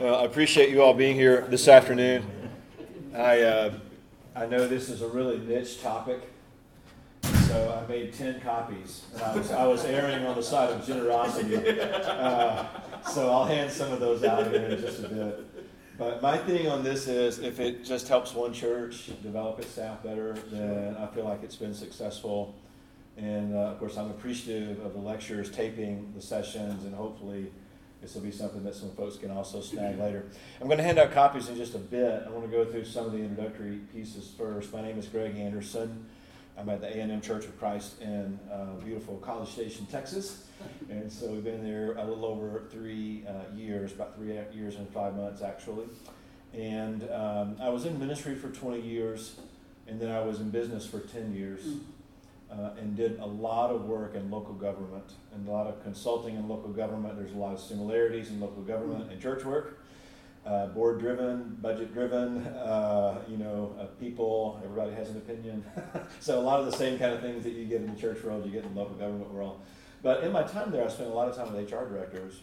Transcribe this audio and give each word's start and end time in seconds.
Well, 0.00 0.16
I 0.16 0.24
appreciate 0.24 0.70
you 0.70 0.82
all 0.82 0.92
being 0.92 1.14
here 1.14 1.42
this 1.42 1.68
afternoon. 1.68 2.26
I, 3.14 3.42
uh, 3.42 3.74
I 4.34 4.44
know 4.46 4.66
this 4.66 4.88
is 4.88 5.02
a 5.02 5.06
really 5.08 5.38
niche 5.38 5.80
topic, 5.82 6.20
so 7.22 7.80
I 7.80 7.88
made 7.88 8.12
10 8.12 8.40
copies. 8.40 9.04
And 9.14 9.22
I 9.22 9.36
was, 9.36 9.52
I 9.52 9.64
was 9.66 9.84
erring 9.84 10.26
on 10.26 10.34
the 10.34 10.42
side 10.42 10.70
of 10.70 10.84
generosity. 10.84 11.56
Uh, 12.24 12.64
so 13.12 13.30
I'll 13.30 13.44
hand 13.44 13.70
some 13.70 13.92
of 13.92 14.00
those 14.00 14.24
out 14.24 14.50
here 14.50 14.62
in 14.62 14.80
just 14.80 15.04
a 15.04 15.08
bit. 15.08 15.68
But 15.96 16.20
my 16.20 16.38
thing 16.38 16.66
on 16.66 16.82
this 16.82 17.06
is 17.06 17.38
if 17.38 17.60
it 17.60 17.84
just 17.84 18.08
helps 18.08 18.34
one 18.34 18.52
church 18.52 19.10
develop 19.22 19.60
its 19.60 19.70
staff 19.70 20.02
better, 20.02 20.34
then 20.50 20.96
I 20.96 21.06
feel 21.06 21.24
like 21.24 21.44
it's 21.44 21.54
been 21.54 21.74
successful. 21.74 22.52
And 23.16 23.54
uh, 23.54 23.58
of 23.58 23.78
course, 23.78 23.96
I'm 23.96 24.10
appreciative 24.10 24.84
of 24.84 24.92
the 24.92 24.98
lectures, 24.98 25.50
taping 25.50 26.12
the 26.16 26.22
sessions, 26.22 26.84
and 26.84 26.94
hopefully 26.94 27.52
this 28.04 28.14
will 28.14 28.20
be 28.20 28.30
something 28.30 28.62
that 28.62 28.74
some 28.74 28.90
folks 28.90 29.16
can 29.16 29.30
also 29.30 29.62
snag 29.62 29.98
later. 29.98 30.26
I'm 30.60 30.66
going 30.66 30.76
to 30.76 30.84
hand 30.84 30.98
out 30.98 31.12
copies 31.12 31.48
in 31.48 31.56
just 31.56 31.74
a 31.74 31.78
bit. 31.78 32.22
I 32.26 32.30
want 32.30 32.44
to 32.44 32.54
go 32.54 32.62
through 32.62 32.84
some 32.84 33.06
of 33.06 33.12
the 33.12 33.18
introductory 33.18 33.78
pieces 33.94 34.30
first. 34.36 34.74
My 34.74 34.82
name 34.82 34.98
is 34.98 35.06
Greg 35.06 35.38
Anderson. 35.38 36.04
I'm 36.58 36.68
at 36.68 36.82
the 36.82 36.86
A&M 36.86 37.22
Church 37.22 37.46
of 37.46 37.58
Christ 37.58 38.02
in 38.02 38.38
uh, 38.52 38.74
beautiful 38.84 39.16
College 39.16 39.48
Station, 39.48 39.86
Texas. 39.86 40.44
And 40.90 41.10
so 41.10 41.28
we've 41.28 41.42
been 41.42 41.64
there 41.64 41.94
a 41.96 42.04
little 42.04 42.26
over 42.26 42.64
three 42.70 43.24
uh, 43.26 43.56
years, 43.56 43.94
about 43.94 44.16
three 44.16 44.38
years 44.52 44.76
and 44.76 44.86
five 44.90 45.16
months 45.16 45.40
actually. 45.40 45.86
And 46.52 47.10
um, 47.10 47.56
I 47.58 47.70
was 47.70 47.86
in 47.86 47.98
ministry 47.98 48.34
for 48.34 48.50
20 48.50 48.82
years, 48.82 49.36
and 49.88 49.98
then 49.98 50.10
I 50.10 50.20
was 50.20 50.40
in 50.40 50.50
business 50.50 50.86
for 50.86 51.00
10 51.00 51.34
years 51.34 51.62
uh, 52.58 52.70
and 52.78 52.96
did 52.96 53.18
a 53.18 53.26
lot 53.26 53.70
of 53.70 53.86
work 53.86 54.14
in 54.14 54.30
local 54.30 54.54
government 54.54 55.12
and 55.34 55.46
a 55.48 55.50
lot 55.50 55.66
of 55.66 55.82
consulting 55.82 56.36
in 56.36 56.48
local 56.48 56.70
government. 56.70 57.16
There's 57.16 57.32
a 57.32 57.38
lot 57.38 57.54
of 57.54 57.60
similarities 57.60 58.30
in 58.30 58.40
local 58.40 58.62
government 58.62 59.10
and 59.10 59.20
church 59.20 59.44
work. 59.44 59.80
Uh, 60.46 60.66
board 60.66 61.00
driven, 61.00 61.56
budget 61.62 61.94
driven, 61.94 62.46
uh, 62.48 63.18
you 63.26 63.38
know, 63.38 63.74
uh, 63.80 63.86
people, 63.98 64.60
everybody 64.62 64.92
has 64.92 65.08
an 65.08 65.16
opinion. 65.16 65.64
so 66.20 66.38
a 66.38 66.42
lot 66.42 66.60
of 66.60 66.66
the 66.66 66.76
same 66.76 66.98
kind 66.98 67.14
of 67.14 67.22
things 67.22 67.42
that 67.44 67.54
you 67.54 67.64
get 67.64 67.80
in 67.80 67.92
the 67.92 67.98
church 67.98 68.22
world, 68.22 68.44
you 68.44 68.52
get 68.52 68.62
in 68.62 68.74
the 68.74 68.78
local 68.78 68.94
government 68.94 69.32
world. 69.32 69.58
But 70.02 70.22
in 70.22 70.32
my 70.32 70.42
time 70.42 70.70
there, 70.70 70.84
I 70.84 70.88
spent 70.88 71.08
a 71.08 71.14
lot 71.14 71.28
of 71.28 71.34
time 71.34 71.50
with 71.50 71.72
HR 71.72 71.86
directors. 71.86 72.42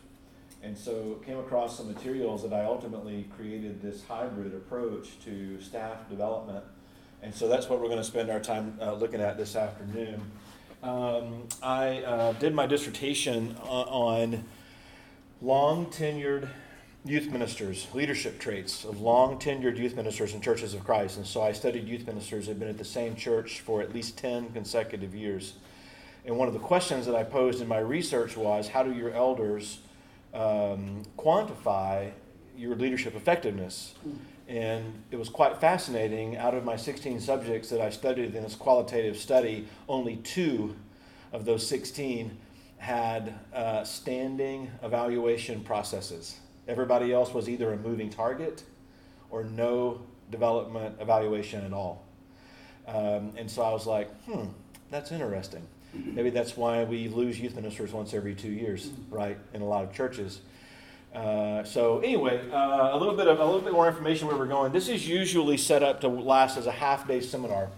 And 0.64 0.76
so 0.76 1.22
came 1.26 1.38
across 1.38 1.78
some 1.78 1.94
materials 1.94 2.42
that 2.42 2.54
I 2.54 2.66
ultimately 2.66 3.28
created 3.36 3.84
this 3.84 4.04
hybrid 4.04 4.54
approach 4.56 5.20
to 5.26 5.62
staff 5.62 6.10
development 6.10 6.64
and 7.22 7.34
so 7.34 7.48
that's 7.48 7.70
what 7.70 7.80
we're 7.80 7.88
going 7.88 8.00
to 8.00 8.04
spend 8.04 8.30
our 8.30 8.40
time 8.40 8.78
uh, 8.82 8.94
looking 8.94 9.22
at 9.22 9.38
this 9.38 9.56
afternoon. 9.56 10.22
Um, 10.82 11.48
I 11.62 12.00
uh, 12.00 12.34
did 12.34 12.56
my 12.56 12.66
dissertation 12.66 13.56
on 13.64 14.44
long 15.42 15.86
tenured 15.88 16.50
youth 17.06 17.32
ministers, 17.32 17.88
leadership 17.94 18.40
traits 18.40 18.86
of 18.86 19.02
long 19.02 19.38
tenured 19.38 19.78
youth 19.78 19.96
ministers 19.96 20.34
in 20.34 20.42
churches 20.42 20.74
of 20.74 20.84
Christ. 20.84 21.18
And 21.18 21.26
so 21.26 21.42
I 21.42 21.52
studied 21.52 21.88
youth 21.88 22.06
ministers 22.06 22.46
who 22.46 22.52
had 22.52 22.60
been 22.60 22.70
at 22.70 22.78
the 22.78 22.86
same 22.86 23.16
church 23.16 23.60
for 23.60 23.82
at 23.82 23.94
least 23.94 24.18
10 24.18 24.52
consecutive 24.52 25.14
years. 25.16 25.54
And 26.26 26.38
one 26.38 26.48
of 26.48 26.54
the 26.54 26.60
questions 26.60 27.06
that 27.08 27.16
I 27.16 27.24
posed 27.24 27.62
in 27.62 27.68
my 27.68 27.80
research 27.80 28.38
was 28.38 28.68
how 28.68 28.84
do 28.84 28.94
your 28.94 29.12
elders 29.12 29.80
um, 30.34 31.04
quantify 31.18 32.12
your 32.56 32.76
leadership 32.76 33.16
effectiveness? 33.16 33.96
And 34.52 35.02
it 35.12 35.16
was 35.16 35.30
quite 35.30 35.62
fascinating. 35.62 36.36
Out 36.36 36.54
of 36.54 36.66
my 36.66 36.76
16 36.76 37.22
subjects 37.22 37.70
that 37.70 37.80
I 37.80 37.90
studied 37.90 38.36
in 38.36 38.44
this 38.44 38.54
qualitative 38.54 39.16
study, 39.16 39.66
only 39.88 40.18
two 40.18 40.76
of 41.32 41.46
those 41.46 41.66
16 41.66 42.38
had 42.76 43.34
uh, 43.54 43.86
standing 43.86 44.70
evaluation 44.84 45.62
processes. 45.64 46.38
Everybody 46.68 47.14
else 47.14 47.34
was 47.34 47.48
either 47.48 47.72
a 47.72 47.78
moving 47.78 48.10
target 48.10 48.64
or 49.30 49.46
no 49.46 50.02
development 50.30 50.98
evaluation 51.00 51.64
at 51.64 51.72
all. 51.72 52.06
Um, 52.90 53.32
and 53.38 53.50
so 53.50 53.62
I 53.62 53.72
was 53.72 53.88
like, 53.88 54.14
hmm, 54.26 54.48
that's 54.90 55.14
interesting. 55.14 55.66
Maybe 55.94 56.30
that's 56.30 56.58
why 56.58 56.84
we 56.84 57.08
lose 57.08 57.40
youth 57.40 57.56
ministers 57.56 57.94
once 57.94 58.14
every 58.14 58.36
two 58.36 58.52
years, 58.52 58.90
right, 59.10 59.38
in 59.54 59.62
a 59.62 59.66
lot 59.66 59.86
of 59.86 59.94
churches. 59.94 60.42
Uh, 61.14 61.64
so 61.64 62.00
anyway, 62.00 62.42
uh, 62.52 62.92
a 62.94 62.98
little 62.98 63.16
bit 63.16 63.28
of 63.28 63.40
a 63.40 63.46
little 63.46 63.62
bit 63.62 63.74
more 63.74 63.88
information 63.88 64.28
where 64.28 64.38
we're 64.38 64.46
going. 64.46 64.72
This 64.72 64.88
is 64.88 65.08
usually 65.08 65.58
set 65.58 65.84
up 65.84 66.02
to 66.02 66.08
last 66.08 66.58
as 66.58 66.68
a 66.68 66.72
half 66.72 67.08
day 67.08 67.20
seminar. 67.20 67.70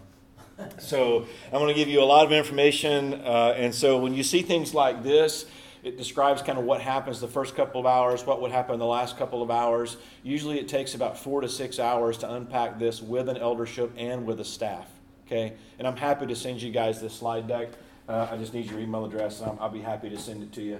So 0.78 1.26
I'm 1.48 1.60
going 1.60 1.68
to 1.68 1.74
give 1.74 1.88
you 1.88 2.02
a 2.02 2.06
lot 2.06 2.26
of 2.26 2.32
information, 2.32 3.16
uh, 3.16 3.56
and 3.58 3.74
so 3.74 3.98
when 3.98 4.14
you 4.14 4.22
see 4.22 4.44
things 4.44 4.74
like 4.74 5.02
this, 5.02 5.48
it 5.82 5.98
describes 5.98 6.44
kind 6.44 6.60
of 6.60 6.64
what 6.64 6.80
happens 6.80 7.20
the 7.20 7.28
first 7.28 7.56
couple 7.56 7.82
of 7.82 7.88
hours, 7.88 8.26
what 8.26 8.40
would 8.40 8.52
happen 8.52 8.78
the 8.78 8.86
last 8.86 9.18
couple 9.18 9.42
of 9.42 9.50
hours. 9.50 9.98
Usually, 10.22 10.60
it 10.60 10.68
takes 10.68 10.94
about 10.94 11.18
four 11.18 11.42
to 11.42 11.50
six 11.50 11.80
hours 11.80 12.20
to 12.20 12.32
unpack 12.32 12.78
this 12.78 13.02
with 13.02 13.30
an 13.30 13.38
eldership 13.38 13.92
and 13.98 14.26
with 14.26 14.40
a 14.40 14.46
staff. 14.46 14.88
Okay, 15.26 15.54
and 15.80 15.88
I'm 15.88 15.98
happy 15.98 16.28
to 16.28 16.36
send 16.36 16.62
you 16.62 16.72
guys 16.72 17.02
this 17.02 17.14
slide 17.14 17.48
deck. 17.48 17.70
Uh, 18.08 18.28
I 18.30 18.38
just 18.38 18.54
need 18.54 18.70
your 18.70 18.80
email 18.80 19.06
address, 19.06 19.42
and 19.42 19.60
i 19.60 19.64
will 19.64 19.72
be 19.72 19.82
happy 19.82 20.10
to 20.10 20.18
send 20.18 20.44
it 20.44 20.52
to 20.54 20.62
you. 20.62 20.80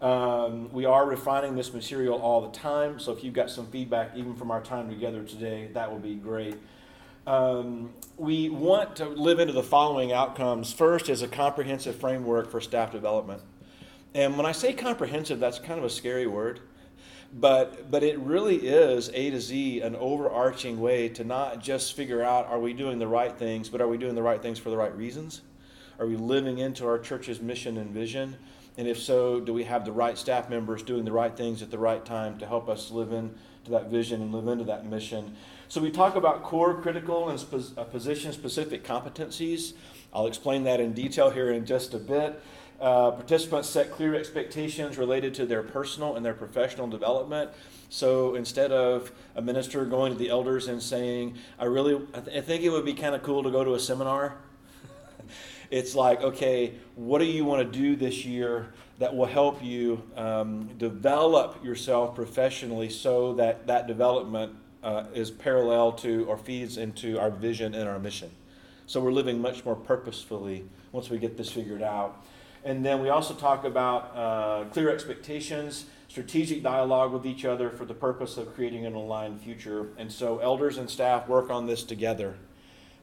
Um, 0.00 0.72
we 0.72 0.86
are 0.86 1.04
refining 1.04 1.56
this 1.56 1.74
material 1.74 2.18
all 2.18 2.40
the 2.40 2.56
time, 2.56 2.98
so 2.98 3.12
if 3.12 3.22
you've 3.22 3.34
got 3.34 3.50
some 3.50 3.66
feedback, 3.66 4.12
even 4.16 4.34
from 4.34 4.50
our 4.50 4.62
time 4.62 4.88
together 4.88 5.22
today, 5.24 5.68
that 5.74 5.92
would 5.92 6.02
be 6.02 6.14
great. 6.14 6.56
Um, 7.26 7.92
we 8.16 8.48
want 8.48 8.96
to 8.96 9.06
live 9.06 9.40
into 9.40 9.52
the 9.52 9.62
following 9.62 10.10
outcomes. 10.10 10.72
First 10.72 11.10
is 11.10 11.20
a 11.20 11.28
comprehensive 11.28 11.96
framework 11.96 12.50
for 12.50 12.62
staff 12.62 12.92
development. 12.92 13.42
And 14.14 14.38
when 14.38 14.46
I 14.46 14.52
say 14.52 14.72
comprehensive, 14.72 15.38
that's 15.38 15.58
kind 15.58 15.78
of 15.78 15.84
a 15.84 15.90
scary 15.90 16.26
word, 16.26 16.60
but, 17.38 17.90
but 17.90 18.02
it 18.02 18.18
really 18.18 18.56
is 18.56 19.10
A 19.12 19.30
to 19.30 19.40
Z 19.40 19.82
an 19.82 19.96
overarching 19.96 20.80
way 20.80 21.10
to 21.10 21.24
not 21.24 21.62
just 21.62 21.94
figure 21.94 22.22
out 22.22 22.46
are 22.46 22.58
we 22.58 22.72
doing 22.72 22.98
the 22.98 23.06
right 23.06 23.36
things, 23.36 23.68
but 23.68 23.82
are 23.82 23.86
we 23.86 23.98
doing 23.98 24.14
the 24.14 24.22
right 24.22 24.40
things 24.40 24.58
for 24.58 24.70
the 24.70 24.78
right 24.78 24.96
reasons? 24.96 25.42
Are 25.98 26.06
we 26.06 26.16
living 26.16 26.56
into 26.56 26.86
our 26.86 26.98
church's 26.98 27.42
mission 27.42 27.76
and 27.76 27.90
vision? 27.90 28.38
And 28.76 28.88
if 28.88 28.98
so, 28.98 29.40
do 29.40 29.52
we 29.52 29.64
have 29.64 29.84
the 29.84 29.92
right 29.92 30.16
staff 30.16 30.48
members 30.48 30.82
doing 30.82 31.04
the 31.04 31.12
right 31.12 31.36
things 31.36 31.62
at 31.62 31.70
the 31.70 31.78
right 31.78 32.04
time 32.04 32.38
to 32.38 32.46
help 32.46 32.68
us 32.68 32.90
live 32.90 33.12
into 33.12 33.70
that 33.70 33.90
vision 33.90 34.22
and 34.22 34.32
live 34.32 34.48
into 34.48 34.64
that 34.64 34.86
mission? 34.86 35.36
So 35.68 35.80
we 35.80 35.90
talk 35.90 36.16
about 36.16 36.42
core, 36.42 36.80
critical, 36.80 37.28
and 37.28 37.44
uh, 37.76 37.84
position 37.84 38.32
specific 38.32 38.82
competencies. 38.84 39.74
I'll 40.12 40.26
explain 40.26 40.64
that 40.64 40.80
in 40.80 40.92
detail 40.92 41.30
here 41.30 41.52
in 41.52 41.66
just 41.66 41.94
a 41.94 41.98
bit. 41.98 42.40
Uh, 42.80 43.10
participants 43.10 43.68
set 43.68 43.90
clear 43.90 44.14
expectations 44.14 44.96
related 44.96 45.34
to 45.34 45.44
their 45.44 45.62
personal 45.62 46.16
and 46.16 46.24
their 46.24 46.34
professional 46.34 46.86
development. 46.86 47.50
So 47.90 48.34
instead 48.34 48.72
of 48.72 49.12
a 49.36 49.42
minister 49.42 49.84
going 49.84 50.12
to 50.12 50.18
the 50.18 50.30
elders 50.30 50.66
and 50.66 50.82
saying, 50.82 51.36
I 51.58 51.66
really, 51.66 51.96
I, 52.14 52.20
th- 52.20 52.36
I 52.38 52.40
think 52.40 52.62
it 52.62 52.70
would 52.70 52.84
be 52.84 52.94
kind 52.94 53.14
of 53.14 53.22
cool 53.22 53.42
to 53.42 53.50
go 53.50 53.64
to 53.64 53.74
a 53.74 53.80
seminar 53.80 54.38
it's 55.70 55.94
like, 55.94 56.20
okay, 56.22 56.74
what 56.96 57.20
do 57.20 57.24
you 57.24 57.44
want 57.44 57.72
to 57.72 57.78
do 57.78 57.94
this 57.94 58.24
year 58.24 58.72
that 58.98 59.14
will 59.14 59.26
help 59.26 59.62
you 59.62 60.02
um, 60.16 60.68
develop 60.78 61.64
yourself 61.64 62.14
professionally 62.14 62.90
so 62.90 63.34
that 63.34 63.66
that 63.68 63.86
development 63.86 64.54
uh, 64.82 65.04
is 65.14 65.30
parallel 65.30 65.92
to 65.92 66.24
or 66.24 66.36
feeds 66.36 66.76
into 66.76 67.18
our 67.18 67.30
vision 67.30 67.74
and 67.74 67.88
our 67.88 67.98
mission? 67.98 68.30
So 68.86 69.00
we're 69.00 69.12
living 69.12 69.40
much 69.40 69.64
more 69.64 69.76
purposefully 69.76 70.64
once 70.90 71.08
we 71.08 71.18
get 71.18 71.36
this 71.36 71.50
figured 71.52 71.82
out. 71.82 72.24
And 72.64 72.84
then 72.84 73.00
we 73.00 73.08
also 73.08 73.32
talk 73.32 73.64
about 73.64 74.14
uh, 74.14 74.64
clear 74.70 74.90
expectations, 74.90 75.86
strategic 76.08 76.62
dialogue 76.62 77.12
with 77.12 77.24
each 77.24 77.44
other 77.44 77.70
for 77.70 77.84
the 77.84 77.94
purpose 77.94 78.36
of 78.36 78.54
creating 78.54 78.84
an 78.84 78.94
aligned 78.94 79.40
future. 79.40 79.90
And 79.96 80.10
so 80.10 80.40
elders 80.40 80.76
and 80.76 80.90
staff 80.90 81.28
work 81.28 81.48
on 81.48 81.66
this 81.66 81.84
together 81.84 82.36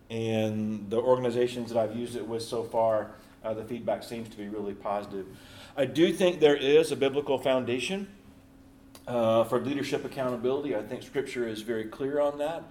and 0.10 0.90
the 0.90 0.98
organizations 0.98 1.70
that 1.70 1.78
I've 1.78 1.96
used 1.96 2.16
it 2.16 2.28
with 2.28 2.44
so 2.44 2.64
far, 2.64 3.12
uh, 3.44 3.54
the 3.54 3.64
feedback 3.64 4.04
seems 4.04 4.30
to 4.30 4.38
be 4.38 4.48
really 4.48 4.74
positive. 4.74 5.26
I 5.76 5.86
do 5.86 6.12
think 6.12 6.40
there 6.40 6.56
is 6.56 6.92
a 6.92 6.96
biblical 6.96 7.38
foundation 7.38 8.08
uh, 9.08 9.44
for 9.46 9.60
leadership 9.60 10.06
accountability. 10.06 10.76
I 10.76 10.82
think 10.82 11.04
Scripture 11.04 11.48
is 11.48 11.62
very 11.62 11.86
clear 11.86 12.20
on 12.20 12.38
that. 12.40 12.64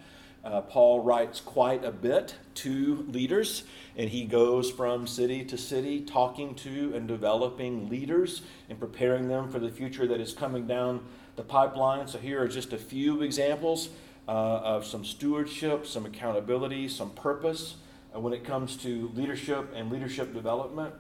Uh, 0.45 0.61
Paul 0.61 1.01
writes 1.01 1.41
quite 1.41 1.85
a 1.85 1.91
bit 1.91 2.37
to 2.55 3.05
leaders, 3.09 3.65
and 3.97 4.09
he 4.09 4.25
goes 4.25 4.71
from 4.71 5.07
city 5.07 5.45
to 5.45 5.59
city 5.59 6.01
talking 6.01 6.55
to 6.57 6.93
and 6.95 7.09
developing 7.09 7.89
leaders 7.89 8.43
and 8.69 8.79
preparing 8.79 9.29
them 9.29 9.51
for 9.51 9.59
the 9.59 9.71
future 9.71 10.07
that 10.07 10.21
is 10.21 10.33
coming 10.33 10.67
down 10.67 11.05
the 11.35 11.43
pipeline. 11.43 12.07
So, 12.07 12.19
here 12.19 12.41
are 12.41 12.49
just 12.49 12.73
a 12.73 12.79
few 12.79 13.23
examples 13.23 13.89
uh, 14.29 14.31
of 14.31 14.85
some 14.85 15.05
stewardship, 15.05 15.87
some 15.87 16.07
accountability, 16.07 16.89
some 16.89 17.11
purpose 17.11 17.77
uh, 18.15 18.21
when 18.21 18.33
it 18.33 18.45
comes 18.45 18.77
to 18.77 19.11
leadership 19.15 19.73
and 19.75 19.91
leadership 19.91 20.35
development. 20.35 20.93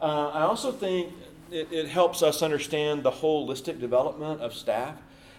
Uh, 0.00 0.28
I 0.28 0.42
also 0.42 0.70
think 0.70 1.12
it, 1.50 1.72
it, 1.72 1.88
helps 1.88 2.22
us 2.22 2.42
understand 2.42 3.02
the 3.02 3.10
holistic 3.10 3.80
development 3.80 4.40
of 4.40 4.52
staff. 4.52 4.96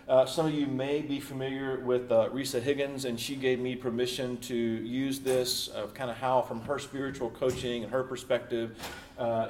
Uh, 0.08 0.26
some 0.26 0.48
of 0.48 0.54
you 0.56 0.66
may 0.66 1.02
be 1.02 1.20
familiar 1.20 1.80
with 1.82 2.12
uh, 2.12 2.30
Rhesa 2.30 2.60
Higgins, 2.60 3.06
and 3.06 3.20
she 3.20 3.36
gave 3.36 3.60
me 3.60 3.76
permission 3.76 4.38
to 4.38 4.56
use 4.56 5.20
this 5.20 5.68
of 5.68 5.94
kind 5.94 6.10
of 6.10 6.18
how, 6.18 6.42
from 6.42 6.62
her 6.62 6.80
spiritual 6.80 7.30
coaching 7.30 7.84
and 7.84 7.92
her 7.92 8.04
perspective, 8.04 8.76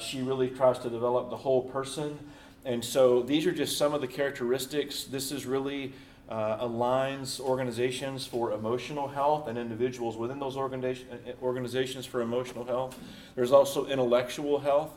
she 0.02 0.22
really 0.22 0.50
tries 0.50 0.78
to 0.80 0.90
develop 0.90 1.30
the 1.30 1.38
whole 1.38 1.62
person 1.62 2.20
And 2.66 2.84
so 2.84 3.22
these 3.22 3.46
are 3.46 3.52
just 3.52 3.78
some 3.78 3.94
of 3.94 4.02
the 4.02 4.08
characteristics. 4.08 5.06
This 5.06 5.31
is 5.31 5.46
really 5.46 5.94
uh, 6.30 6.64
aligns 6.64 7.40
organizations 7.40 8.26
for 8.26 8.52
emotional 8.52 9.08
health 9.08 9.48
and 9.48 9.58
individuals 9.58 10.16
within 10.16 10.40
those 10.40 10.56
organization, 10.56 11.08
organizations 11.42 12.06
for 12.06 12.22
emotional 12.22 12.64
health. 12.64 12.98
There's 13.36 13.52
also 13.52 13.88
intellectual 13.88 14.60
health. 14.60 14.92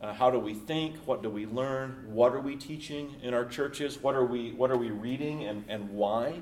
Uh, 0.00 0.14
how 0.14 0.30
do 0.30 0.38
we 0.38 0.54
think? 0.54 0.96
What 1.04 1.22
do 1.22 1.28
we 1.28 1.44
learn? 1.44 2.04
What 2.06 2.32
are 2.32 2.40
we 2.40 2.56
teaching 2.56 3.16
in 3.22 3.34
our 3.34 3.44
churches? 3.44 4.02
What 4.02 4.14
are 4.14 4.24
we, 4.24 4.52
what 4.52 4.70
are 4.70 4.78
we 4.78 4.90
reading 4.90 5.44
and, 5.44 5.64
and 5.68 5.90
why? 5.90 6.40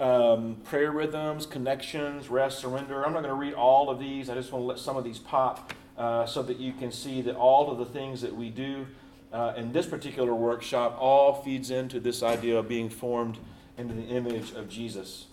Um, 0.00 0.56
prayer 0.64 0.90
rhythms, 0.90 1.46
connections, 1.46 2.28
rest, 2.28 2.58
surrender. 2.58 3.06
I'm 3.06 3.12
not 3.12 3.22
going 3.22 3.32
to 3.32 3.34
read 3.34 3.54
all 3.54 3.88
of 3.88 4.00
these. 4.00 4.28
I 4.28 4.34
just 4.34 4.50
want 4.50 4.62
to 4.62 4.66
let 4.66 4.78
some 4.80 4.96
of 4.96 5.04
these 5.04 5.20
pop 5.20 5.72
uh, 5.96 6.26
so 6.26 6.42
that 6.42 6.56
you 6.56 6.72
can 6.72 6.90
see 6.90 7.22
that 7.22 7.36
all 7.36 7.70
of 7.70 7.78
the 7.78 7.84
things 7.84 8.20
that 8.22 8.34
we 8.34 8.50
do 8.50 8.86
uh, 9.32 9.52
in 9.56 9.70
this 9.72 9.86
particular 9.86 10.34
workshop 10.34 10.96
all 10.98 11.42
feeds 11.42 11.70
into 11.70 12.00
this 12.00 12.24
idea 12.24 12.58
of 12.58 12.66
being 12.66 12.88
formed 12.88 13.38
into 13.80 13.94
the 13.94 14.04
image 14.04 14.52
of 14.52 14.68
Jesus. 14.68 15.26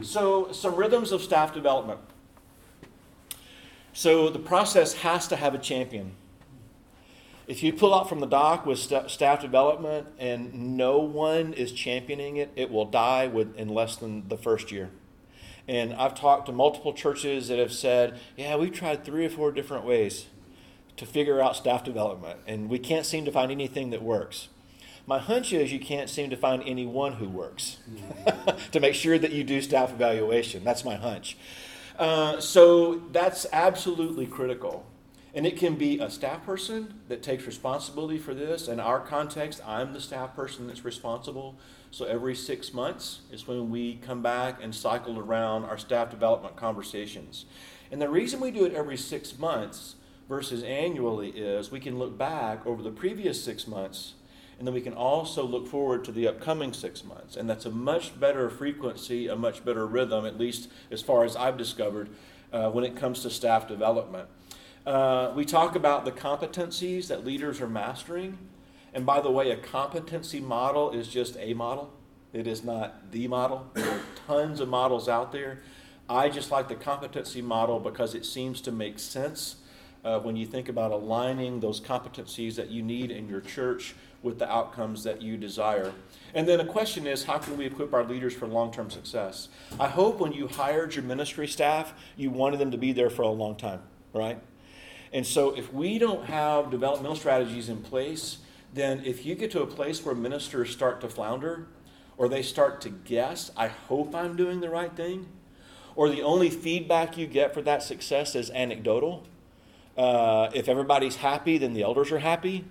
So, 0.00 0.50
some 0.52 0.74
rhythms 0.74 1.12
of 1.12 1.22
staff 1.22 1.52
development. 1.52 2.00
So, 3.92 4.30
the 4.30 4.38
process 4.38 4.94
has 4.94 5.28
to 5.28 5.36
have 5.36 5.54
a 5.54 5.58
champion. 5.58 6.12
If 7.46 7.62
you 7.62 7.72
pull 7.72 7.92
out 7.92 8.08
from 8.08 8.20
the 8.20 8.26
dock 8.26 8.64
with 8.64 8.78
st- 8.78 9.10
staff 9.10 9.40
development 9.40 10.06
and 10.18 10.76
no 10.76 10.98
one 10.98 11.52
is 11.52 11.72
championing 11.72 12.36
it, 12.36 12.50
it 12.56 12.70
will 12.70 12.86
die 12.86 13.30
in 13.56 13.68
less 13.68 13.96
than 13.96 14.28
the 14.28 14.38
first 14.38 14.72
year. 14.72 14.90
And 15.68 15.92
I've 15.94 16.14
talked 16.14 16.46
to 16.46 16.52
multiple 16.52 16.92
churches 16.92 17.48
that 17.48 17.58
have 17.58 17.72
said, 17.72 18.18
yeah, 18.36 18.56
we've 18.56 18.72
tried 18.72 19.04
three 19.04 19.26
or 19.26 19.30
four 19.30 19.52
different 19.52 19.84
ways 19.84 20.26
to 20.96 21.04
figure 21.04 21.40
out 21.40 21.56
staff 21.56 21.84
development, 21.84 22.40
and 22.46 22.68
we 22.68 22.78
can't 22.78 23.04
seem 23.04 23.24
to 23.24 23.32
find 23.32 23.50
anything 23.50 23.90
that 23.90 24.02
works. 24.02 24.48
My 25.10 25.18
hunch 25.18 25.52
is 25.52 25.72
you 25.72 25.80
can't 25.80 26.08
seem 26.08 26.30
to 26.30 26.36
find 26.36 26.62
anyone 26.64 27.14
who 27.14 27.28
works 27.28 27.78
to 28.70 28.78
make 28.78 28.94
sure 28.94 29.18
that 29.18 29.32
you 29.32 29.42
do 29.42 29.60
staff 29.60 29.90
evaluation. 29.90 30.62
That's 30.62 30.84
my 30.84 30.94
hunch. 30.94 31.36
Uh, 31.98 32.38
so 32.38 33.02
that's 33.10 33.44
absolutely 33.52 34.26
critical. 34.26 34.86
And 35.34 35.48
it 35.48 35.56
can 35.56 35.74
be 35.74 35.98
a 35.98 36.08
staff 36.10 36.46
person 36.46 37.00
that 37.08 37.24
takes 37.24 37.44
responsibility 37.44 38.18
for 38.18 38.34
this. 38.34 38.68
In 38.68 38.78
our 38.78 39.00
context, 39.00 39.60
I'm 39.66 39.94
the 39.94 40.00
staff 40.00 40.36
person 40.36 40.68
that's 40.68 40.84
responsible. 40.84 41.58
So 41.90 42.04
every 42.04 42.36
six 42.36 42.72
months 42.72 43.22
is 43.32 43.48
when 43.48 43.68
we 43.68 43.96
come 43.96 44.22
back 44.22 44.62
and 44.62 44.72
cycle 44.72 45.18
around 45.18 45.64
our 45.64 45.76
staff 45.76 46.08
development 46.08 46.54
conversations. 46.54 47.46
And 47.90 48.00
the 48.00 48.08
reason 48.08 48.38
we 48.38 48.52
do 48.52 48.64
it 48.64 48.74
every 48.74 48.96
six 48.96 49.36
months 49.36 49.96
versus 50.28 50.62
annually 50.62 51.30
is 51.30 51.72
we 51.72 51.80
can 51.80 51.98
look 51.98 52.16
back 52.16 52.64
over 52.64 52.80
the 52.80 52.92
previous 52.92 53.42
six 53.42 53.66
months 53.66 54.14
and 54.60 54.66
then 54.66 54.74
we 54.74 54.82
can 54.82 54.92
also 54.92 55.42
look 55.42 55.66
forward 55.66 56.04
to 56.04 56.12
the 56.12 56.28
upcoming 56.28 56.74
six 56.74 57.02
months. 57.02 57.34
And 57.34 57.48
that's 57.48 57.64
a 57.64 57.70
much 57.70 58.20
better 58.20 58.50
frequency, 58.50 59.26
a 59.26 59.34
much 59.34 59.64
better 59.64 59.86
rhythm, 59.86 60.26
at 60.26 60.38
least 60.38 60.68
as 60.90 61.00
far 61.00 61.24
as 61.24 61.34
I've 61.34 61.56
discovered, 61.56 62.10
uh, 62.52 62.68
when 62.68 62.84
it 62.84 62.94
comes 62.94 63.22
to 63.22 63.30
staff 63.30 63.66
development. 63.66 64.28
Uh, 64.84 65.32
we 65.34 65.46
talk 65.46 65.76
about 65.76 66.04
the 66.04 66.12
competencies 66.12 67.08
that 67.08 67.24
leaders 67.24 67.58
are 67.62 67.68
mastering. 67.70 68.36
And 68.92 69.06
by 69.06 69.22
the 69.22 69.30
way, 69.30 69.50
a 69.50 69.56
competency 69.56 70.40
model 70.40 70.90
is 70.90 71.08
just 71.08 71.38
a 71.38 71.54
model, 71.54 71.90
it 72.34 72.46
is 72.46 72.62
not 72.62 73.12
the 73.12 73.28
model. 73.28 73.66
There 73.72 73.90
are 73.90 74.02
tons 74.26 74.60
of 74.60 74.68
models 74.68 75.08
out 75.08 75.32
there. 75.32 75.62
I 76.06 76.28
just 76.28 76.50
like 76.50 76.68
the 76.68 76.74
competency 76.74 77.40
model 77.40 77.80
because 77.80 78.14
it 78.14 78.26
seems 78.26 78.60
to 78.62 78.72
make 78.72 78.98
sense 78.98 79.56
uh, 80.04 80.18
when 80.20 80.36
you 80.36 80.44
think 80.44 80.68
about 80.68 80.92
aligning 80.92 81.60
those 81.60 81.80
competencies 81.80 82.56
that 82.56 82.68
you 82.68 82.82
need 82.82 83.10
in 83.10 83.26
your 83.26 83.40
church 83.40 83.94
with 84.22 84.38
the 84.38 84.50
outcomes 84.50 85.04
that 85.04 85.22
you 85.22 85.36
desire. 85.36 85.92
And 86.34 86.48
then 86.48 86.58
the 86.58 86.64
question 86.64 87.06
is, 87.06 87.24
how 87.24 87.38
can 87.38 87.56
we 87.56 87.66
equip 87.66 87.94
our 87.94 88.04
leaders 88.04 88.34
for 88.34 88.46
long 88.46 88.72
term 88.72 88.90
success? 88.90 89.48
I 89.78 89.88
hope 89.88 90.20
when 90.20 90.32
you 90.32 90.46
hired 90.46 90.94
your 90.94 91.04
ministry 91.04 91.48
staff, 91.48 91.94
you 92.16 92.30
wanted 92.30 92.58
them 92.58 92.70
to 92.70 92.78
be 92.78 92.92
there 92.92 93.10
for 93.10 93.22
a 93.22 93.28
long 93.28 93.56
time, 93.56 93.80
right? 94.12 94.40
And 95.12 95.26
so 95.26 95.56
if 95.56 95.72
we 95.72 95.98
don't 95.98 96.26
have 96.26 96.70
developmental 96.70 97.16
strategies 97.16 97.68
in 97.68 97.82
place, 97.82 98.38
then 98.72 99.02
if 99.04 99.26
you 99.26 99.34
get 99.34 99.50
to 99.52 99.62
a 99.62 99.66
place 99.66 100.04
where 100.04 100.14
ministers 100.14 100.70
start 100.70 101.00
to 101.00 101.08
flounder 101.08 101.66
or 102.16 102.28
they 102.28 102.42
start 102.42 102.80
to 102.82 102.90
guess, 102.90 103.50
I 103.56 103.68
hope 103.68 104.14
I'm 104.14 104.36
doing 104.36 104.60
the 104.60 104.68
right 104.68 104.94
thing, 104.94 105.26
or 105.96 106.08
the 106.10 106.22
only 106.22 106.50
feedback 106.50 107.16
you 107.16 107.26
get 107.26 107.54
for 107.54 107.62
that 107.62 107.82
success 107.82 108.34
is 108.34 108.50
anecdotal. 108.50 109.26
Uh, 109.96 110.50
if 110.54 110.68
everybody's 110.68 111.16
happy, 111.16 111.58
then 111.58 111.72
the 111.72 111.82
elders 111.82 112.12
are 112.12 112.18
happy. 112.18 112.66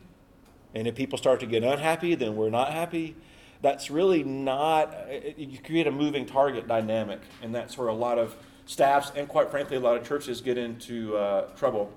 And 0.75 0.87
if 0.87 0.95
people 0.95 1.17
start 1.17 1.39
to 1.39 1.45
get 1.45 1.63
unhappy, 1.63 2.15
then 2.15 2.35
we're 2.35 2.49
not 2.49 2.71
happy. 2.71 3.15
That's 3.61 3.91
really 3.91 4.23
not, 4.23 4.95
you 5.37 5.57
create 5.59 5.87
a 5.87 5.91
moving 5.91 6.25
target 6.25 6.67
dynamic. 6.67 7.19
And 7.41 7.53
that's 7.53 7.77
where 7.77 7.87
a 7.87 7.93
lot 7.93 8.17
of 8.17 8.35
staffs 8.65 9.11
and, 9.15 9.27
quite 9.27 9.49
frankly, 9.49 9.77
a 9.77 9.79
lot 9.79 9.97
of 9.97 10.07
churches 10.07 10.41
get 10.41 10.57
into 10.57 11.17
uh, 11.17 11.47
trouble. 11.57 11.91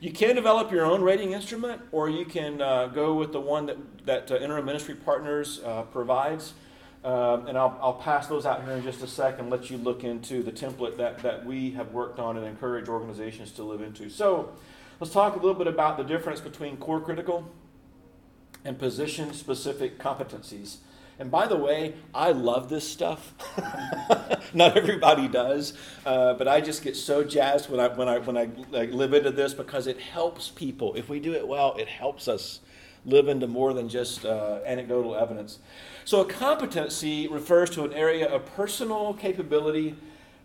You 0.00 0.12
can 0.12 0.34
develop 0.34 0.72
your 0.72 0.84
own 0.84 1.02
rating 1.02 1.32
instrument, 1.32 1.82
or 1.92 2.08
you 2.08 2.24
can 2.24 2.60
uh, 2.60 2.86
go 2.86 3.14
with 3.14 3.32
the 3.32 3.40
one 3.40 3.66
that, 3.66 3.76
that 4.06 4.30
uh, 4.30 4.36
Interim 4.36 4.64
Ministry 4.64 4.94
Partners 4.94 5.60
uh, 5.64 5.82
provides. 5.82 6.54
Um, 7.04 7.48
and 7.48 7.58
I'll, 7.58 7.76
I'll 7.82 7.94
pass 7.94 8.28
those 8.28 8.46
out 8.46 8.64
here 8.64 8.74
in 8.74 8.82
just 8.84 9.02
a 9.02 9.08
second, 9.08 9.50
let 9.50 9.70
you 9.70 9.76
look 9.76 10.04
into 10.04 10.42
the 10.42 10.52
template 10.52 10.96
that, 10.98 11.18
that 11.18 11.44
we 11.44 11.72
have 11.72 11.92
worked 11.92 12.20
on 12.20 12.36
and 12.36 12.46
encourage 12.46 12.88
organizations 12.88 13.50
to 13.52 13.64
live 13.64 13.82
into. 13.82 14.08
So 14.08 14.52
let's 15.00 15.12
talk 15.12 15.34
a 15.34 15.38
little 15.38 15.54
bit 15.54 15.66
about 15.66 15.96
the 15.96 16.04
difference 16.04 16.40
between 16.40 16.76
core 16.76 17.00
critical 17.00 17.44
and 18.64 18.78
position 18.78 19.32
specific 19.32 19.98
competencies. 19.98 20.76
And 21.18 21.30
by 21.30 21.46
the 21.46 21.56
way, 21.56 21.94
I 22.14 22.32
love 22.32 22.68
this 22.68 22.88
stuff. 22.88 23.34
Not 24.54 24.76
everybody 24.76 25.28
does, 25.28 25.74
uh, 26.04 26.34
but 26.34 26.48
I 26.48 26.60
just 26.60 26.82
get 26.82 26.96
so 26.96 27.22
jazzed 27.22 27.70
when 27.70 27.80
I 27.80 27.88
when 27.88 28.08
I 28.08 28.18
when 28.18 28.36
I 28.36 28.48
like, 28.70 28.90
live 28.92 29.14
into 29.14 29.30
this 29.30 29.54
because 29.54 29.86
it 29.86 30.00
helps 30.00 30.48
people. 30.48 30.94
If 30.94 31.08
we 31.08 31.20
do 31.20 31.32
it 31.34 31.46
well, 31.46 31.74
it 31.76 31.88
helps 31.88 32.28
us 32.28 32.60
live 33.04 33.28
into 33.28 33.46
more 33.46 33.72
than 33.72 33.88
just 33.88 34.24
uh, 34.24 34.60
anecdotal 34.64 35.14
evidence. 35.14 35.58
So, 36.04 36.20
a 36.20 36.24
competency 36.24 37.28
refers 37.28 37.70
to 37.70 37.84
an 37.84 37.92
area 37.92 38.28
of 38.28 38.46
personal 38.56 39.14
capability 39.14 39.96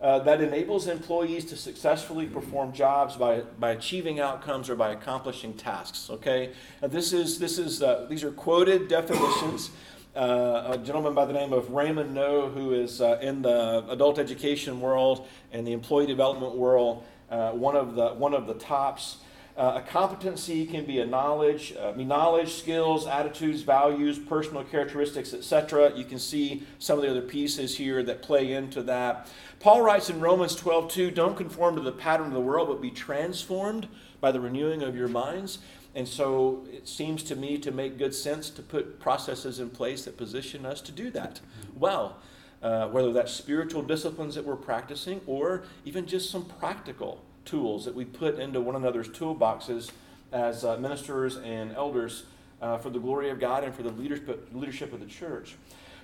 uh, 0.01 0.19
that 0.19 0.41
enables 0.41 0.87
employees 0.87 1.45
to 1.45 1.57
successfully 1.57 2.27
perform 2.27 2.71
jobs 2.71 3.15
by, 3.15 3.41
by 3.59 3.71
achieving 3.71 4.19
outcomes 4.19 4.69
or 4.69 4.75
by 4.75 4.91
accomplishing 4.91 5.53
tasks. 5.53 6.09
Okay, 6.09 6.51
this 6.81 7.13
is 7.13 7.39
this 7.39 7.57
is 7.57 7.81
uh, 7.81 8.05
these 8.09 8.23
are 8.23 8.31
quoted 8.31 8.87
definitions 8.87 9.71
uh, 10.17 10.71
a 10.73 10.77
gentleman 10.79 11.13
by 11.13 11.25
the 11.25 11.33
name 11.33 11.53
of 11.53 11.69
Raymond 11.69 12.13
Noe, 12.13 12.49
who 12.49 12.73
is 12.73 13.01
uh, 13.01 13.19
in 13.21 13.43
the 13.43 13.85
adult 13.87 14.17
education 14.17 14.81
world 14.81 15.27
and 15.51 15.65
the 15.65 15.73
employee 15.73 16.07
development 16.07 16.55
world, 16.55 17.03
uh, 17.29 17.51
one 17.51 17.75
of 17.75 17.93
the 17.93 18.09
one 18.09 18.33
of 18.33 18.47
the 18.47 18.55
tops. 18.55 19.17
Uh, 19.57 19.81
a 19.83 19.89
competency 19.89 20.67
can 20.67 20.85
be 20.85 20.99
a 20.99 21.05
knowledge, 21.05 21.73
uh, 21.79 21.91
knowledge, 21.97 22.53
skills, 22.53 23.07
attitudes, 23.07 23.63
values, 23.63 24.19
personal 24.19 24.63
characteristics, 24.63 25.33
etc. 25.33 25.91
You 25.95 26.05
can 26.05 26.19
see 26.19 26.67
some 26.77 26.99
of 26.99 27.03
the 27.03 27.09
other 27.09 27.23
pieces 27.23 27.75
here 27.75 28.03
that 28.03 28.21
play 28.21 28.53
into 28.53 28.83
that. 28.83 29.27
Paul 29.59 29.81
writes 29.81 30.11
in 30.11 30.19
Romans 30.19 30.55
12, 30.55 30.91
2, 30.91 31.09
don't 31.09 31.35
conform 31.35 31.75
to 31.75 31.81
the 31.81 31.91
pattern 31.91 32.27
of 32.27 32.33
the 32.33 32.39
world, 32.39 32.67
but 32.67 32.83
be 32.83 32.91
transformed 32.91 33.87
by 34.21 34.31
the 34.31 34.39
renewing 34.39 34.83
of 34.83 34.95
your 34.95 35.07
minds. 35.07 35.57
And 35.95 36.07
so 36.07 36.63
it 36.71 36.87
seems 36.87 37.23
to 37.23 37.35
me 37.35 37.57
to 37.57 37.71
make 37.71 37.97
good 37.97 38.13
sense 38.13 38.51
to 38.51 38.61
put 38.61 38.99
processes 38.99 39.59
in 39.59 39.71
place 39.71 40.05
that 40.05 40.17
position 40.17 40.67
us 40.67 40.81
to 40.81 40.91
do 40.91 41.09
that 41.11 41.39
well. 41.75 42.17
Uh, 42.61 42.87
whether 42.89 43.11
that's 43.11 43.33
spiritual 43.33 43.81
disciplines 43.81 44.35
that 44.35 44.43
we're 44.43 44.55
practicing 44.55 45.21
or 45.25 45.63
even 45.85 46.05
just 46.05 46.29
some 46.29 46.43
practical 46.43 47.23
tools 47.47 47.85
that 47.85 47.95
we 47.95 48.05
put 48.05 48.37
into 48.37 48.61
one 48.61 48.75
another's 48.75 49.07
toolboxes 49.09 49.91
as 50.31 50.63
uh, 50.63 50.77
ministers 50.77 51.37
and 51.37 51.75
elders 51.75 52.25
uh, 52.61 52.77
for 52.77 52.89
the 52.89 52.99
glory 52.99 53.29
of 53.29 53.39
God 53.39 53.63
and 53.63 53.73
for 53.73 53.83
the 53.83 53.91
leadership, 53.91 54.49
leadership 54.53 54.93
of 54.93 54.99
the 54.99 55.05
church. 55.05 55.55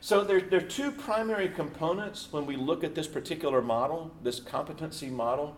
So 0.02 0.24
there, 0.24 0.42
there 0.42 0.60
are 0.60 0.68
two 0.68 0.92
primary 0.92 1.48
components 1.48 2.28
when 2.32 2.46
we 2.46 2.56
look 2.56 2.84
at 2.84 2.96
this 2.96 3.08
particular 3.08 3.62
model, 3.62 4.12
this 4.22 4.40
competency 4.40 5.10
model. 5.10 5.56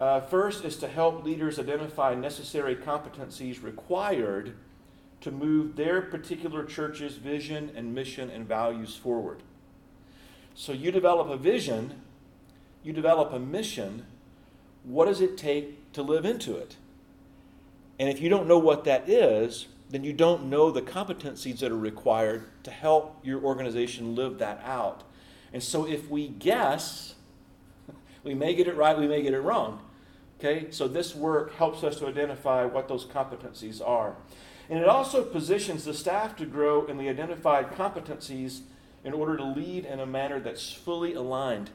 Uh, 0.00 0.20
first 0.20 0.64
is 0.64 0.76
to 0.76 0.88
help 0.88 1.24
leaders 1.24 1.58
identify 1.58 2.14
necessary 2.14 2.76
competencies 2.76 3.62
required 3.62 4.54
to 5.20 5.30
move 5.30 5.76
their 5.76 6.02
particular 6.02 6.64
church's 6.64 7.14
vision 7.14 7.72
and 7.74 7.94
mission 7.94 8.30
and 8.30 8.46
values 8.46 8.94
forward. 8.94 9.42
So 10.54 10.72
you 10.72 10.92
develop 10.92 11.28
a 11.28 11.36
vision, 11.36 12.02
you 12.82 12.92
develop 12.92 13.32
a 13.32 13.38
mission. 13.38 14.06
What 14.88 15.04
does 15.04 15.20
it 15.20 15.36
take 15.36 15.92
to 15.92 16.02
live 16.02 16.24
into 16.24 16.56
it? 16.56 16.76
And 17.98 18.08
if 18.08 18.22
you 18.22 18.30
don't 18.30 18.48
know 18.48 18.58
what 18.58 18.84
that 18.84 19.06
is, 19.06 19.66
then 19.90 20.02
you 20.02 20.14
don't 20.14 20.48
know 20.48 20.70
the 20.70 20.80
competencies 20.80 21.58
that 21.58 21.70
are 21.70 21.76
required 21.76 22.44
to 22.62 22.70
help 22.70 23.20
your 23.22 23.42
organization 23.42 24.14
live 24.14 24.38
that 24.38 24.62
out. 24.64 25.04
And 25.52 25.62
so 25.62 25.86
if 25.86 26.08
we 26.08 26.28
guess, 26.28 27.16
we 28.24 28.32
may 28.32 28.54
get 28.54 28.66
it 28.66 28.76
right, 28.76 28.98
we 28.98 29.06
may 29.06 29.20
get 29.20 29.34
it 29.34 29.40
wrong. 29.40 29.82
Okay, 30.38 30.70
so 30.70 30.88
this 30.88 31.14
work 31.14 31.54
helps 31.56 31.84
us 31.84 31.98
to 31.98 32.06
identify 32.06 32.64
what 32.64 32.88
those 32.88 33.04
competencies 33.04 33.86
are. 33.86 34.16
And 34.70 34.78
it 34.78 34.88
also 34.88 35.22
positions 35.22 35.84
the 35.84 35.92
staff 35.92 36.34
to 36.36 36.46
grow 36.46 36.86
in 36.86 36.96
the 36.96 37.10
identified 37.10 37.72
competencies 37.72 38.60
in 39.04 39.12
order 39.12 39.36
to 39.36 39.44
lead 39.44 39.84
in 39.84 40.00
a 40.00 40.06
manner 40.06 40.40
that's 40.40 40.72
fully 40.72 41.12
aligned 41.12 41.72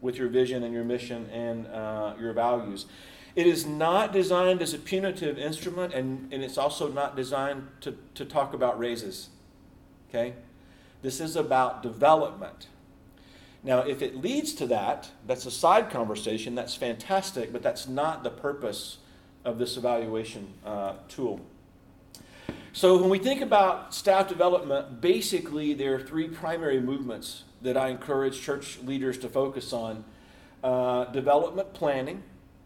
with 0.00 0.16
your 0.16 0.28
vision 0.28 0.62
and 0.62 0.72
your 0.72 0.84
mission 0.84 1.28
and 1.30 1.66
uh, 1.68 2.14
your 2.18 2.32
values. 2.32 2.86
It 3.34 3.46
is 3.46 3.66
not 3.66 4.12
designed 4.12 4.62
as 4.62 4.74
a 4.74 4.78
punitive 4.78 5.38
instrument, 5.38 5.94
and, 5.94 6.32
and 6.32 6.42
it's 6.42 6.58
also 6.58 6.88
not 6.88 7.14
designed 7.14 7.68
to, 7.82 7.96
to 8.14 8.24
talk 8.24 8.52
about 8.52 8.78
raises. 8.78 9.28
Okay? 10.08 10.34
This 11.02 11.20
is 11.20 11.36
about 11.36 11.82
development. 11.82 12.66
Now, 13.62 13.80
if 13.80 14.02
it 14.02 14.16
leads 14.16 14.52
to 14.54 14.66
that, 14.68 15.10
that's 15.26 15.46
a 15.46 15.50
side 15.50 15.90
conversation, 15.90 16.54
that's 16.54 16.74
fantastic, 16.74 17.52
but 17.52 17.62
that's 17.62 17.86
not 17.88 18.22
the 18.22 18.30
purpose 18.30 18.98
of 19.44 19.58
this 19.58 19.76
evaluation 19.76 20.54
uh, 20.64 20.94
tool. 21.08 21.40
So, 22.72 22.98
when 23.00 23.10
we 23.10 23.18
think 23.18 23.40
about 23.40 23.94
staff 23.94 24.28
development, 24.28 25.00
basically 25.00 25.74
there 25.74 25.94
are 25.94 26.00
three 26.00 26.28
primary 26.28 26.80
movements 26.80 27.44
that 27.62 27.76
I 27.76 27.88
encourage 27.88 28.40
church 28.40 28.78
leaders 28.84 29.18
to 29.18 29.28
focus 29.28 29.72
on 29.72 30.04
uh, 30.62 31.06
development 31.06 31.72
planning. 31.74 32.22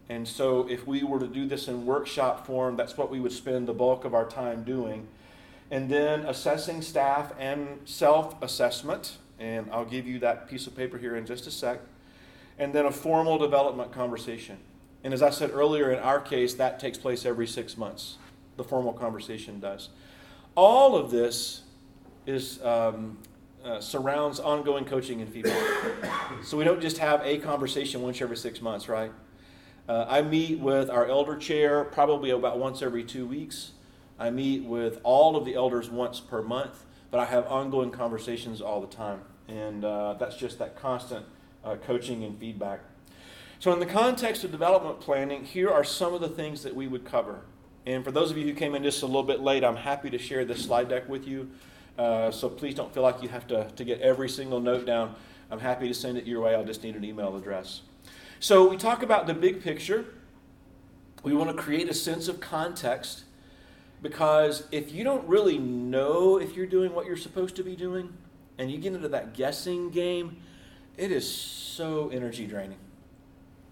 And 0.08 0.26
so, 0.26 0.68
if 0.68 0.86
we 0.86 1.02
were 1.02 1.20
to 1.20 1.26
do 1.26 1.46
this 1.46 1.68
in 1.68 1.86
workshop 1.86 2.46
form, 2.46 2.76
that's 2.76 2.96
what 2.96 3.10
we 3.10 3.20
would 3.20 3.32
spend 3.32 3.66
the 3.66 3.72
bulk 3.72 4.04
of 4.04 4.14
our 4.14 4.28
time 4.28 4.64
doing. 4.64 5.06
And 5.70 5.88
then 5.88 6.20
assessing 6.20 6.82
staff 6.82 7.32
and 7.38 7.80
self 7.84 8.40
assessment. 8.42 9.16
And 9.38 9.68
I'll 9.72 9.86
give 9.86 10.06
you 10.06 10.18
that 10.18 10.48
piece 10.48 10.66
of 10.66 10.76
paper 10.76 10.98
here 10.98 11.16
in 11.16 11.24
just 11.24 11.46
a 11.46 11.50
sec. 11.50 11.80
And 12.58 12.72
then 12.72 12.84
a 12.84 12.92
formal 12.92 13.38
development 13.38 13.92
conversation. 13.92 14.58
And 15.04 15.14
as 15.14 15.22
I 15.22 15.30
said 15.30 15.50
earlier, 15.52 15.90
in 15.90 15.98
our 15.98 16.20
case, 16.20 16.54
that 16.54 16.78
takes 16.78 16.98
place 16.98 17.24
every 17.24 17.46
six 17.46 17.76
months. 17.76 18.18
The 18.56 18.64
formal 18.64 18.92
conversation 18.92 19.58
does. 19.58 19.88
All 20.54 20.94
of 20.94 21.10
this 21.10 21.62
is 22.26 22.62
um, 22.62 23.18
uh, 23.64 23.80
surrounds 23.80 24.40
ongoing 24.40 24.84
coaching 24.84 25.20
and 25.20 25.32
feedback. 25.32 25.62
so 26.42 26.56
we 26.56 26.64
don't 26.64 26.80
just 26.80 26.98
have 26.98 27.20
a 27.24 27.38
conversation 27.38 28.02
once 28.02 28.20
every 28.20 28.36
six 28.36 28.60
months, 28.60 28.88
right? 28.88 29.12
Uh, 29.88 30.06
I 30.08 30.22
meet 30.22 30.58
with 30.58 30.90
our 30.90 31.06
elder 31.06 31.36
chair 31.36 31.84
probably 31.84 32.30
about 32.30 32.58
once 32.58 32.82
every 32.82 33.04
two 33.04 33.26
weeks. 33.26 33.72
I 34.18 34.30
meet 34.30 34.64
with 34.64 35.00
all 35.02 35.36
of 35.36 35.44
the 35.44 35.54
elders 35.54 35.90
once 35.90 36.20
per 36.20 36.42
month, 36.42 36.84
but 37.10 37.18
I 37.18 37.24
have 37.26 37.46
ongoing 37.46 37.90
conversations 37.90 38.60
all 38.60 38.80
the 38.80 38.86
time. 38.86 39.20
And 39.48 39.84
uh, 39.84 40.14
that's 40.14 40.36
just 40.36 40.58
that 40.60 40.76
constant 40.76 41.26
uh, 41.64 41.76
coaching 41.76 42.22
and 42.24 42.38
feedback. 42.38 42.80
So, 43.58 43.72
in 43.72 43.78
the 43.78 43.86
context 43.86 44.42
of 44.44 44.50
development 44.50 45.00
planning, 45.00 45.44
here 45.44 45.70
are 45.70 45.84
some 45.84 46.14
of 46.14 46.20
the 46.20 46.28
things 46.28 46.62
that 46.62 46.74
we 46.74 46.88
would 46.88 47.04
cover. 47.04 47.42
And 47.86 48.04
for 48.04 48.10
those 48.10 48.30
of 48.30 48.38
you 48.38 48.44
who 48.44 48.54
came 48.54 48.74
in 48.74 48.82
just 48.82 49.02
a 49.02 49.06
little 49.06 49.22
bit 49.22 49.40
late, 49.40 49.64
I'm 49.64 49.76
happy 49.76 50.10
to 50.10 50.18
share 50.18 50.44
this 50.44 50.64
slide 50.64 50.88
deck 50.88 51.08
with 51.08 51.26
you. 51.26 51.50
Uh, 51.98 52.30
so 52.30 52.48
please 52.48 52.74
don't 52.74 52.92
feel 52.92 53.02
like 53.02 53.22
you 53.22 53.28
have 53.28 53.46
to, 53.48 53.70
to 53.76 53.84
get 53.84 54.00
every 54.00 54.28
single 54.28 54.60
note 54.60 54.86
down. 54.86 55.14
I'm 55.50 55.60
happy 55.60 55.88
to 55.88 55.94
send 55.94 56.16
it 56.16 56.26
your 56.26 56.40
way. 56.40 56.54
I'll 56.54 56.64
just 56.64 56.82
need 56.82 56.96
an 56.96 57.04
email 57.04 57.36
address. 57.36 57.82
So 58.40 58.68
we 58.68 58.76
talk 58.76 59.02
about 59.02 59.26
the 59.26 59.34
big 59.34 59.62
picture. 59.62 60.06
We 61.22 61.34
want 61.34 61.54
to 61.54 61.62
create 61.62 61.88
a 61.88 61.94
sense 61.94 62.26
of 62.26 62.40
context 62.40 63.24
because 64.00 64.64
if 64.72 64.92
you 64.92 65.04
don't 65.04 65.26
really 65.28 65.58
know 65.58 66.38
if 66.38 66.56
you're 66.56 66.66
doing 66.66 66.94
what 66.94 67.06
you're 67.06 67.16
supposed 67.16 67.54
to 67.56 67.62
be 67.62 67.76
doing 67.76 68.12
and 68.58 68.70
you 68.70 68.78
get 68.78 68.94
into 68.94 69.08
that 69.08 69.34
guessing 69.34 69.90
game, 69.90 70.38
it 70.96 71.12
is 71.12 71.30
so 71.30 72.08
energy 72.08 72.46
draining. 72.46 72.78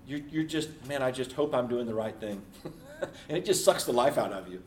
You're, 0.06 0.20
you're 0.30 0.44
just, 0.44 0.68
man, 0.86 1.02
I 1.02 1.10
just 1.10 1.32
hope 1.32 1.54
I'm 1.54 1.66
doing 1.66 1.86
the 1.86 1.94
right 1.94 2.14
thing. 2.18 2.42
and 3.28 3.38
it 3.38 3.44
just 3.44 3.64
sucks 3.64 3.84
the 3.84 3.92
life 3.92 4.18
out 4.18 4.32
of 4.32 4.48
you. 4.48 4.62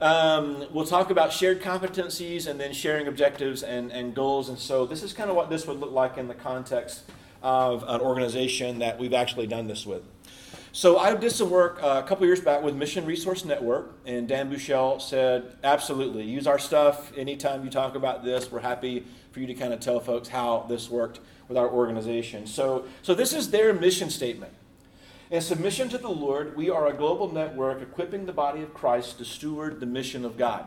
Um, 0.00 0.66
we'll 0.72 0.86
talk 0.86 1.10
about 1.10 1.30
shared 1.32 1.60
competencies 1.60 2.46
and 2.46 2.58
then 2.58 2.72
sharing 2.72 3.06
objectives 3.06 3.62
and, 3.62 3.92
and 3.92 4.14
goals. 4.14 4.48
And 4.48 4.58
so 4.58 4.86
this 4.86 5.02
is 5.02 5.12
kind 5.12 5.28
of 5.28 5.36
what 5.36 5.50
this 5.50 5.66
would 5.66 5.78
look 5.78 5.92
like 5.92 6.16
in 6.16 6.26
the 6.26 6.34
context 6.34 7.02
of 7.42 7.84
an 7.86 8.00
organization 8.00 8.78
that 8.78 8.98
we've 8.98 9.12
actually 9.12 9.46
done 9.46 9.66
this 9.66 9.84
with. 9.84 10.02
So 10.72 10.98
I 10.98 11.14
did 11.14 11.32
some 11.32 11.50
work 11.50 11.82
uh, 11.82 12.00
a 12.02 12.06
couple 12.06 12.24
years 12.26 12.40
back 12.40 12.62
with 12.62 12.76
Mission 12.76 13.04
Resource 13.04 13.44
Network, 13.44 13.92
and 14.06 14.28
Dan 14.28 14.48
Bouchelle 14.50 15.00
said, 15.00 15.56
absolutely, 15.64 16.22
use 16.22 16.46
our 16.46 16.60
stuff 16.60 17.12
anytime 17.16 17.64
you 17.64 17.70
talk 17.70 17.96
about 17.96 18.24
this. 18.24 18.52
We're 18.52 18.60
happy 18.60 19.04
for 19.32 19.40
you 19.40 19.48
to 19.48 19.54
kind 19.54 19.72
of 19.72 19.80
tell 19.80 19.98
folks 19.98 20.28
how 20.28 20.66
this 20.68 20.88
worked 20.88 21.18
with 21.48 21.58
our 21.58 21.68
organization. 21.68 22.46
So, 22.46 22.84
so 23.02 23.14
this 23.14 23.32
is 23.32 23.50
their 23.50 23.74
mission 23.74 24.10
statement. 24.10 24.52
In 25.30 25.40
submission 25.40 25.88
to 25.90 25.98
the 25.98 26.10
Lord, 26.10 26.56
we 26.56 26.70
are 26.70 26.88
a 26.88 26.92
global 26.92 27.32
network 27.32 27.80
equipping 27.80 28.26
the 28.26 28.32
body 28.32 28.62
of 28.62 28.74
Christ 28.74 29.18
to 29.18 29.24
steward 29.24 29.78
the 29.78 29.86
mission 29.86 30.24
of 30.24 30.36
God. 30.36 30.64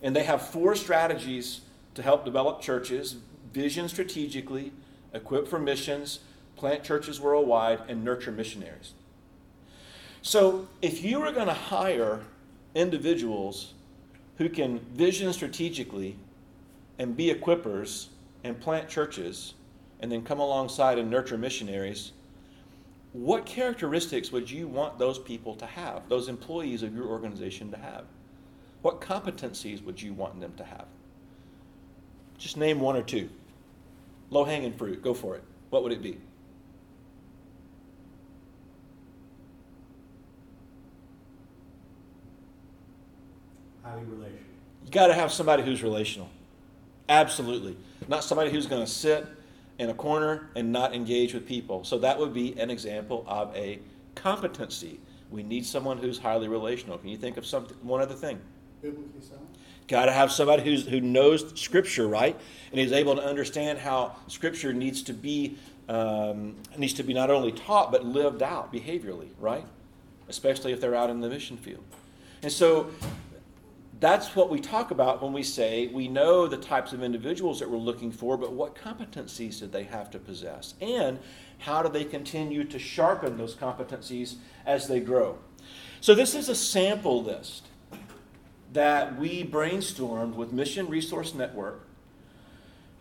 And 0.00 0.16
they 0.16 0.24
have 0.24 0.48
four 0.48 0.74
strategies 0.74 1.60
to 1.94 2.02
help 2.02 2.24
develop 2.24 2.62
churches 2.62 3.16
vision 3.52 3.90
strategically, 3.90 4.72
equip 5.12 5.46
for 5.46 5.58
missions, 5.58 6.20
plant 6.56 6.82
churches 6.82 7.20
worldwide, 7.20 7.80
and 7.88 8.02
nurture 8.02 8.32
missionaries. 8.32 8.94
So, 10.22 10.66
if 10.80 11.04
you 11.04 11.20
are 11.22 11.32
going 11.32 11.46
to 11.46 11.54
hire 11.54 12.20
individuals 12.74 13.74
who 14.38 14.48
can 14.48 14.80
vision 14.94 15.30
strategically 15.34 16.16
and 16.98 17.16
be 17.16 17.32
equippers 17.32 18.06
and 18.44 18.58
plant 18.58 18.88
churches 18.88 19.54
and 20.00 20.10
then 20.10 20.22
come 20.22 20.40
alongside 20.40 20.98
and 20.98 21.10
nurture 21.10 21.38
missionaries, 21.38 22.12
what 23.16 23.46
characteristics 23.46 24.30
would 24.30 24.50
you 24.50 24.68
want 24.68 24.98
those 24.98 25.18
people 25.18 25.54
to 25.54 25.64
have, 25.64 26.06
those 26.10 26.28
employees 26.28 26.82
of 26.82 26.94
your 26.94 27.06
organization 27.06 27.70
to 27.70 27.78
have? 27.78 28.04
What 28.82 29.00
competencies 29.00 29.82
would 29.82 30.00
you 30.00 30.12
want 30.12 30.38
them 30.38 30.52
to 30.58 30.64
have? 30.64 30.84
Just 32.36 32.58
name 32.58 32.78
one 32.78 32.94
or 32.94 33.02
two. 33.02 33.30
Low 34.28 34.44
hanging 34.44 34.74
fruit, 34.74 35.02
go 35.02 35.14
for 35.14 35.34
it. 35.34 35.42
What 35.70 35.82
would 35.82 35.92
it 35.92 36.02
be? 36.02 36.18
Highly 43.82 44.04
relational. 44.04 44.40
You 44.84 44.90
got 44.90 45.06
to 45.06 45.14
have 45.14 45.32
somebody 45.32 45.62
who's 45.62 45.82
relational. 45.82 46.28
Absolutely. 47.08 47.78
Not 48.08 48.24
somebody 48.24 48.50
who's 48.50 48.66
going 48.66 48.84
to 48.84 48.90
sit 48.90 49.26
in 49.78 49.90
a 49.90 49.94
corner 49.94 50.48
and 50.54 50.72
not 50.72 50.94
engage 50.94 51.34
with 51.34 51.46
people. 51.46 51.84
So 51.84 51.98
that 51.98 52.18
would 52.18 52.32
be 52.32 52.58
an 52.58 52.70
example 52.70 53.24
of 53.26 53.54
a 53.54 53.78
competency. 54.14 54.98
We 55.30 55.42
need 55.42 55.66
someone 55.66 55.98
who's 55.98 56.18
highly 56.18 56.48
relational. 56.48 56.98
Can 56.98 57.08
you 57.08 57.16
think 57.16 57.36
of 57.36 57.44
some 57.44 57.64
one 57.82 58.00
other 58.00 58.14
thing? 58.14 58.38
Biblically 58.80 59.20
sound. 59.20 59.46
Got 59.88 60.06
to 60.06 60.12
have 60.12 60.32
somebody 60.32 60.64
who's, 60.64 60.86
who 60.86 61.00
knows 61.00 61.58
Scripture, 61.60 62.08
right, 62.08 62.38
and 62.72 62.80
is 62.80 62.92
able 62.92 63.14
to 63.16 63.22
understand 63.22 63.78
how 63.78 64.16
Scripture 64.26 64.72
needs 64.72 65.02
to 65.02 65.12
be 65.12 65.56
um, 65.88 66.56
needs 66.76 66.94
to 66.94 67.04
be 67.04 67.14
not 67.14 67.30
only 67.30 67.52
taught 67.52 67.92
but 67.92 68.04
lived 68.04 68.42
out 68.42 68.72
behaviorally, 68.72 69.28
right? 69.38 69.64
Especially 70.28 70.72
if 70.72 70.80
they're 70.80 70.96
out 70.96 71.10
in 71.10 71.20
the 71.20 71.28
mission 71.28 71.56
field. 71.56 71.84
And 72.42 72.50
so 72.50 72.90
that's 73.98 74.36
what 74.36 74.50
we 74.50 74.60
talk 74.60 74.90
about 74.90 75.22
when 75.22 75.32
we 75.32 75.42
say 75.42 75.86
we 75.86 76.08
know 76.08 76.46
the 76.46 76.56
types 76.56 76.92
of 76.92 77.02
individuals 77.02 77.60
that 77.60 77.70
we're 77.70 77.78
looking 77.78 78.12
for, 78.12 78.36
but 78.36 78.52
what 78.52 78.74
competencies 78.74 79.60
do 79.60 79.66
they 79.66 79.84
have 79.84 80.10
to 80.10 80.18
possess? 80.18 80.74
And 80.80 81.18
how 81.58 81.82
do 81.82 81.88
they 81.88 82.04
continue 82.04 82.64
to 82.64 82.78
sharpen 82.78 83.38
those 83.38 83.54
competencies 83.54 84.36
as 84.66 84.88
they 84.88 85.00
grow? 85.00 85.38
So, 86.00 86.14
this 86.14 86.34
is 86.34 86.48
a 86.48 86.54
sample 86.54 87.22
list 87.22 87.68
that 88.72 89.18
we 89.18 89.42
brainstormed 89.42 90.34
with 90.34 90.52
Mission 90.52 90.88
Resource 90.88 91.34
Network. 91.34 91.82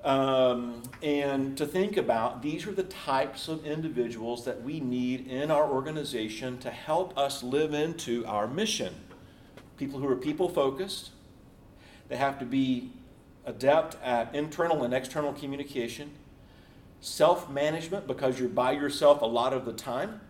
Um, 0.05 0.83
and 1.01 1.57
to 1.57 1.65
think 1.65 1.97
about 1.97 2.43
these 2.43 2.67
are 2.67 2.71
the 2.71 2.83
types 2.83 3.47
of 3.47 3.65
individuals 3.65 4.45
that 4.45 4.61
we 4.61 4.79
need 4.79 5.27
in 5.27 5.49
our 5.49 5.67
organization 5.67 6.59
to 6.59 6.69
help 6.69 7.17
us 7.17 7.41
live 7.41 7.73
into 7.73 8.23
our 8.27 8.47
mission 8.47 8.93
people 9.77 9.99
who 9.99 10.07
are 10.07 10.15
people 10.15 10.49
focused. 10.49 11.11
They 12.07 12.17
have 12.17 12.39
to 12.39 12.45
be 12.45 12.91
adept 13.45 13.97
at 14.03 14.33
internal 14.33 14.83
and 14.83 14.93
external 14.93 15.33
communication, 15.33 16.11
self 17.01 17.49
management, 17.49 18.07
because 18.07 18.39
you're 18.39 18.49
by 18.49 18.71
yourself 18.71 19.21
a 19.21 19.25
lot 19.25 19.53
of 19.53 19.65
the 19.65 19.73
time. 19.73 20.21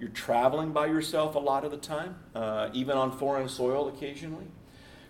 You're 0.00 0.10
traveling 0.10 0.72
by 0.72 0.86
yourself 0.86 1.36
a 1.36 1.38
lot 1.38 1.64
of 1.64 1.70
the 1.70 1.76
time, 1.76 2.16
uh, 2.34 2.70
even 2.72 2.96
on 2.96 3.16
foreign 3.16 3.48
soil 3.48 3.88
occasionally. 3.88 4.46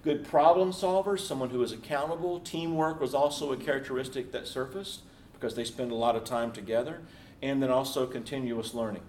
Good 0.05 0.27
problem 0.27 0.73
solvers, 0.73 1.21
someone 1.21 1.51
who 1.51 1.63
is 1.63 1.73
accountable. 1.73 2.41
Teamwork 2.41 3.01
was 3.01 3.15
also 3.15 3.53
a 3.53 3.57
characteristic 3.57 4.33
that 4.33 4.47
surfaced 4.49 5.01
because 5.33 5.55
they 5.55 5.65
spend 5.65 5.93
a 5.93 5.95
lot 5.95 6.17
of 6.17 6.25
time 6.25 6.53
together. 6.53 7.01
And 7.41 7.63
then 7.63 7.71
also 7.71 8.07
continuous 8.07 8.75
learning. 8.75 9.03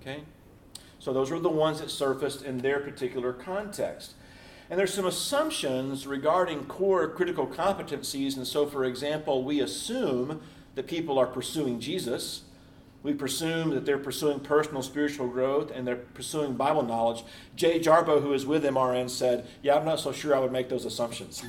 Okay? 0.00 0.24
So 1.04 1.12
those 1.12 1.30
were 1.30 1.38
the 1.38 1.50
ones 1.50 1.82
that 1.82 1.90
surfaced 1.90 2.40
in 2.40 2.56
their 2.56 2.80
particular 2.80 3.34
context. 3.34 4.14
And 4.70 4.78
there's 4.78 4.94
some 4.94 5.04
assumptions 5.04 6.06
regarding 6.06 6.64
core 6.64 7.06
critical 7.08 7.46
competencies. 7.46 8.38
And 8.38 8.46
so, 8.46 8.64
for 8.64 8.86
example, 8.86 9.44
we 9.44 9.60
assume 9.60 10.40
that 10.76 10.86
people 10.86 11.18
are 11.18 11.26
pursuing 11.26 11.78
Jesus. 11.78 12.44
We 13.02 13.12
presume 13.12 13.68
that 13.74 13.84
they're 13.84 13.98
pursuing 13.98 14.40
personal 14.40 14.80
spiritual 14.80 15.28
growth 15.28 15.70
and 15.70 15.86
they're 15.86 15.96
pursuing 15.96 16.54
Bible 16.54 16.82
knowledge. 16.82 17.22
Jay 17.54 17.78
Jarbo, 17.78 18.22
who 18.22 18.32
is 18.32 18.46
with 18.46 18.64
MRN, 18.64 19.10
said, 19.10 19.46
Yeah, 19.62 19.76
I'm 19.76 19.84
not 19.84 20.00
so 20.00 20.10
sure 20.10 20.34
I 20.34 20.38
would 20.38 20.52
make 20.52 20.70
those 20.70 20.86
assumptions. 20.86 21.44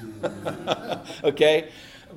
okay? 1.24 1.69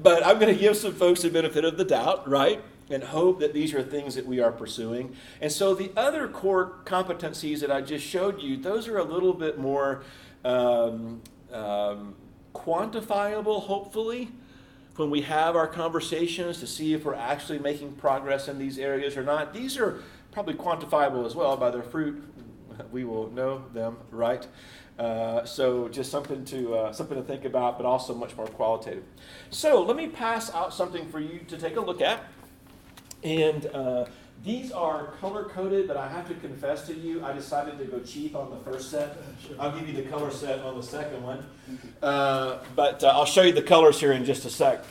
But 0.03 0.27
I'm 0.27 0.41
going 0.41 0.53
to 0.53 0.61
give 0.61 0.77
some 0.77 0.93
folks 0.93 1.23
the 1.23 1.31
benefit 1.31 1.65
of 1.65 1.77
the 1.77 1.85
doubt, 1.85 2.29
right? 2.29 2.61
And 2.91 3.03
hope 3.03 3.41
that 3.41 3.53
these 3.53 3.75
are 3.75 3.83
things 3.83 4.15
that 4.15 4.27
we 4.27 4.41
are 4.41 4.51
pursuing. 4.51 5.15
And 5.41 5.53
so 5.53 5.75
the 5.75 5.93
other 5.97 6.27
core 6.27 6.79
competencies 6.85 7.61
that 7.61 7.71
I 7.71 7.83
just 7.83 8.07
showed 8.07 8.41
you, 8.41 8.57
those 8.57 8.89
are 8.89 8.99
a 8.99 9.05
little 9.05 9.35
bit 9.35 9.59
more 9.59 10.03
um, 10.45 11.21
um, 11.53 12.15
quantifiable, 12.55 13.63
hopefully 13.63 14.31
when 14.99 15.11
we 15.11 15.21
have 15.23 15.55
our 15.55 15.69
conversations 15.69 16.59
to 16.59 16.67
see 16.67 16.93
if 16.93 17.05
we're 17.05 17.15
actually 17.15 17.61
making 17.61 17.93
progress 17.93 18.49
in 18.49 18.59
these 18.59 18.79
areas 18.79 19.17
or 19.17 19.23
not. 19.23 19.55
These 19.55 19.79
are 19.79 20.03
probably 20.33 20.55
quantifiable 20.55 21.25
as 21.25 21.37
well 21.37 21.57
by 21.57 21.71
their 21.71 21.85
fruit. 21.85 22.21
We 22.91 23.05
will 23.05 23.31
know 23.31 23.65
them, 23.73 23.97
right? 24.11 24.45
Uh, 24.99 25.45
so 25.45 25.89
just 25.89 26.11
something 26.11 26.45
to 26.47 26.75
uh, 26.75 26.93
something 26.93 27.17
to 27.17 27.23
think 27.23 27.45
about, 27.45 27.77
but 27.77 27.87
also 27.87 28.13
much 28.13 28.37
more 28.37 28.49
qualitative. 28.49 29.05
So 29.51 29.83
let 29.83 29.97
me 29.97 30.09
pass 30.09 30.53
out 30.53 30.75
something 30.75 31.09
for 31.09 31.21
you 31.21 31.41
to 31.47 31.57
take 31.57 31.77
a 31.77 31.81
look 31.81 32.01
at, 32.01 32.25
and 33.23 33.67
uh, 33.67 34.07
these 34.45 34.71
are 34.71 35.09
color 35.21 35.45
coded, 35.45 35.89
but 35.89 35.97
I 35.97 36.09
have 36.09 36.29
to 36.29 36.35
confess 36.35 36.87
to 36.87 36.95
you, 36.95 37.25
I 37.25 37.33
decided 37.33 37.79
to 37.79 37.85
go 37.85 37.99
cheap 38.01 38.37
on 38.37 38.51
the 38.51 38.59
first 38.59 38.91
set. 38.91 39.19
I'll 39.59 39.77
give 39.77 39.89
you 39.89 39.95
the 39.95 40.09
color 40.09 40.31
set 40.31 40.61
on 40.61 40.77
the 40.77 40.83
second 40.83 41.23
one. 41.23 41.45
Uh, 42.01 42.59
but 42.77 43.03
uh, 43.03 43.09
I'll 43.09 43.25
show 43.25 43.43
you 43.43 43.53
the 43.53 43.63
colors 43.63 43.99
here 43.99 44.13
in 44.13 44.25
just 44.25 44.45
a 44.45 44.51
sec. 44.51 44.85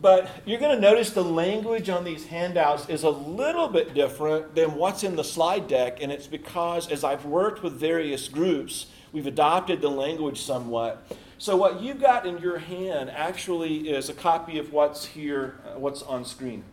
But 0.00 0.28
you're 0.44 0.60
going 0.60 0.74
to 0.74 0.80
notice 0.80 1.10
the 1.10 1.24
language 1.24 1.88
on 1.88 2.04
these 2.04 2.26
handouts 2.26 2.88
is 2.88 3.04
a 3.04 3.10
little 3.10 3.68
bit 3.68 3.94
different 3.94 4.54
than 4.54 4.74
what's 4.74 5.04
in 5.04 5.16
the 5.16 5.24
slide 5.24 5.68
deck, 5.68 5.98
and 6.00 6.10
it's 6.10 6.26
because 6.26 6.90
as 6.90 7.04
I've 7.04 7.24
worked 7.24 7.62
with 7.62 7.74
various 7.74 8.28
groups, 8.28 8.86
we've 9.12 9.26
adopted 9.26 9.80
the 9.80 9.90
language 9.90 10.42
somewhat. 10.42 11.06
So 11.38 11.56
what 11.56 11.80
you've 11.80 12.00
got 12.00 12.26
in 12.26 12.38
your 12.38 12.58
hand 12.58 13.10
actually 13.10 13.88
is 13.88 14.08
a 14.08 14.14
copy 14.14 14.58
of 14.58 14.72
what's 14.72 15.04
here, 15.04 15.60
uh, 15.66 15.78
what's 15.78 16.02
on 16.02 16.24
screen. 16.24 16.64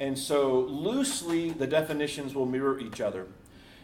And 0.00 0.18
so 0.18 0.60
loosely, 0.60 1.50
the 1.50 1.66
definitions 1.66 2.34
will 2.34 2.46
mirror 2.46 2.80
each 2.80 3.02
other. 3.02 3.26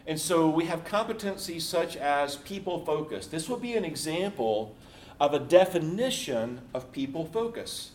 And 0.07 0.19
so 0.19 0.49
we 0.49 0.65
have 0.65 0.83
competencies 0.83 1.61
such 1.61 1.95
as 1.95 2.37
people 2.37 2.83
focus. 2.83 3.27
This 3.27 3.47
will 3.47 3.59
be 3.59 3.73
an 3.73 3.85
example 3.85 4.75
of 5.19 5.33
a 5.33 5.39
definition 5.39 6.61
of 6.73 6.91
people 6.91 7.25
focus. 7.25 7.91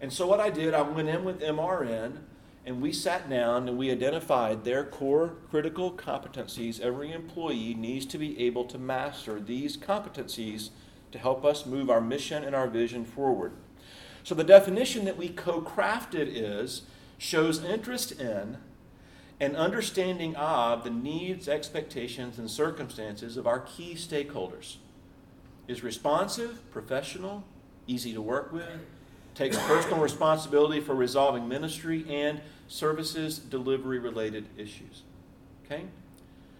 And 0.00 0.12
so 0.12 0.26
what 0.26 0.40
I 0.40 0.48
did, 0.48 0.72
I 0.72 0.82
went 0.82 1.08
in 1.08 1.24
with 1.24 1.40
MRN 1.40 2.18
and 2.64 2.80
we 2.80 2.92
sat 2.92 3.28
down 3.28 3.68
and 3.68 3.76
we 3.76 3.90
identified 3.90 4.64
their 4.64 4.84
core 4.84 5.34
critical 5.50 5.92
competencies. 5.92 6.80
Every 6.80 7.12
employee 7.12 7.74
needs 7.74 8.06
to 8.06 8.18
be 8.18 8.38
able 8.46 8.64
to 8.66 8.78
master 8.78 9.40
these 9.40 9.76
competencies 9.76 10.70
to 11.12 11.18
help 11.18 11.44
us 11.44 11.66
move 11.66 11.90
our 11.90 12.00
mission 12.00 12.44
and 12.44 12.54
our 12.54 12.68
vision 12.68 13.04
forward. 13.04 13.52
So 14.22 14.34
the 14.34 14.44
definition 14.44 15.04
that 15.06 15.16
we 15.16 15.28
co 15.28 15.60
crafted 15.60 16.28
is 16.30 16.82
shows 17.18 17.62
interest 17.62 18.12
in 18.12 18.58
and 19.40 19.56
understanding 19.56 20.34
of 20.36 20.84
the 20.84 20.90
needs, 20.90 21.48
expectations, 21.48 22.38
and 22.38 22.50
circumstances 22.50 23.36
of 23.36 23.46
our 23.46 23.60
key 23.60 23.94
stakeholders. 23.94 24.76
Is 25.66 25.82
responsive, 25.82 26.68
professional, 26.70 27.44
easy 27.86 28.14
to 28.14 28.22
work 28.22 28.52
with, 28.52 28.80
takes 29.34 29.58
personal 29.58 29.98
responsibility 30.00 30.80
for 30.80 30.94
resolving 30.94 31.46
ministry 31.46 32.04
and 32.08 32.40
services 32.66 33.38
delivery 33.38 33.98
related 33.98 34.46
issues. 34.56 35.02
Okay? 35.64 35.84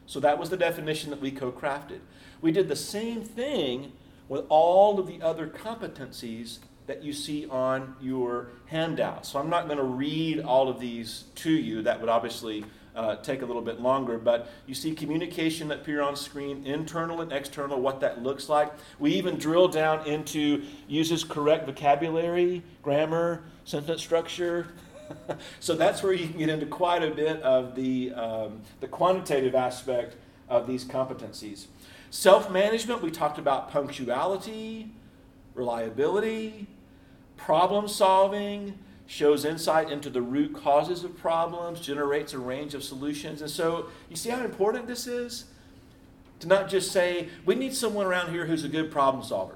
So 0.06 0.20
that 0.20 0.38
was 0.38 0.50
the 0.50 0.56
definition 0.56 1.10
that 1.10 1.20
we 1.20 1.30
co 1.30 1.50
crafted. 1.50 2.00
We 2.40 2.52
did 2.52 2.68
the 2.68 2.76
same 2.76 3.22
thing 3.22 3.92
with 4.28 4.44
all 4.48 5.00
of 5.00 5.06
the 5.06 5.20
other 5.22 5.46
competencies 5.46 6.58
that 6.88 7.04
you 7.04 7.12
see 7.12 7.46
on 7.46 7.94
your 8.00 8.48
handout. 8.66 9.24
So 9.26 9.38
I'm 9.38 9.50
not 9.50 9.66
going 9.66 9.78
to 9.78 9.84
read 9.84 10.40
all 10.40 10.68
of 10.68 10.80
these 10.80 11.24
to 11.36 11.52
you. 11.52 11.82
That 11.82 12.00
would 12.00 12.08
obviously 12.08 12.64
uh, 12.96 13.16
take 13.16 13.42
a 13.42 13.46
little 13.46 13.62
bit 13.62 13.78
longer, 13.78 14.16
but 14.18 14.50
you 14.66 14.74
see 14.74 14.94
communication 14.94 15.68
that 15.68 15.80
appear 15.80 16.00
on 16.00 16.16
screen, 16.16 16.66
internal 16.66 17.20
and 17.20 17.30
external, 17.30 17.78
what 17.78 18.00
that 18.00 18.22
looks 18.22 18.48
like. 18.48 18.72
We 18.98 19.12
even 19.12 19.36
drill 19.36 19.68
down 19.68 20.06
into 20.06 20.64
uses 20.88 21.24
correct 21.24 21.66
vocabulary, 21.66 22.62
grammar, 22.82 23.44
sentence 23.64 24.00
structure. 24.00 24.68
so 25.60 25.76
that's 25.76 26.02
where 26.02 26.14
you 26.14 26.26
can 26.26 26.38
get 26.38 26.48
into 26.48 26.66
quite 26.66 27.02
a 27.02 27.10
bit 27.10 27.42
of 27.42 27.74
the, 27.74 28.14
um, 28.14 28.62
the 28.80 28.88
quantitative 28.88 29.54
aspect 29.54 30.16
of 30.48 30.66
these 30.66 30.86
competencies. 30.86 31.66
Self 32.10 32.50
management, 32.50 33.02
we 33.02 33.10
talked 33.10 33.38
about 33.38 33.70
punctuality, 33.70 34.90
reliability, 35.54 36.66
problem 37.38 37.88
solving, 37.88 38.78
shows 39.06 39.46
insight 39.46 39.90
into 39.90 40.10
the 40.10 40.20
root 40.20 40.54
causes 40.54 41.02
of 41.02 41.16
problems, 41.16 41.80
generates 41.80 42.34
a 42.34 42.38
range 42.38 42.74
of 42.74 42.84
solutions. 42.84 43.40
And 43.40 43.50
so, 43.50 43.88
you 44.10 44.16
see 44.16 44.28
how 44.28 44.44
important 44.44 44.86
this 44.86 45.06
is? 45.06 45.46
To 46.40 46.46
not 46.46 46.68
just 46.68 46.92
say, 46.92 47.30
we 47.46 47.54
need 47.54 47.74
someone 47.74 48.04
around 48.04 48.30
here 48.30 48.44
who's 48.44 48.64
a 48.64 48.68
good 48.68 48.90
problem 48.90 49.24
solver. 49.24 49.54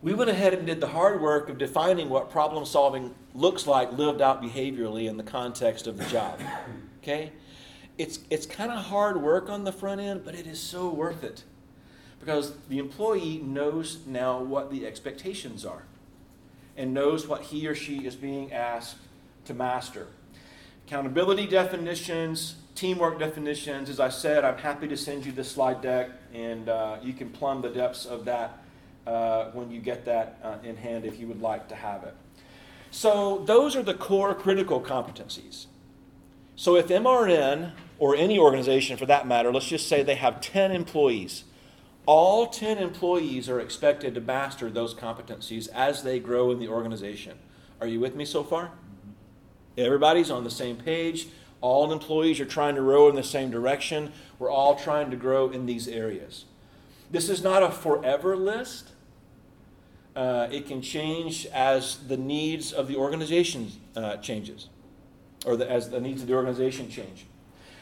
We 0.00 0.14
went 0.14 0.30
ahead 0.30 0.54
and 0.54 0.64
did 0.64 0.80
the 0.80 0.88
hard 0.88 1.20
work 1.20 1.48
of 1.48 1.58
defining 1.58 2.08
what 2.08 2.30
problem 2.30 2.64
solving 2.64 3.14
looks 3.34 3.66
like 3.66 3.92
lived 3.92 4.22
out 4.22 4.40
behaviorally 4.40 5.08
in 5.08 5.16
the 5.16 5.24
context 5.24 5.88
of 5.88 5.98
the 5.98 6.04
job. 6.04 6.40
Okay? 7.02 7.32
It's, 7.98 8.20
it's 8.30 8.46
kind 8.46 8.70
of 8.70 8.84
hard 8.84 9.20
work 9.20 9.50
on 9.50 9.64
the 9.64 9.72
front 9.72 10.00
end, 10.00 10.24
but 10.24 10.36
it 10.36 10.46
is 10.46 10.60
so 10.60 10.88
worth 10.88 11.24
it 11.24 11.42
because 12.20 12.54
the 12.68 12.78
employee 12.78 13.38
knows 13.38 13.98
now 14.06 14.40
what 14.42 14.70
the 14.70 14.86
expectations 14.86 15.64
are 15.64 15.82
and 16.76 16.94
knows 16.94 17.26
what 17.26 17.42
he 17.42 17.66
or 17.66 17.74
she 17.74 18.06
is 18.06 18.14
being 18.14 18.52
asked 18.52 18.96
to 19.44 19.54
master. 19.54 20.06
Accountability 20.86 21.46
definitions, 21.46 22.56
teamwork 22.74 23.18
definitions. 23.18 23.90
As 23.90 24.00
I 24.00 24.08
said, 24.08 24.44
I'm 24.44 24.56
happy 24.56 24.86
to 24.88 24.96
send 24.96 25.26
you 25.26 25.32
the 25.32 25.44
slide 25.44 25.82
deck, 25.82 26.10
and 26.32 26.68
uh, 26.68 26.98
you 27.02 27.12
can 27.12 27.28
plumb 27.30 27.60
the 27.60 27.68
depths 27.68 28.06
of 28.06 28.24
that 28.26 28.58
uh, 29.06 29.50
when 29.50 29.70
you 29.70 29.80
get 29.80 30.04
that 30.04 30.38
uh, 30.42 30.56
in 30.62 30.76
hand 30.76 31.04
if 31.04 31.18
you 31.18 31.26
would 31.26 31.42
like 31.42 31.68
to 31.68 31.74
have 31.74 32.04
it. 32.04 32.14
So, 32.90 33.42
those 33.44 33.76
are 33.76 33.82
the 33.82 33.94
core 33.94 34.34
critical 34.34 34.80
competencies. 34.80 35.66
So, 36.56 36.76
if 36.76 36.88
MRN, 36.88 37.72
or 37.98 38.14
any 38.14 38.38
organization 38.38 38.96
for 38.96 39.06
that 39.06 39.26
matter, 39.26 39.52
let's 39.52 39.66
just 39.66 39.88
say 39.88 40.02
they 40.02 40.14
have 40.14 40.40
10 40.40 40.72
employees, 40.72 41.44
all 42.08 42.46
10 42.46 42.78
employees 42.78 43.50
are 43.50 43.60
expected 43.60 44.14
to 44.14 44.20
master 44.22 44.70
those 44.70 44.94
competencies 44.94 45.68
as 45.74 46.02
they 46.02 46.18
grow 46.18 46.50
in 46.50 46.58
the 46.58 46.66
organization. 46.66 47.38
Are 47.82 47.86
you 47.86 48.00
with 48.00 48.16
me 48.16 48.24
so 48.24 48.42
far? 48.42 48.70
Everybody's 49.76 50.30
on 50.30 50.42
the 50.42 50.50
same 50.50 50.78
page. 50.78 51.28
All 51.60 51.92
employees 51.92 52.40
are 52.40 52.46
trying 52.46 52.76
to 52.76 52.80
row 52.80 53.10
in 53.10 53.14
the 53.14 53.22
same 53.22 53.50
direction. 53.50 54.10
We're 54.38 54.50
all 54.50 54.74
trying 54.74 55.10
to 55.10 55.18
grow 55.18 55.50
in 55.50 55.66
these 55.66 55.86
areas. 55.86 56.46
This 57.10 57.28
is 57.28 57.44
not 57.44 57.62
a 57.62 57.70
forever 57.70 58.38
list. 58.38 58.92
Uh, 60.16 60.48
it 60.50 60.66
can 60.66 60.80
change 60.80 61.44
as 61.52 62.08
the 62.08 62.16
needs 62.16 62.72
of 62.72 62.88
the 62.88 62.96
organization 62.96 63.70
uh, 63.94 64.16
changes, 64.16 64.70
or 65.44 65.58
the, 65.58 65.70
as 65.70 65.90
the 65.90 66.00
needs 66.00 66.22
of 66.22 66.28
the 66.28 66.34
organization 66.34 66.88
change. 66.88 67.26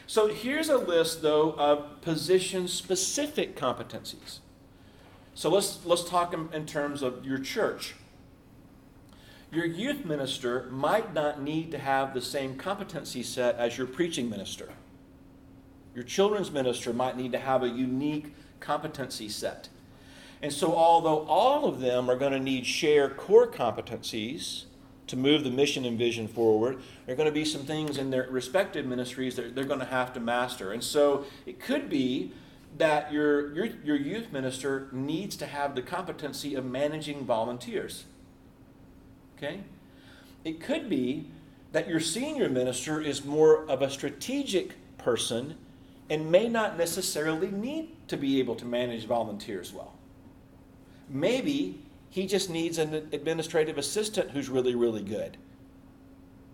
So 0.07 0.27
here's 0.27 0.69
a 0.69 0.77
list, 0.77 1.21
though, 1.21 1.51
of 1.51 2.01
position 2.01 2.69
specific 2.69 3.57
competencies. 3.57 4.39
So 5.35 5.49
let's, 5.49 5.85
let's 5.85 6.05
talk 6.05 6.33
in, 6.33 6.49
in 6.53 6.65
terms 6.65 7.03
of 7.03 7.25
your 7.25 7.37
church. 7.37 7.95
Your 9.51 9.65
youth 9.65 10.05
minister 10.05 10.67
might 10.71 11.13
not 11.13 11.41
need 11.41 11.71
to 11.71 11.77
have 11.77 12.13
the 12.13 12.21
same 12.21 12.55
competency 12.55 13.21
set 13.21 13.55
as 13.57 13.77
your 13.77 13.85
preaching 13.85 14.29
minister. 14.29 14.69
Your 15.93 16.05
children's 16.05 16.51
minister 16.51 16.93
might 16.93 17.17
need 17.17 17.33
to 17.33 17.39
have 17.39 17.61
a 17.63 17.67
unique 17.67 18.33
competency 18.59 19.27
set. 19.27 19.67
And 20.41 20.53
so, 20.53 20.75
although 20.75 21.25
all 21.27 21.65
of 21.65 21.79
them 21.79 22.09
are 22.09 22.15
going 22.15 22.33
to 22.33 22.39
need 22.39 22.65
shared 22.65 23.17
core 23.17 23.47
competencies, 23.47 24.65
to 25.07 25.15
move 25.15 25.43
the 25.43 25.49
mission 25.49 25.85
and 25.85 25.97
vision 25.97 26.27
forward. 26.27 26.79
There 27.05 27.13
are 27.13 27.17
going 27.17 27.29
to 27.29 27.33
be 27.33 27.45
some 27.45 27.63
things 27.63 27.97
in 27.97 28.09
their 28.09 28.27
respective 28.29 28.85
ministries 28.85 29.35
that 29.37 29.55
they're 29.55 29.63
going 29.63 29.79
to 29.79 29.85
have 29.85 30.13
to 30.13 30.19
master. 30.19 30.71
And 30.71 30.83
so 30.83 31.25
it 31.45 31.59
could 31.59 31.89
be 31.89 32.33
that 32.77 33.11
your, 33.11 33.53
your, 33.53 33.65
your 33.83 33.95
youth 33.95 34.31
minister 34.31 34.89
needs 34.91 35.35
to 35.37 35.45
have 35.45 35.75
the 35.75 35.81
competency 35.81 36.55
of 36.55 36.65
managing 36.65 37.25
volunteers. 37.25 38.03
Okay? 39.37 39.61
It 40.43 40.61
could 40.61 40.89
be 40.89 41.27
that 41.71 41.87
your 41.87 41.99
senior 41.99 42.49
minister 42.49 43.01
is 43.01 43.23
more 43.25 43.65
of 43.69 43.81
a 43.81 43.89
strategic 43.89 44.75
person 44.97 45.55
and 46.09 46.31
may 46.31 46.47
not 46.47 46.77
necessarily 46.77 47.51
need 47.51 47.95
to 48.07 48.17
be 48.17 48.39
able 48.39 48.55
to 48.55 48.65
manage 48.65 49.05
volunteers 49.05 49.73
well. 49.73 49.93
Maybe 51.09 51.81
he 52.17 52.25
just 52.25 52.49
needs 52.49 52.79
an 52.79 52.95
administrative 53.13 53.77
assistant 53.77 54.31
who's 54.31 54.49
really, 54.49 54.73
really 54.73 55.03
good. 55.03 55.37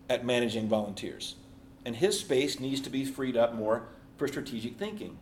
at 0.08 0.24
managing 0.24 0.68
volunteers. 0.68 1.36
And 1.84 1.96
his 1.96 2.18
space 2.20 2.60
needs 2.60 2.80
to 2.82 2.90
be 2.90 3.04
freed 3.04 3.36
up 3.36 3.54
more 3.54 3.88
for 4.18 4.28
strategic 4.28 4.76
thinking. 4.78 5.16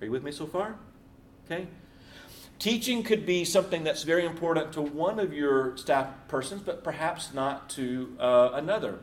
Are 0.00 0.06
you 0.06 0.10
with 0.10 0.22
me 0.22 0.32
so 0.32 0.46
far? 0.46 0.76
Okay. 1.44 1.66
Teaching 2.58 3.02
could 3.02 3.26
be 3.26 3.44
something 3.44 3.84
that's 3.84 4.04
very 4.04 4.24
important 4.24 4.72
to 4.72 4.80
one 4.80 5.18
of 5.18 5.32
your 5.32 5.76
staff 5.76 6.08
persons, 6.28 6.62
but 6.62 6.82
perhaps 6.84 7.34
not 7.34 7.68
to 7.70 8.16
uh, 8.18 8.50
another. 8.54 9.00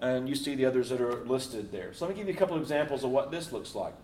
And 0.00 0.28
you 0.28 0.36
see 0.36 0.54
the 0.54 0.66
others 0.66 0.90
that 0.90 1.00
are 1.00 1.24
listed 1.24 1.72
there. 1.72 1.92
So 1.92 2.06
let 2.06 2.14
me 2.14 2.20
give 2.20 2.28
you 2.28 2.34
a 2.34 2.36
couple 2.36 2.54
of 2.54 2.62
examples 2.62 3.02
of 3.02 3.10
what 3.10 3.30
this 3.30 3.50
looks 3.50 3.74
like. 3.74 3.94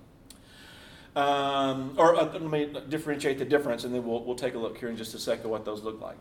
Um, 1.17 1.95
or 1.97 2.17
uh, 2.17 2.25
let 2.25 2.43
me 2.43 2.73
differentiate 2.89 3.39
the 3.39 3.45
difference, 3.45 3.85
and 3.85 3.95
then 3.95 4.05
we'll, 4.05 4.25
we'll 4.25 4.35
take 4.35 4.55
a 4.55 4.59
look 4.59 4.79
here 4.79 4.89
in 4.89 4.97
just 4.97 5.15
a 5.15 5.19
second 5.19 5.49
what 5.49 5.65
those 5.65 5.83
look 5.83 6.01
like. 6.01 6.17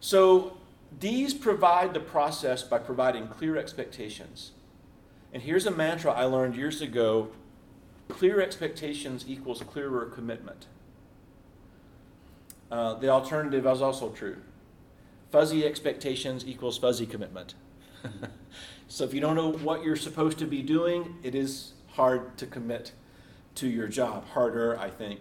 So 0.00 0.58
these 1.00 1.32
provide 1.32 1.94
the 1.94 2.00
process 2.00 2.62
by 2.62 2.78
providing 2.78 3.28
clear 3.28 3.56
expectations. 3.56 4.52
And 5.32 5.42
here's 5.42 5.64
a 5.64 5.70
mantra 5.70 6.12
I 6.12 6.24
learned 6.24 6.56
years 6.56 6.82
ago 6.82 7.30
clear 8.08 8.42
expectations 8.42 9.24
equals 9.26 9.62
clearer 9.62 10.04
commitment. 10.06 10.66
Uh, 12.70 12.94
the 12.94 13.08
alternative 13.08 13.66
is 13.66 13.80
also 13.80 14.10
true. 14.10 14.36
Fuzzy 15.30 15.64
expectations 15.64 16.44
equals 16.46 16.76
fuzzy 16.76 17.06
commitment. 17.06 17.54
so 18.88 19.04
if 19.04 19.14
you 19.14 19.20
don't 19.20 19.36
know 19.36 19.52
what 19.52 19.82
you're 19.82 19.96
supposed 19.96 20.38
to 20.38 20.46
be 20.46 20.60
doing, 20.62 21.16
it 21.22 21.34
is 21.34 21.72
hard 21.92 22.36
to 22.36 22.46
commit 22.46 22.92
to 23.56 23.68
your 23.68 23.88
job. 23.88 24.26
Harder, 24.28 24.78
I 24.78 24.90
think. 24.90 25.20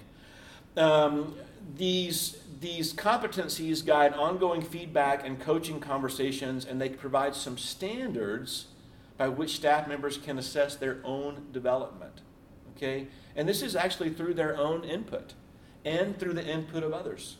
Um, 0.77 1.35
these 1.75 2.37
these 2.59 2.93
competencies 2.93 3.83
guide 3.83 4.13
ongoing 4.13 4.61
feedback 4.61 5.25
and 5.25 5.39
coaching 5.39 5.79
conversations, 5.79 6.63
and 6.63 6.79
they 6.79 6.89
provide 6.89 7.35
some 7.35 7.57
standards 7.57 8.67
by 9.17 9.27
which 9.27 9.55
staff 9.55 9.87
members 9.87 10.17
can 10.17 10.37
assess 10.37 10.75
their 10.75 10.99
own 11.03 11.47
development. 11.51 12.21
Okay? 12.75 13.07
And 13.35 13.49
this 13.49 13.61
is 13.61 13.75
actually 13.75 14.11
through 14.11 14.35
their 14.35 14.57
own 14.57 14.83
input 14.83 15.33
and 15.83 16.17
through 16.17 16.33
the 16.33 16.45
input 16.45 16.83
of 16.83 16.93
others, 16.93 17.37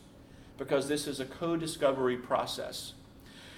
because 0.58 0.88
this 0.88 1.06
is 1.06 1.20
a 1.20 1.24
co 1.24 1.56
discovery 1.56 2.16
process. 2.16 2.94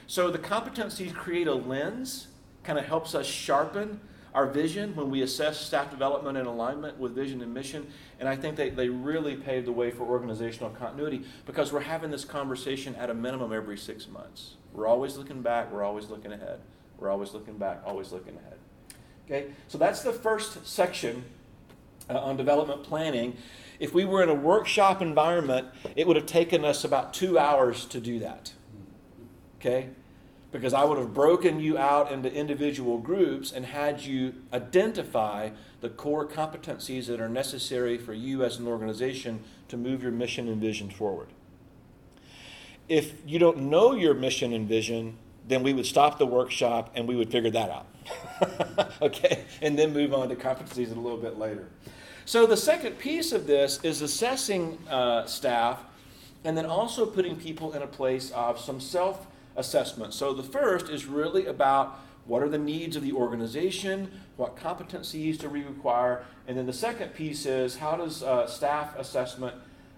So 0.07 0.31
the 0.31 0.39
competencies 0.39 1.15
create 1.15 1.47
a 1.47 1.55
lens, 1.55 2.29
kind 2.63 2.79
of 2.79 2.85
helps 2.85 3.15
us 3.15 3.27
sharpen 3.27 4.01
our 4.35 4.47
vision 4.47 4.97
when 4.97 5.11
we 5.11 5.23
assess 5.23 5.61
staff 5.61 5.91
development 5.91 6.37
and 6.37 6.47
alignment 6.47 6.99
with 6.99 7.15
vision 7.15 7.41
and 7.41 7.55
mission. 7.55 7.87
And 8.19 8.29
I 8.29 8.35
think 8.35 8.57
they, 8.57 8.71
they 8.71 8.89
really 8.89 9.37
paved 9.37 9.67
the 9.67 9.73
way 9.73 9.91
for 9.91 10.03
organizational 10.03 10.71
continuity 10.71 11.25
because 11.47 11.73
we're 11.73 11.81
having 11.81 12.11
this 12.11 12.25
conversation 12.25 12.97
at 12.97 13.11
a 13.11 13.15
minimum 13.15 13.53
every 13.53 13.79
six 13.79 14.09
months. 14.09 14.57
We're 14.73 14.89
always 14.89 15.17
looking 15.17 15.41
back, 15.41 15.71
we're 15.71 15.85
always 15.85 16.11
looking 16.11 16.33
ahead. 16.33 16.59
We're 16.99 17.11
always 17.11 17.33
looking 17.33 17.59
back, 17.59 17.83
always 17.87 18.11
looking 18.11 18.37
ahead. 18.37 18.59
Okay, 19.27 19.53
so 19.69 19.79
that's 19.79 20.03
the 20.03 20.13
first 20.13 20.67
section 20.67 21.25
uh, 22.11 22.19
on 22.19 22.37
development 22.37 22.83
planning. 22.83 23.37
If 23.79 23.95
we 23.95 24.05
were 24.05 24.23
in 24.23 24.29
a 24.29 24.35
workshop 24.35 25.01
environment, 25.01 25.69
it 25.97 26.07
would 26.07 26.17
have 26.17 26.27
taken 26.27 26.65
us 26.65 26.85
about 26.85 27.15
two 27.15 27.39
hours 27.39 27.87
to 27.87 28.01
do 28.01 28.19
that. 28.19 28.53
Okay? 29.59 29.89
Because 30.55 30.73
I 30.73 30.85
would 30.85 30.99
have 30.99 31.13
broken 31.13 31.59
you 31.59 31.77
out 31.77 32.13
into 32.13 32.33
individual 32.33 32.99
groups 32.99 33.51
and 33.51 33.67
had 33.67 34.03
you 34.03 34.35
identify 34.53 35.51
the 35.81 35.89
core 35.89 36.25
competencies 36.25 37.09
that 37.09 37.21
are 37.21 37.29
necessary 37.29 37.99
for 37.99 38.15
you 38.15 38.45
as 38.45 38.61
an 38.61 38.69
organization 38.69 39.43
to 39.67 39.77
move 39.77 40.01
your 40.01 40.13
mission 40.13 40.47
and 40.47 40.61
vision 40.61 40.91
forward. 40.91 41.27
If 42.89 43.15
you 43.27 43.41
don't 43.41 43.63
know 43.63 43.97
your 43.97 44.15
mission 44.15 44.53
and 44.53 44.69
vision, 44.69 45.17
then 45.49 45.65
we 45.65 45.73
would 45.73 45.87
stop 45.87 46.19
the 46.19 46.27
workshop 46.27 46.93
and 46.95 47.09
we 47.09 47.17
would 47.17 47.33
figure 47.33 47.51
that 47.51 47.69
out. 47.69 48.93
okay? 49.03 49.47
And 49.61 49.77
then 49.77 49.93
move 49.93 50.15
on 50.15 50.29
to 50.29 50.37
competencies 50.37 50.97
a 50.97 51.01
little 51.01 51.19
bit 51.19 51.37
later. 51.37 51.67
So 52.27 52.47
the 52.47 52.57
second 52.57 52.97
piece 53.01 53.33
of 53.33 53.49
this 53.49 53.81
is 53.83 54.03
assessing 54.03 54.79
uh, 54.89 55.27
staff 55.27 55.81
and 56.45 56.57
then 56.57 56.65
also 56.65 57.07
putting 57.07 57.35
people 57.35 57.73
in 57.73 57.83
a 57.83 57.89
place 57.89 58.31
of 58.31 58.61
some 58.61 58.79
self 58.81 59.27
assessment. 59.57 60.15
So 60.15 60.33
the 60.33 60.43
first 60.43 60.89
is 60.89 61.07
really 61.07 61.47
about 61.47 61.99
what 62.27 62.43
are 62.43 62.49
the 62.49 62.59
needs 62.59 62.97
of 62.97 63.03
the 63.03 63.13
organization, 63.13 64.11
what 64.37 64.57
competencies 64.57 65.39
do 65.39 65.49
we 65.49 65.63
require, 65.63 66.25
and 66.49 66.57
then 66.57 66.67
the 66.67 66.73
second 66.73 67.15
piece 67.15 67.47
is 67.47 67.77
how 67.77 67.97
does 67.97 68.23
uh, 68.23 68.47
staff 68.47 68.99
assessment, 68.99 69.55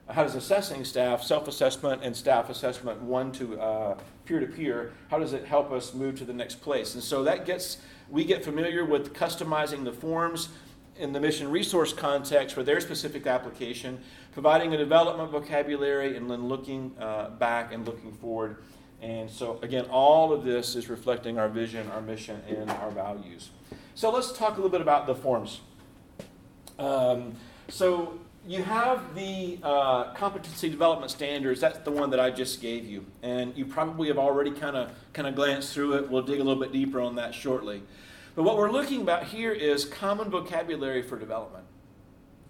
how 0.08 0.22
does 0.22 0.34
assessing 0.34 0.84
staff, 0.84 1.22
self-assessment 1.22 2.02
and 2.02 2.16
staff 2.16 2.50
assessment, 2.50 3.00
one 3.00 3.30
to 3.32 3.60
uh, 3.60 3.98
peer-to-peer, 4.24 4.92
how 5.08 5.18
does 5.18 5.32
it 5.32 5.44
help 5.44 5.70
us 5.70 5.94
move 5.94 6.18
to 6.18 6.24
the 6.24 6.32
next 6.32 6.60
place? 6.60 6.94
And 6.94 7.02
so 7.02 7.22
that 7.24 7.46
gets, 7.46 7.78
we 8.10 8.24
get 8.24 8.44
familiar 8.44 8.84
with 8.84 9.14
customizing 9.14 9.84
the 9.84 9.92
forms 9.92 10.48
in 10.98 11.12
the 11.12 11.20
mission 11.20 11.48
resource 11.50 11.92
context 11.92 12.54
for 12.54 12.64
their 12.64 12.80
specific 12.80 13.26
application, 13.26 14.00
providing 14.32 14.74
a 14.74 14.76
development 14.76 15.30
vocabulary, 15.30 16.16
and 16.16 16.28
then 16.28 16.48
looking 16.48 16.92
uh, 16.98 17.30
back 17.30 17.72
and 17.72 17.86
looking 17.86 18.12
forward 18.12 18.56
and 19.02 19.30
so, 19.30 19.58
again, 19.62 19.86
all 19.90 20.32
of 20.32 20.44
this 20.44 20.74
is 20.74 20.88
reflecting 20.88 21.38
our 21.38 21.48
vision, 21.48 21.88
our 21.90 22.00
mission, 22.00 22.42
and 22.48 22.70
our 22.70 22.90
values. 22.90 23.50
So, 23.94 24.10
let's 24.10 24.32
talk 24.32 24.52
a 24.52 24.56
little 24.56 24.70
bit 24.70 24.80
about 24.80 25.06
the 25.06 25.14
forms. 25.14 25.60
Um, 26.78 27.34
so, 27.68 28.18
you 28.46 28.62
have 28.62 29.14
the 29.14 29.58
uh, 29.62 30.14
competency 30.14 30.70
development 30.70 31.10
standards. 31.10 31.60
That's 31.60 31.78
the 31.80 31.90
one 31.90 32.10
that 32.10 32.20
I 32.20 32.30
just 32.30 32.62
gave 32.62 32.86
you, 32.86 33.04
and 33.22 33.56
you 33.56 33.66
probably 33.66 34.08
have 34.08 34.18
already 34.18 34.52
kind 34.52 34.76
of 34.76 34.92
kind 35.12 35.26
of 35.26 35.34
glanced 35.34 35.74
through 35.74 35.94
it. 35.94 36.10
We'll 36.10 36.22
dig 36.22 36.40
a 36.40 36.44
little 36.44 36.62
bit 36.62 36.72
deeper 36.72 37.00
on 37.00 37.16
that 37.16 37.34
shortly. 37.34 37.82
But 38.36 38.44
what 38.44 38.56
we're 38.56 38.70
looking 38.70 39.00
about 39.00 39.24
here 39.24 39.52
is 39.52 39.84
common 39.84 40.30
vocabulary 40.30 41.02
for 41.02 41.18
development. 41.18 41.64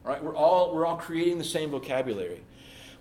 Right? 0.05 0.23
We're 0.23 0.37
all 0.37 0.75
we're 0.75 0.85
all 0.85 0.97
creating 0.97 1.39
the 1.39 1.45
same 1.45 1.71
vocabulary. 1.71 2.43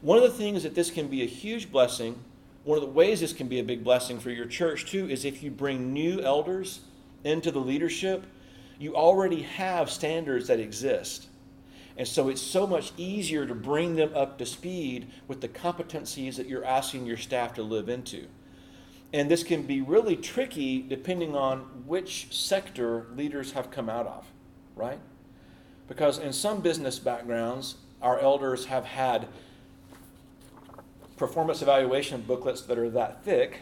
One 0.02 0.18
of 0.18 0.24
the 0.24 0.38
things 0.38 0.64
that 0.64 0.74
this 0.74 0.90
can 0.90 1.08
be 1.08 1.22
a 1.22 1.28
huge 1.28 1.72
blessing 1.72 2.18
one 2.66 2.80
of 2.80 2.84
the 2.84 2.90
ways 2.90 3.22
this 3.22 3.32
can 3.32 3.48
be 3.48 3.60
a 3.60 3.64
big 3.64 3.84
blessing 3.84 4.20
for 4.20 4.32
your 4.32 4.48
church, 4.48 4.86
too, 4.88 5.08
is 5.08 5.24
if 5.24 5.44
you 5.44 5.52
bring 5.52 5.94
new 5.94 6.20
elders 6.22 6.82
into 7.24 7.52
the 7.52 7.60
leadership, 7.60 8.26
you 8.80 8.96
already 8.96 9.44
have 9.44 9.90
standards 9.90 10.48
that 10.48 10.60
exist. 10.60 11.28
And 11.96 12.08
so 12.08 12.28
it's 12.28 12.42
so 12.42 12.66
much 12.66 12.92
easier 12.98 13.46
to 13.46 13.56
bring 13.56 13.96
them 13.96 14.12
up 14.16 14.40
to 14.40 14.46
speed 14.48 15.12
with 15.28 15.42
the 15.42 15.48
competencies 15.48 16.36
that 16.36 16.48
you're 16.48 16.66
asking 16.66 17.06
your 17.06 17.18
staff 17.18 17.54
to 17.54 17.64
live 17.64 17.88
into. 17.88 18.28
And 19.14 19.30
this 19.30 19.44
can 19.44 19.62
be 19.62 19.82
really 19.82 20.18
tricky 20.18 20.82
depending 20.82 21.36
on 21.36 21.60
which 21.86 22.36
sector 22.36 23.06
leaders 23.16 23.52
have 23.54 23.70
come 23.70 23.90
out 23.90 24.08
of, 24.08 24.26
right? 24.76 25.00
Because 25.88 26.18
in 26.18 26.34
some 26.34 26.62
business 26.62 26.98
backgrounds, 26.98 27.76
our 28.02 28.20
elders 28.20 28.66
have 28.66 28.86
had 28.86 29.28
performance 31.18 31.62
evaluation 31.62 32.22
booklets 32.22 32.62
that 32.64 32.78
are 32.78 32.90
that 32.90 33.24
thick, 33.24 33.62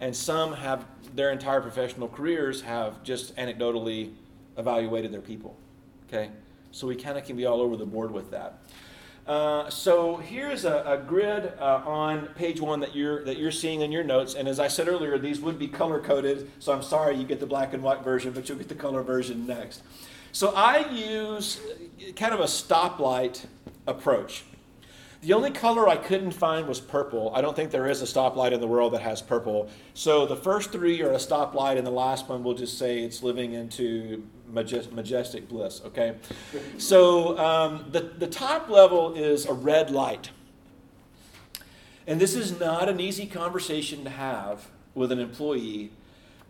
and 0.00 0.14
some 0.14 0.52
have 0.54 0.84
their 1.14 1.30
entire 1.30 1.60
professional 1.60 2.08
careers 2.08 2.62
have 2.62 3.02
just 3.02 3.34
anecdotally 3.36 4.12
evaluated 4.56 5.12
their 5.12 5.20
people. 5.20 5.56
Okay, 6.08 6.30
so 6.70 6.86
we 6.86 6.96
kind 6.96 7.18
of 7.18 7.24
can 7.24 7.36
be 7.36 7.46
all 7.46 7.60
over 7.60 7.76
the 7.76 7.86
board 7.86 8.10
with 8.10 8.30
that. 8.30 8.58
Uh, 9.26 9.68
so 9.68 10.18
here's 10.18 10.64
a, 10.64 10.84
a 10.86 10.98
grid 10.98 11.52
uh, 11.58 11.82
on 11.84 12.26
page 12.36 12.60
one 12.60 12.78
that 12.78 12.94
you're 12.94 13.24
that 13.24 13.38
you're 13.38 13.50
seeing 13.50 13.80
in 13.80 13.90
your 13.90 14.04
notes, 14.04 14.34
and 14.34 14.46
as 14.46 14.60
I 14.60 14.68
said 14.68 14.86
earlier, 14.86 15.18
these 15.18 15.40
would 15.40 15.58
be 15.58 15.66
color 15.66 16.00
coded. 16.00 16.48
So 16.60 16.72
I'm 16.72 16.82
sorry 16.82 17.16
you 17.16 17.24
get 17.24 17.40
the 17.40 17.46
black 17.46 17.74
and 17.74 17.82
white 17.82 18.04
version, 18.04 18.32
but 18.32 18.48
you'll 18.48 18.58
get 18.58 18.68
the 18.68 18.76
color 18.76 19.02
version 19.02 19.46
next. 19.46 19.82
So 20.30 20.52
I 20.54 20.88
use 20.90 21.60
kind 22.14 22.34
of 22.34 22.40
a 22.40 22.44
stoplight 22.44 23.46
approach. 23.86 24.44
The 25.26 25.32
only 25.32 25.50
color 25.50 25.88
I 25.88 25.96
couldn't 25.96 26.30
find 26.30 26.68
was 26.68 26.78
purple. 26.78 27.32
I 27.34 27.40
don't 27.40 27.56
think 27.56 27.72
there 27.72 27.88
is 27.88 28.00
a 28.00 28.04
stoplight 28.04 28.52
in 28.52 28.60
the 28.60 28.68
world 28.68 28.92
that 28.92 29.02
has 29.02 29.20
purple. 29.20 29.68
So 29.92 30.24
the 30.24 30.36
first 30.36 30.70
three 30.70 31.02
are 31.02 31.10
a 31.10 31.16
stoplight, 31.16 31.78
and 31.78 31.84
the 31.84 31.90
last 31.90 32.28
one 32.28 32.44
we'll 32.44 32.54
just 32.54 32.78
say 32.78 33.00
it's 33.00 33.24
living 33.24 33.54
into 33.54 34.24
majestic 34.48 35.48
bliss, 35.48 35.82
okay? 35.84 36.14
So 36.78 37.36
um, 37.38 37.86
the, 37.90 38.02
the 38.02 38.28
top 38.28 38.68
level 38.68 39.14
is 39.14 39.46
a 39.46 39.52
red 39.52 39.90
light. 39.90 40.30
And 42.06 42.20
this 42.20 42.36
is 42.36 42.60
not 42.60 42.88
an 42.88 43.00
easy 43.00 43.26
conversation 43.26 44.04
to 44.04 44.10
have 44.10 44.68
with 44.94 45.10
an 45.10 45.18
employee 45.18 45.90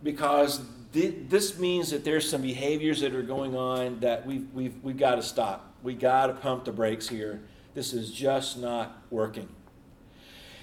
because 0.02 0.60
th- 0.92 1.14
this 1.30 1.58
means 1.58 1.92
that 1.92 2.04
there's 2.04 2.28
some 2.28 2.42
behaviors 2.42 3.00
that 3.00 3.14
are 3.14 3.22
going 3.22 3.56
on 3.56 4.00
that 4.00 4.26
we've, 4.26 4.46
we've, 4.52 4.74
we've 4.82 4.98
got 4.98 5.14
to 5.14 5.22
stop. 5.22 5.72
we 5.82 5.94
got 5.94 6.26
to 6.26 6.34
pump 6.34 6.66
the 6.66 6.72
brakes 6.72 7.08
here 7.08 7.40
this 7.76 7.92
is 7.92 8.10
just 8.10 8.58
not 8.58 9.00
working. 9.10 9.48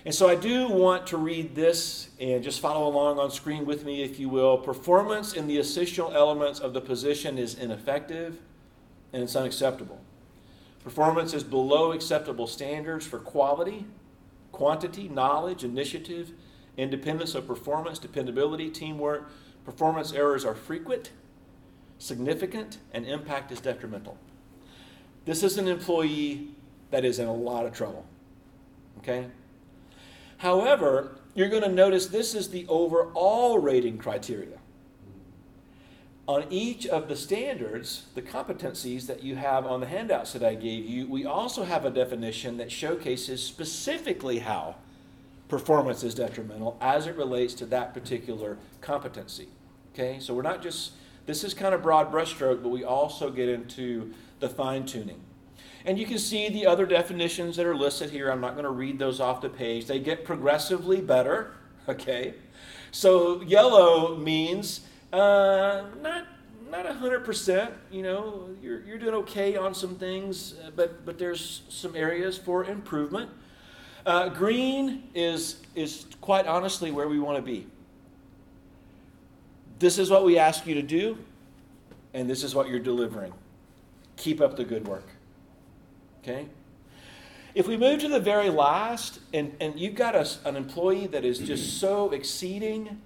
And 0.04 0.14
so 0.14 0.28
I 0.28 0.36
do 0.36 0.68
want 0.68 1.08
to 1.08 1.18
read 1.18 1.56
this 1.56 2.10
and 2.20 2.44
just 2.44 2.60
follow 2.60 2.86
along 2.86 3.20
on 3.20 3.32
screen 3.32 3.66
with 3.66 3.86
me, 3.86 4.04
if 4.04 4.20
you 4.20 4.28
will. 4.28 4.58
Performance 4.58 5.32
in 5.32 5.48
the 5.48 5.58
essential 5.58 6.12
elements 6.14 6.60
of 6.60 6.74
the 6.74 6.82
position 6.82 7.38
is 7.38 7.56
ineffective 7.56 8.42
and 9.14 9.24
it's 9.24 9.38
unacceptable. 9.38 10.02
Performance 10.84 11.34
is 11.34 11.46
below 11.46 11.94
acceptable 11.94 12.48
standards 12.48 13.08
for 13.08 13.20
quality, 13.20 13.86
quantity, 14.52 15.08
knowledge, 15.08 15.64
initiative, 15.64 16.34
independence 16.76 17.34
of 17.34 17.48
performance, 17.48 17.98
dependability, 17.98 18.70
teamwork, 18.70 19.32
Performance 19.66 20.12
errors 20.12 20.44
are 20.44 20.56
frequent, 20.56 21.12
significant, 21.98 22.80
and 22.92 23.06
impact 23.06 23.52
is 23.52 23.62
detrimental. 23.62 24.18
This 25.26 25.42
is 25.42 25.58
an 25.58 25.68
employee 25.68 26.50
that 26.94 27.04
is 27.04 27.18
in 27.18 27.28
a 27.28 27.34
lot 27.34 27.66
of 27.66 27.74
trouble. 27.74 28.06
Okay? 29.00 29.26
However, 30.38 31.18
you're 31.34 31.50
going 31.50 31.64
to 31.64 31.72
notice 31.72 32.06
this 32.06 32.36
is 32.36 32.52
the 32.52 32.68
overall 32.68 33.58
rating 33.58 33.98
criteria. 33.98 34.60
On 36.28 36.46
each 36.52 36.86
of 36.86 37.08
the 37.08 37.16
standards, 37.16 38.06
the 38.14 38.22
competencies 38.22 39.08
that 39.08 39.24
you 39.24 39.36
have 39.38 39.66
on 39.66 39.80
the 39.80 39.88
handouts 39.88 40.34
that 40.34 40.44
I 40.44 40.54
gave 40.54 40.86
you, 40.86 41.08
we 41.08 41.26
also 41.26 41.64
have 41.64 41.84
a 41.84 41.90
definition 41.90 42.58
that 42.58 42.72
showcases 42.72 43.44
specifically 43.44 44.38
how 44.38 44.76
performance 45.48 46.04
is 46.04 46.14
detrimental 46.14 46.78
as 46.80 47.08
it 47.08 47.16
relates 47.16 47.56
to 47.56 47.66
that 47.66 47.96
particular 47.96 48.60
competency. 48.82 49.48
Okay, 49.96 50.20
so 50.20 50.36
we're 50.36 50.44
not 50.44 50.62
just, 50.62 50.92
this 51.26 51.44
is 51.44 51.56
kind 51.56 51.74
of 51.74 51.82
broad 51.82 52.12
brushstroke, 52.12 52.62
but 52.62 52.70
we 52.70 52.84
also 52.84 53.32
get 53.32 53.50
into 53.50 54.14
the 54.40 54.48
fine 54.48 54.86
tuning. 54.86 55.20
And 55.86 56.00
you 56.00 56.06
can 56.06 56.18
see 56.18 56.50
the 56.50 56.66
other 56.66 56.86
definitions 56.86 57.58
that 57.58 57.66
are 57.66 57.76
listed 57.76 58.10
here. 58.10 58.32
I'm 58.32 58.40
not 58.40 58.54
going 58.54 58.64
to 58.64 58.72
read 58.72 59.00
those 59.00 59.20
off 59.20 59.42
the 59.42 59.50
page. 59.50 59.86
They 59.86 60.00
get 60.00 60.26
progressively 60.26 61.02
better. 61.02 61.54
Okay, 61.86 62.36
so 62.94 63.42
yellow 63.42 64.16
means 64.16 64.88
uh, 65.12 65.84
not 66.02 66.28
not 66.74 66.88
100%. 66.88 67.72
You 67.92 68.02
know, 68.02 68.50
you're, 68.62 68.82
you're 68.82 68.98
doing 68.98 69.14
okay 69.14 69.56
on 69.56 69.76
some 69.76 69.96
things, 69.96 70.56
uh, 70.66 70.72
but, 70.76 71.06
but 71.06 71.20
there's 71.20 71.62
some 71.70 71.96
areas 71.96 72.36
for 72.36 72.66
improvement. 72.66 73.30
Uh, 74.08 74.30
green 74.30 75.04
is, 75.14 75.62
is 75.76 76.08
quite 76.20 76.48
honestly 76.48 76.90
where 76.90 77.08
we 77.08 77.20
want 77.20 77.38
to 77.38 77.44
be. 77.44 77.68
This 79.78 80.00
is 80.00 80.10
what 80.10 80.26
we 80.26 80.40
ask 80.40 80.66
you 80.66 80.74
to 80.74 80.82
do, 80.82 81.18
and 82.14 82.28
this 82.28 82.44
is 82.44 82.56
what 82.56 82.68
you're 82.68 82.80
delivering. 82.80 83.34
Keep 84.18 84.42
up 84.42 84.56
the 84.56 84.64
good 84.64 84.88
work. 84.88 85.08
Okay? 86.24 86.48
If 87.54 87.68
we 87.68 87.78
move 87.78 88.00
to 88.00 88.08
the 88.08 88.20
very 88.20 88.50
last, 88.50 89.20
and, 89.34 89.56
and 89.60 89.80
you've 89.80 89.96
got 89.96 90.16
a, 90.16 90.28
an 90.46 90.56
employee 90.56 91.06
that 91.08 91.24
is 91.24 91.38
just 91.38 91.80
so 91.80 92.10
exceeding 92.12 93.02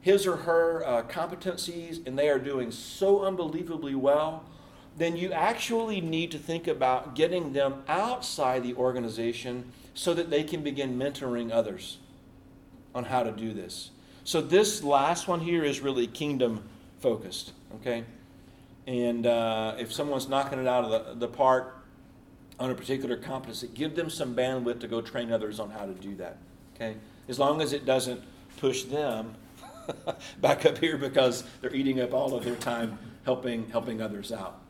his 0.00 0.26
or 0.26 0.36
her 0.36 0.86
uh, 0.86 1.02
competencies 1.02 2.06
and 2.06 2.18
they 2.18 2.28
are 2.28 2.38
doing 2.38 2.70
so 2.70 3.24
unbelievably 3.24 3.94
well, 3.94 4.44
then 4.96 5.16
you 5.16 5.32
actually 5.32 6.00
need 6.00 6.30
to 6.30 6.38
think 6.38 6.68
about 6.68 7.14
getting 7.14 7.52
them 7.52 7.82
outside 7.88 8.62
the 8.62 8.74
organization 8.74 9.72
so 9.94 10.14
that 10.14 10.30
they 10.30 10.44
can 10.44 10.62
begin 10.62 10.96
mentoring 10.96 11.50
others 11.50 11.98
on 12.94 13.04
how 13.04 13.22
to 13.22 13.32
do 13.32 13.52
this. 13.52 13.90
So, 14.24 14.40
this 14.40 14.82
last 14.82 15.26
one 15.26 15.40
here 15.40 15.64
is 15.64 15.80
really 15.80 16.06
kingdom 16.06 16.62
focused, 17.00 17.52
okay? 17.76 18.04
And 18.86 19.26
uh, 19.26 19.74
if 19.78 19.92
someone's 19.92 20.28
knocking 20.28 20.58
it 20.58 20.66
out 20.66 20.84
of 20.84 20.90
the, 20.90 21.26
the 21.26 21.28
park 21.28 21.79
on 22.60 22.70
a 22.70 22.74
particular 22.74 23.16
competency, 23.16 23.68
give 23.74 23.96
them 23.96 24.10
some 24.10 24.36
bandwidth 24.36 24.80
to 24.80 24.86
go 24.86 25.00
train 25.00 25.32
others 25.32 25.58
on 25.58 25.70
how 25.70 25.86
to 25.86 25.94
do 25.94 26.14
that, 26.16 26.36
okay? 26.76 26.94
As 27.26 27.38
long 27.38 27.62
as 27.62 27.72
it 27.72 27.86
doesn't 27.86 28.22
push 28.58 28.82
them 28.84 29.34
back 30.40 30.66
up 30.66 30.76
here 30.76 30.98
because 30.98 31.44
they're 31.62 31.74
eating 31.74 32.00
up 32.00 32.12
all 32.12 32.34
of 32.34 32.44
their 32.44 32.56
time 32.56 32.98
helping, 33.24 33.68
helping 33.70 34.02
others 34.02 34.30
out. 34.30 34.60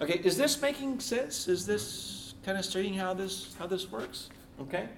Okay, 0.00 0.20
is 0.24 0.36
this 0.36 0.60
making 0.60 0.98
sense? 0.98 1.46
Is 1.46 1.66
this 1.66 2.34
kind 2.42 2.56
of 2.56 2.64
stating 2.64 2.94
how 2.94 3.12
this, 3.12 3.54
how 3.58 3.66
this 3.66 3.90
works? 3.90 4.30
Okay? 4.60 4.88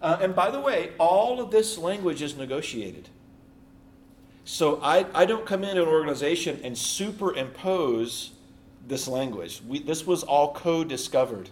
Uh, 0.00 0.18
and 0.20 0.34
by 0.34 0.50
the 0.50 0.60
way, 0.60 0.92
all 0.98 1.40
of 1.40 1.50
this 1.50 1.76
language 1.76 2.22
is 2.22 2.36
negotiated. 2.36 3.08
So 4.44 4.80
I, 4.82 5.06
I 5.14 5.26
don't 5.26 5.44
come 5.44 5.64
into 5.64 5.82
an 5.82 5.88
organization 5.88 6.60
and 6.62 6.76
superimpose 6.76 8.30
this 8.86 9.08
language. 9.08 9.62
We, 9.66 9.80
this 9.80 10.06
was 10.06 10.22
all 10.22 10.52
co 10.52 10.84
discovered 10.84 11.50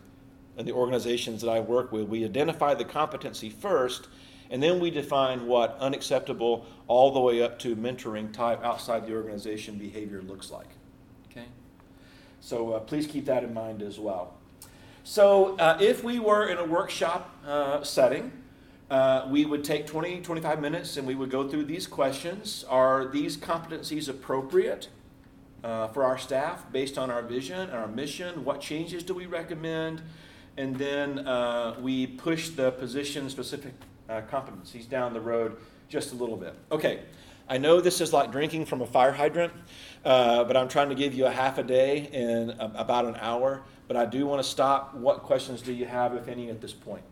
in 0.56 0.66
the 0.66 0.72
organizations 0.72 1.40
that 1.42 1.50
I 1.50 1.60
work 1.60 1.92
with. 1.92 2.08
We 2.08 2.24
identify 2.24 2.74
the 2.74 2.84
competency 2.84 3.48
first, 3.48 4.08
and 4.50 4.62
then 4.62 4.80
we 4.80 4.90
define 4.90 5.46
what 5.46 5.76
unacceptable 5.78 6.66
all 6.88 7.12
the 7.12 7.20
way 7.20 7.42
up 7.42 7.58
to 7.60 7.76
mentoring 7.76 8.32
type 8.32 8.64
outside 8.64 9.06
the 9.06 9.14
organization 9.14 9.78
behavior 9.78 10.22
looks 10.22 10.50
like. 10.50 10.68
Okay? 11.30 11.46
So 12.40 12.72
uh, 12.72 12.80
please 12.80 13.06
keep 13.06 13.24
that 13.26 13.44
in 13.44 13.54
mind 13.54 13.82
as 13.82 13.98
well. 13.98 14.34
So, 15.04 15.56
uh, 15.56 15.78
if 15.80 16.04
we 16.04 16.18
were 16.18 16.48
in 16.48 16.58
a 16.58 16.64
workshop 16.66 17.34
uh, 17.46 17.82
setting, 17.82 18.30
uh, 18.90 19.26
we 19.30 19.44
would 19.46 19.64
take 19.64 19.86
20, 19.86 20.20
25 20.20 20.60
minutes 20.60 20.96
and 20.98 21.06
we 21.06 21.14
would 21.14 21.30
go 21.30 21.48
through 21.48 21.64
these 21.64 21.86
questions. 21.86 22.64
Are 22.68 23.06
these 23.06 23.36
competencies 23.36 24.08
appropriate 24.08 24.88
uh, 25.64 25.88
for 25.88 26.04
our 26.04 26.18
staff 26.18 26.70
based 26.72 26.98
on 26.98 27.10
our 27.10 27.22
vision 27.22 27.60
and 27.60 27.72
our 27.72 27.88
mission? 27.88 28.44
What 28.44 28.60
changes 28.60 29.02
do 29.02 29.14
we 29.14 29.26
recommend? 29.26 30.02
And 30.56 30.76
then 30.76 31.20
uh, 31.20 31.76
we 31.80 32.06
push 32.06 32.50
the 32.50 32.72
position 32.72 33.28
specific 33.30 33.74
uh, 34.08 34.22
competencies 34.30 34.88
down 34.88 35.12
the 35.12 35.20
road 35.20 35.56
just 35.88 36.12
a 36.12 36.16
little 36.16 36.36
bit. 36.36 36.54
Okay, 36.72 37.00
I 37.48 37.58
know 37.58 37.80
this 37.80 38.00
is 38.00 38.12
like 38.12 38.32
drinking 38.32 38.66
from 38.66 38.82
a 38.82 38.86
fire 38.86 39.12
hydrant, 39.12 39.52
but 40.02 40.56
I'm 40.56 40.68
trying 40.68 40.88
to 40.88 40.94
give 40.94 41.14
you 41.14 41.26
a 41.26 41.30
half 41.30 41.58
a 41.58 41.62
day 41.62 42.08
in 42.12 42.50
about 42.60 43.04
an 43.04 43.16
hour 43.20 43.62
but 43.88 43.96
I 43.96 44.04
do 44.04 44.26
want 44.26 44.40
to 44.42 44.48
stop. 44.48 44.94
What 44.94 45.22
questions 45.22 45.62
do 45.62 45.72
you 45.72 45.86
have, 45.86 46.14
if 46.14 46.28
any, 46.28 46.50
at 46.50 46.60
this 46.60 46.74
point? 46.74 47.02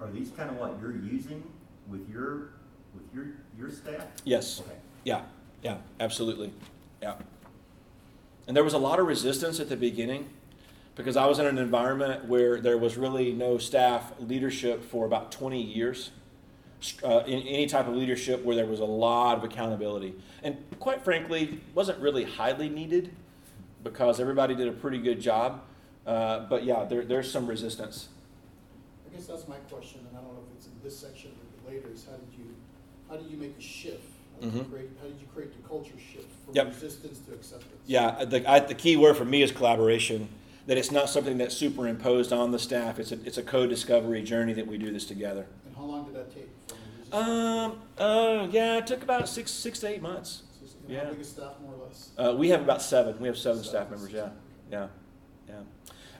Are 0.00 0.10
these 0.10 0.30
kind 0.30 0.50
of 0.50 0.56
what 0.56 0.76
you're 0.80 0.96
using 0.96 1.44
with 1.86 2.08
your 2.08 2.54
with 2.94 3.04
your 3.14 3.26
your 3.58 3.70
staff? 3.70 4.06
Yes. 4.24 4.60
Okay. 4.60 4.76
Yeah. 5.04 5.22
Yeah. 5.62 5.78
Absolutely. 6.00 6.52
Yeah. 7.02 7.14
And 8.46 8.56
there 8.56 8.64
was 8.64 8.74
a 8.74 8.78
lot 8.78 8.98
of 8.98 9.06
resistance 9.06 9.60
at 9.60 9.68
the 9.68 9.76
beginning 9.76 10.28
because 10.96 11.16
I 11.16 11.26
was 11.26 11.38
in 11.38 11.46
an 11.46 11.58
environment 11.58 12.26
where 12.26 12.60
there 12.60 12.78
was 12.78 12.96
really 12.96 13.32
no 13.32 13.58
staff 13.58 14.12
leadership 14.20 14.84
for 14.84 15.06
about 15.06 15.32
20 15.32 15.60
years 15.60 16.10
uh, 17.02 17.20
in 17.26 17.40
any 17.42 17.66
type 17.66 17.88
of 17.88 17.94
leadership 17.96 18.44
where 18.44 18.54
there 18.54 18.66
was 18.66 18.80
a 18.80 18.84
lot 18.84 19.38
of 19.38 19.44
accountability. 19.44 20.14
And 20.42 20.56
quite 20.78 21.02
frankly, 21.02 21.60
wasn't 21.74 21.98
really 21.98 22.24
highly 22.24 22.68
needed 22.68 23.14
because 23.82 24.20
everybody 24.20 24.54
did 24.54 24.68
a 24.68 24.72
pretty 24.72 24.98
good 24.98 25.20
job. 25.20 25.62
Uh, 26.06 26.40
but 26.40 26.64
yeah, 26.64 26.84
there, 26.84 27.04
there's 27.04 27.30
some 27.30 27.46
resistance. 27.46 28.08
I 29.06 29.16
guess 29.16 29.26
that's 29.26 29.48
my 29.48 29.56
question, 29.70 30.00
and 30.08 30.18
I 30.18 30.20
don't 30.20 30.34
know 30.34 30.40
if 30.50 30.56
it's 30.56 30.66
in 30.66 30.72
this 30.82 30.98
section 30.98 31.30
or 31.64 31.70
later, 31.70 31.88
is 31.92 32.04
how 32.04 32.16
did 32.16 32.28
you, 32.36 32.54
how 33.08 33.16
did 33.16 33.30
you 33.30 33.36
make 33.36 33.56
a 33.58 33.62
shift? 33.62 34.02
How 34.40 34.46
did 34.46 34.54
you 34.54 34.60
Mhm. 34.62 34.70
create, 34.70 34.88
how 35.00 35.06
did 35.06 35.20
you 35.20 35.26
create 35.34 35.52
the 35.62 35.68
culture 35.68 35.94
shift 35.98 36.28
from 36.44 36.54
Yep. 36.54 36.66
resistance 36.68 37.18
to 37.20 37.32
acceptance? 37.34 37.72
Yeah, 37.86 38.24
the, 38.24 38.50
I, 38.50 38.60
the 38.60 38.74
key 38.74 38.96
word 38.96 39.16
for 39.16 39.24
me 39.24 39.42
is 39.42 39.52
collaboration. 39.52 40.28
That 40.66 40.78
it's 40.78 40.90
not 40.90 41.10
something 41.10 41.36
that's 41.36 41.54
superimposed 41.54 42.32
on 42.32 42.50
the 42.50 42.58
staff. 42.58 42.98
It's 42.98 43.12
a, 43.12 43.18
it's 43.26 43.36
a 43.36 43.42
co-discovery 43.42 44.22
journey 44.22 44.54
that 44.54 44.66
we 44.66 44.78
do 44.78 44.90
this 44.90 45.04
together. 45.04 45.46
And 45.66 45.76
how 45.76 45.82
long 45.84 46.06
did 46.06 46.14
that 46.14 46.34
take? 46.34 46.48
Um, 47.12 47.82
uh, 47.98 48.48
yeah, 48.50 48.78
it 48.78 48.86
took 48.86 49.02
about 49.02 49.28
six, 49.28 49.50
six 49.50 49.80
to 49.80 49.88
eight 49.88 50.00
months. 50.00 50.42
and 50.82 50.90
yeah. 50.90 51.04
How 51.04 51.10
big 51.10 51.20
is 51.20 51.28
staff, 51.28 51.52
more 51.62 51.74
or 51.74 51.86
less? 51.86 52.10
Uh, 52.16 52.34
we 52.34 52.48
have 52.48 52.62
about 52.62 52.80
seven. 52.80 53.20
We 53.20 53.28
have 53.28 53.36
seven 53.36 53.62
staff 53.62 53.90
members. 53.90 54.10
Yeah, 54.10 54.30
yeah, 54.72 54.88
yeah. 55.48 55.54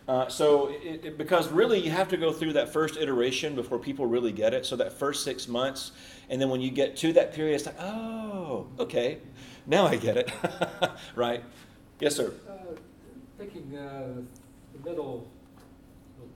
Uh, 0.07 0.29
so, 0.29 0.69
it, 0.69 1.05
it, 1.07 1.19
because 1.19 1.51
really, 1.51 1.81
you 1.81 1.91
have 1.91 2.09
to 2.09 2.19
go 2.19 2.31
through 2.31 2.53
that 2.53 2.69
first 2.69 2.99
iteration 2.99 3.55
before 3.55 3.79
people 3.79 4.05
really 4.05 4.33
get 4.33 4.53
it. 4.53 4.67
So 4.67 4.77
that 4.77 4.93
first 4.93 5.25
six 5.25 5.49
months, 5.49 5.93
and 6.31 6.41
then 6.41 6.49
when 6.51 6.61
you 6.61 6.71
get 6.71 6.97
to 6.99 7.13
that 7.15 7.35
period, 7.35 7.55
it's 7.57 7.67
like, 7.67 7.81
oh, 7.81 8.67
okay, 8.79 9.19
now 9.67 9.87
I 9.87 9.97
get 9.97 10.17
it, 10.17 10.31
right? 11.15 11.43
Yes, 12.01 12.17
sir. 12.17 12.33
Uh, 12.49 12.53
Thinking, 13.39 13.77
uh, 13.77 14.23
the 14.73 14.89
middle, 14.89 15.29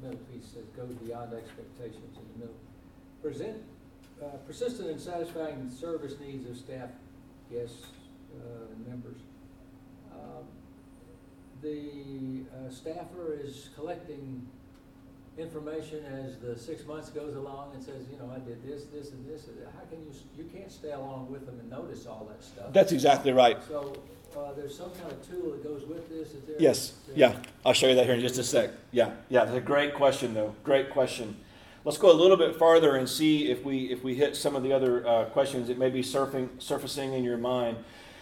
the 0.00 0.06
middle 0.08 0.20
piece 0.32 0.46
says 0.46 0.64
goes 0.76 0.94
beyond 0.96 1.32
expectations 1.32 2.16
in 2.16 2.22
the 2.32 2.38
middle. 2.40 2.56
Present, 3.22 3.62
uh, 4.22 4.36
persistent 4.46 4.90
and 4.90 5.00
satisfying 5.00 5.70
service 5.70 6.14
needs 6.20 6.48
of 6.50 6.56
staff, 6.56 6.90
guests, 7.52 7.86
uh, 8.34 8.72
and 8.74 8.86
members. 8.86 9.20
Um, 10.12 10.44
The 11.62 12.42
uh, 12.54 12.70
staffer 12.70 13.34
is 13.42 13.70
collecting 13.74 14.46
information 15.38 16.04
as 16.04 16.36
the 16.38 16.58
six 16.58 16.84
months 16.84 17.10
goes 17.10 17.36
along 17.36 17.72
and 17.74 17.82
says, 17.82 18.06
you 18.10 18.18
know, 18.18 18.30
I 18.34 18.38
did 18.40 18.66
this, 18.66 18.84
this, 18.86 19.12
and 19.12 19.26
this. 19.26 19.46
How 19.74 19.84
can 19.88 20.00
you, 20.00 20.12
you 20.36 20.44
can't 20.44 20.70
stay 20.70 20.90
along 20.90 21.30
with 21.30 21.46
them 21.46 21.58
and 21.60 21.70
notice 21.70 22.06
all 22.06 22.28
that 22.30 22.42
stuff. 22.42 22.72
That's 22.72 22.92
exactly 22.92 23.32
right. 23.32 23.56
So, 23.68 23.96
uh, 24.36 24.52
there's 24.52 24.76
some 24.76 24.90
kind 24.90 25.10
of 25.10 25.26
tool 25.28 25.52
that 25.52 25.64
goes 25.64 25.84
with 25.86 26.08
this, 26.08 26.34
is 26.34 26.44
there? 26.44 26.56
Yes. 26.58 26.92
Yeah. 27.14 27.36
I'll 27.64 27.72
show 27.72 27.88
you 27.88 27.94
that 27.94 28.04
here 28.04 28.14
in 28.14 28.20
just 28.20 28.38
a 28.38 28.44
sec. 28.44 28.70
Yeah. 28.92 29.12
Yeah. 29.28 29.44
That's 29.44 29.56
a 29.56 29.60
great 29.60 29.94
question, 29.94 30.34
though. 30.34 30.54
Great 30.64 30.90
question. 30.90 31.36
Let's 31.84 31.98
go 31.98 32.10
a 32.10 32.12
little 32.12 32.36
bit 32.36 32.56
farther 32.56 32.96
and 32.96 33.08
see 33.08 33.50
if 33.50 33.64
we 33.64 33.90
if 33.90 34.04
we 34.04 34.14
hit 34.14 34.36
some 34.36 34.54
of 34.54 34.62
the 34.62 34.72
other 34.72 35.06
uh, 35.06 35.24
questions 35.26 35.68
that 35.68 35.78
may 35.78 35.88
be 35.88 36.02
surfing 36.02 36.48
surfacing 36.58 37.14
in 37.14 37.24
your 37.24 37.38
mind. 37.38 37.78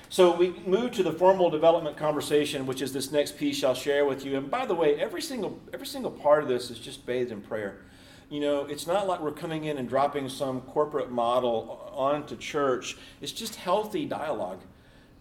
So 0.09 0.35
we 0.37 0.51
move 0.67 0.93
to 0.93 1.03
the 1.03 1.13
formal 1.13 1.51
development 1.51 1.97
conversation, 1.97 2.65
which 2.67 2.81
is 2.81 2.93
this 2.93 3.11
next 3.11 3.37
piece 3.37 3.65
I'll 3.65 3.75
share 3.75 4.05
with 4.05 4.25
you. 4.25 4.37
And 4.37 4.51
by 4.51 4.65
the 4.65 4.75
way, 4.75 4.95
every 5.01 5.21
single 5.21 5.59
every 5.75 5.87
single 5.87 6.13
part 6.13 6.43
of 6.43 6.49
this 6.49 6.71
is 6.71 6.79
just 6.79 7.05
bathed 7.07 7.33
in 7.33 7.41
prayer. 7.41 7.79
you 8.29 8.41
know, 8.41 8.65
it's 8.65 8.87
not 8.87 9.07
like 9.07 9.21
we're 9.21 9.31
coming 9.33 9.65
in 9.65 9.79
and 9.79 9.89
dropping 9.89 10.29
some 10.29 10.61
corporate 10.63 11.11
model 11.11 11.91
onto 11.95 12.37
church. 12.37 12.97
It's 13.21 13.33
just 13.33 13.57
healthy 13.57 14.05
dialogue 14.05 14.61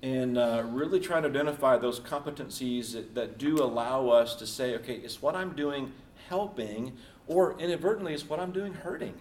and 0.02 0.38
uh, 0.38 0.64
really 0.68 1.00
trying 1.00 1.24
to 1.24 1.30
identify 1.30 1.78
those 1.78 2.00
competencies 2.00 2.94
that, 2.94 3.16
that 3.16 3.38
do 3.38 3.64
allow 3.64 4.10
us 4.10 4.36
to 4.36 4.48
say, 4.48 4.76
okay, 4.76 4.96
is 4.96 5.22
what 5.22 5.36
I'm 5.36 5.54
doing 5.56 5.92
helping, 6.30 6.94
or 7.28 7.58
inadvertently, 7.60 8.14
is 8.14 8.26
what 8.26 8.40
I'm 8.40 8.52
doing 8.52 8.74
hurting 8.74 9.14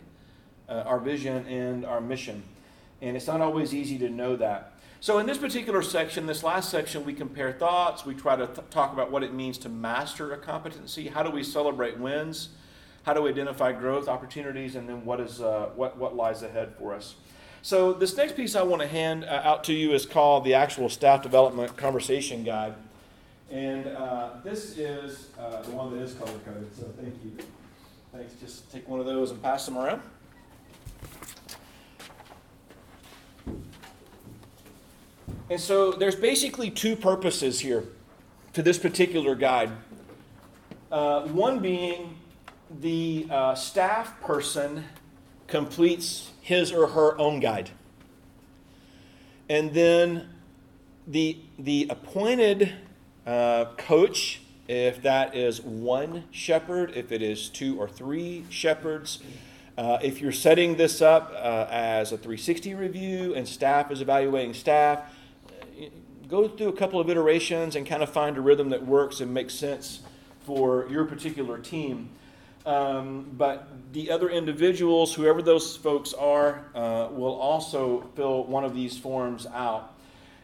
uh, 0.68 0.85
our 0.87 0.98
vision 0.98 1.46
and 1.46 1.85
our 1.85 2.00
mission? 2.00 2.42
And 3.03 3.16
it's 3.16 3.27
not 3.27 3.40
always 3.40 3.74
easy 3.74 3.98
to 3.98 4.09
know 4.09 4.37
that. 4.37 4.73
So, 5.04 5.18
in 5.18 5.26
this 5.26 5.36
particular 5.36 5.82
section, 5.82 6.24
this 6.24 6.42
last 6.42 6.70
section, 6.70 7.04
we 7.04 7.12
compare 7.12 7.52
thoughts. 7.52 8.06
We 8.06 8.14
try 8.14 8.36
to 8.36 8.46
th- 8.46 8.70
talk 8.70 8.94
about 8.94 9.10
what 9.10 9.22
it 9.22 9.34
means 9.34 9.58
to 9.58 9.68
master 9.68 10.32
a 10.32 10.38
competency. 10.38 11.08
How 11.08 11.22
do 11.22 11.28
we 11.28 11.42
celebrate 11.42 11.98
wins? 11.98 12.48
How 13.02 13.12
do 13.12 13.20
we 13.20 13.28
identify 13.28 13.72
growth 13.72 14.08
opportunities? 14.08 14.76
And 14.76 14.88
then 14.88 15.04
what, 15.04 15.20
is, 15.20 15.42
uh, 15.42 15.68
what, 15.76 15.98
what 15.98 16.16
lies 16.16 16.42
ahead 16.42 16.72
for 16.78 16.94
us? 16.94 17.16
So, 17.60 17.92
this 17.92 18.16
next 18.16 18.34
piece 18.34 18.56
I 18.56 18.62
want 18.62 18.80
to 18.80 18.88
hand 18.88 19.26
uh, 19.26 19.42
out 19.44 19.62
to 19.64 19.74
you 19.74 19.92
is 19.92 20.06
called 20.06 20.42
the 20.42 20.54
actual 20.54 20.88
Staff 20.88 21.22
Development 21.22 21.76
Conversation 21.76 22.42
Guide. 22.42 22.72
And 23.50 23.86
uh, 23.88 24.30
this 24.42 24.78
is 24.78 25.28
uh, 25.38 25.60
the 25.60 25.72
one 25.72 25.94
that 25.94 26.02
is 26.02 26.14
color 26.14 26.32
coded, 26.46 26.74
so 26.74 26.84
thank 26.98 27.14
you. 27.22 27.44
Thanks. 28.10 28.32
Just 28.40 28.72
take 28.72 28.88
one 28.88 29.00
of 29.00 29.04
those 29.04 29.32
and 29.32 29.42
pass 29.42 29.66
them 29.66 29.76
around. 29.76 30.00
And 35.50 35.61
so 35.61 35.92
there's 35.92 36.16
basically 36.16 36.70
two 36.70 36.96
purposes 36.96 37.61
here 37.61 37.85
to 38.54 38.62
this 38.62 38.78
particular 38.78 39.35
guide. 39.35 39.70
Uh, 40.90 41.22
one 41.28 41.59
being 41.59 42.16
the 42.80 43.26
uh, 43.30 43.54
staff 43.54 44.20
person 44.22 44.85
completes 45.46 46.30
his 46.40 46.72
or 46.72 46.88
her 46.88 47.18
own 47.18 47.40
guide. 47.40 47.70
And 49.48 49.74
then 49.74 50.30
the, 51.07 51.38
the 51.59 51.88
appointed 51.90 52.72
uh, 53.26 53.66
coach, 53.76 54.40
if 54.66 55.02
that 55.02 55.35
is 55.35 55.61
one 55.61 56.24
shepherd, 56.30 56.92
if 56.96 57.12
it 57.12 57.20
is 57.20 57.50
two 57.50 57.78
or 57.78 57.87
three 57.87 58.46
shepherds, 58.48 59.22
uh, 59.76 59.98
if 60.02 60.22
you're 60.22 60.33
setting 60.33 60.76
this 60.76 61.02
up 61.02 61.33
uh, 61.35 61.66
as 61.68 62.12
a 62.12 62.16
360 62.16 62.74
review 62.74 63.35
and 63.35 63.46
staff 63.46 63.90
is 63.90 64.00
evaluating 64.00 64.54
staff, 64.54 65.00
go 66.35 66.49
through 66.49 66.68
a 66.68 66.73
couple 66.73 66.99
of 66.99 67.09
iterations 67.09 67.77
and 67.77 67.87
kind 67.87 68.03
of 68.03 68.11
find 68.11 68.37
a 68.37 68.40
rhythm 68.40 68.70
that 68.70 68.85
works 68.85 69.20
and 69.20 69.33
makes 69.33 69.55
sense 69.55 70.01
for 70.44 70.85
your 70.90 71.05
particular 71.05 71.59
team. 71.59 72.09
Um, 72.66 73.31
but 73.37 73.68
the 73.92 74.11
other 74.11 74.29
individuals, 74.29 75.14
whoever 75.14 75.42
those 75.42 75.77
folks 75.77 76.12
are, 76.12 76.64
uh, 76.75 77.09
will 77.12 77.37
also 77.37 78.01
fill 78.16 78.44
one 78.44 78.64
of 78.64 78.75
these 78.75 78.99
forms 78.99 79.47
out. 79.47 79.94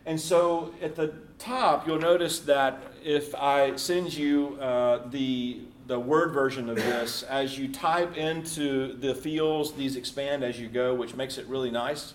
And 0.07 0.21
so 0.21 0.73
at 0.81 0.95
the 0.95 1.15
top, 1.39 1.89
you'll 1.89 1.99
notice 1.99 2.39
that 2.41 2.81
if 3.05 3.35
I 3.35 3.75
send 3.77 4.15
you 4.15 4.59
uh, 4.61 5.09
the 5.09 5.61
the 5.87 5.99
word 5.99 6.31
version 6.33 6.71
of 6.71 6.77
this, 6.77 7.25
as 7.25 7.59
you 7.59 7.67
type 7.67 8.17
into 8.17 8.95
the 8.99 9.13
fields, 9.13 9.73
these 9.73 9.97
expand 9.97 10.45
as 10.45 10.61
you 10.61 10.69
go, 10.69 10.95
which 10.95 11.17
makes 11.17 11.37
it 11.37 11.45
really 11.49 11.73
nice. 11.73 12.15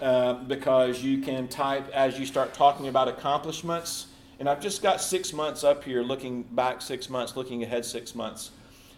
Uh, 0.00 0.32
because 0.32 1.02
you 1.02 1.18
can 1.18 1.46
type 1.46 1.86
as 1.90 2.18
you 2.18 2.24
start 2.24 2.54
talking 2.54 2.88
about 2.88 3.06
accomplishments. 3.06 4.06
And 4.38 4.48
I've 4.48 4.60
just 4.60 4.82
got 4.82 4.98
six 5.02 5.34
months 5.34 5.62
up 5.62 5.84
here, 5.84 6.02
looking 6.02 6.42
back 6.42 6.80
six 6.80 7.10
months, 7.10 7.36
looking 7.36 7.62
ahead 7.62 7.84
six 7.84 8.14
months. 8.14 8.50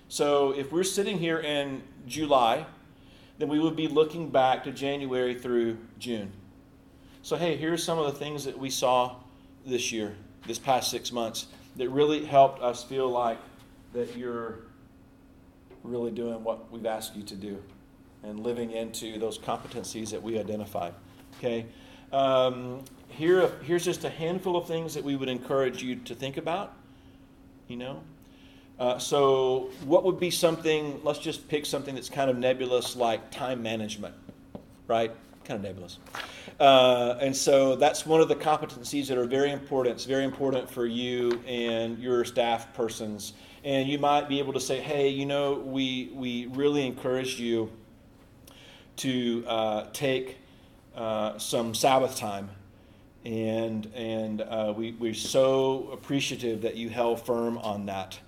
So 0.09 0.53
if 0.53 0.71
we're 0.71 0.85
sitting 0.85 1.19
here 1.19 1.41
in 1.41 1.83
July, 2.07 2.67
then 3.39 3.49
we 3.49 3.59
would 3.59 3.75
be 3.75 3.89
looking 3.89 4.31
back 4.31 4.63
to 4.63 4.71
January 4.71 5.35
through 5.35 5.77
June. 5.99 6.31
So, 7.23 7.35
hey, 7.35 7.57
here's 7.57 7.83
some 7.83 7.99
of 7.99 8.07
the 8.07 8.17
things 8.17 8.45
that 8.45 8.57
we 8.57 8.71
saw 8.71 9.17
this 9.67 9.91
year, 9.91 10.15
this 10.47 10.61
past 10.61 10.89
six 10.89 11.11
months, 11.11 11.47
that 11.75 11.89
really 11.89 12.25
helped 12.25 12.63
us 12.63 12.85
feel 12.85 13.09
like 13.09 13.39
that 13.93 14.17
you're 14.17 14.61
really 15.83 16.13
doing 16.13 16.45
what 16.45 16.71
we've 16.71 16.87
asked 16.87 17.17
you 17.17 17.25
to 17.25 17.35
do 17.35 17.61
and 18.23 18.41
living 18.41 18.73
into 18.73 19.19
those 19.19 19.39
competencies 19.39 20.11
that 20.11 20.23
we 20.23 20.39
identified. 20.39 20.95
Okay? 21.39 21.67
Um, 22.13 22.85
here, 23.09 23.51
here's 23.63 23.85
just 23.85 24.05
a 24.05 24.11
handful 24.11 24.57
of 24.57 24.67
things 24.67 24.95
that 24.95 25.05
we 25.05 25.17
would 25.17 25.29
encourage 25.29 25.83
you 25.83 25.97
to 25.97 26.15
think 26.15 26.37
about. 26.37 26.75
You 27.69 27.77
know? 27.77 28.03
Uh, 28.79 28.99
so, 28.99 29.71
what 29.85 30.05
would 30.05 30.19
be 30.19 30.31
something, 30.31 31.01
let's 31.05 31.19
just 31.19 31.49
pick 31.49 31.67
something 31.67 31.95
that's 31.95 32.09
kind 32.09 32.31
of 32.31 32.37
nebulous 32.37 32.97
like 32.97 33.31
time 33.31 33.63
management, 33.63 34.15
right? 34.89 35.13
Kind 35.45 35.59
of 35.59 35.63
nebulous. 35.63 35.99
Uh, 36.59 37.17
and 37.21 37.37
so, 37.37 37.77
that's 37.77 38.07
one 38.07 38.21
of 38.21 38.29
the 38.29 38.35
competencies 38.35 39.07
that 39.09 39.19
are 39.19 39.27
very 39.27 39.53
important. 39.53 39.97
It's 39.97 40.05
very 40.05 40.25
important 40.25 40.71
for 40.71 40.87
you 40.87 41.41
and 41.47 41.99
your 41.99 42.25
staff 42.25 42.73
persons. 42.75 43.35
And 43.65 43.89
you 43.89 43.99
might 43.99 44.29
be 44.29 44.41
able 44.41 44.55
to 44.55 44.61
say, 44.61 44.81
hey, 44.81 45.09
you 45.09 45.27
know, 45.27 45.55
we, 45.55 46.11
we 46.15 46.47
really 46.47 46.85
encourage 46.85 47.39
you 47.39 47.71
to 49.03 49.45
uh, 49.49 49.87
take 49.93 50.37
uh, 50.95 51.37
some 51.37 51.75
Sabbath 51.75 52.17
time. 52.17 52.49
And, 53.25 53.87
and 53.95 54.43
uh, 54.43 54.73
we, 54.77 54.93
we're 54.93 55.13
so 55.15 55.89
appreciative 55.93 56.63
that 56.63 56.77
you 56.77 56.89
held 56.89 57.25
firm 57.25 57.59
on 57.59 57.87
that 57.87 58.19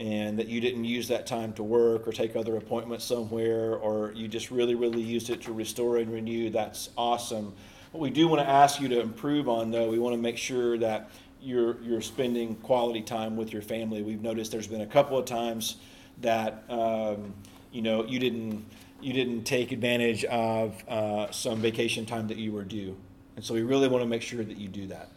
and 0.00 0.36
that 0.40 0.48
you 0.48 0.60
didn't 0.60 0.84
use 0.84 1.06
that 1.06 1.28
time 1.28 1.52
to 1.52 1.62
work 1.62 2.08
or 2.08 2.12
take 2.12 2.34
other 2.34 2.56
appointments 2.56 3.04
somewhere 3.04 3.76
or 3.76 4.10
you 4.12 4.26
just 4.26 4.50
really, 4.50 4.74
really 4.74 5.00
used 5.00 5.30
it 5.30 5.40
to 5.42 5.52
restore 5.52 5.98
and 5.98 6.12
renew. 6.12 6.50
That's 6.50 6.90
awesome. 6.98 7.54
What 7.92 8.00
we 8.00 8.10
do 8.10 8.26
want 8.26 8.42
to 8.42 8.48
ask 8.48 8.80
you 8.80 8.88
to 8.88 9.00
improve 9.00 9.48
on, 9.48 9.70
though, 9.70 9.88
we 9.88 10.00
want 10.00 10.14
to 10.14 10.20
make 10.20 10.36
sure 10.36 10.76
that 10.78 11.10
you're, 11.40 11.80
you're 11.80 12.00
spending 12.00 12.56
quality 12.56 13.02
time 13.02 13.36
with 13.36 13.52
your 13.52 13.62
family. 13.62 14.02
We've 14.02 14.22
noticed 14.22 14.50
there's 14.50 14.66
been 14.66 14.80
a 14.80 14.86
couple 14.86 15.16
of 15.16 15.26
times 15.26 15.76
that, 16.22 16.64
um, 16.68 17.34
you 17.70 17.82
know, 17.82 18.04
you 18.04 18.18
didn't 18.18 18.64
you 19.04 19.12
didn't 19.12 19.44
take 19.44 19.70
advantage 19.70 20.24
of 20.24 20.82
uh, 20.88 21.30
some 21.30 21.60
vacation 21.60 22.06
time 22.06 22.26
that 22.28 22.38
you 22.38 22.52
were 22.52 22.64
due. 22.64 22.96
And 23.36 23.44
so 23.44 23.52
we 23.52 23.62
really 23.62 23.88
want 23.88 24.02
to 24.02 24.08
make 24.08 24.22
sure 24.22 24.42
that 24.42 24.56
you 24.56 24.68
do 24.68 24.86
that. 24.86 25.10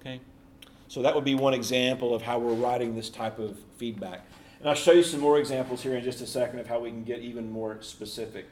Okay? 0.00 0.20
So 0.88 1.02
that 1.02 1.14
would 1.14 1.24
be 1.24 1.34
one 1.34 1.54
example 1.54 2.14
of 2.14 2.22
how 2.22 2.38
we're 2.38 2.54
writing 2.54 2.94
this 2.94 3.10
type 3.10 3.38
of 3.38 3.58
feedback. 3.76 4.24
And 4.60 4.68
I'll 4.68 4.74
show 4.74 4.92
you 4.92 5.02
some 5.02 5.20
more 5.20 5.38
examples 5.38 5.82
here 5.82 5.96
in 5.96 6.04
just 6.04 6.20
a 6.20 6.26
second 6.26 6.60
of 6.60 6.66
how 6.66 6.80
we 6.80 6.90
can 6.90 7.04
get 7.04 7.18
even 7.18 7.50
more 7.50 7.78
specific. 7.80 8.46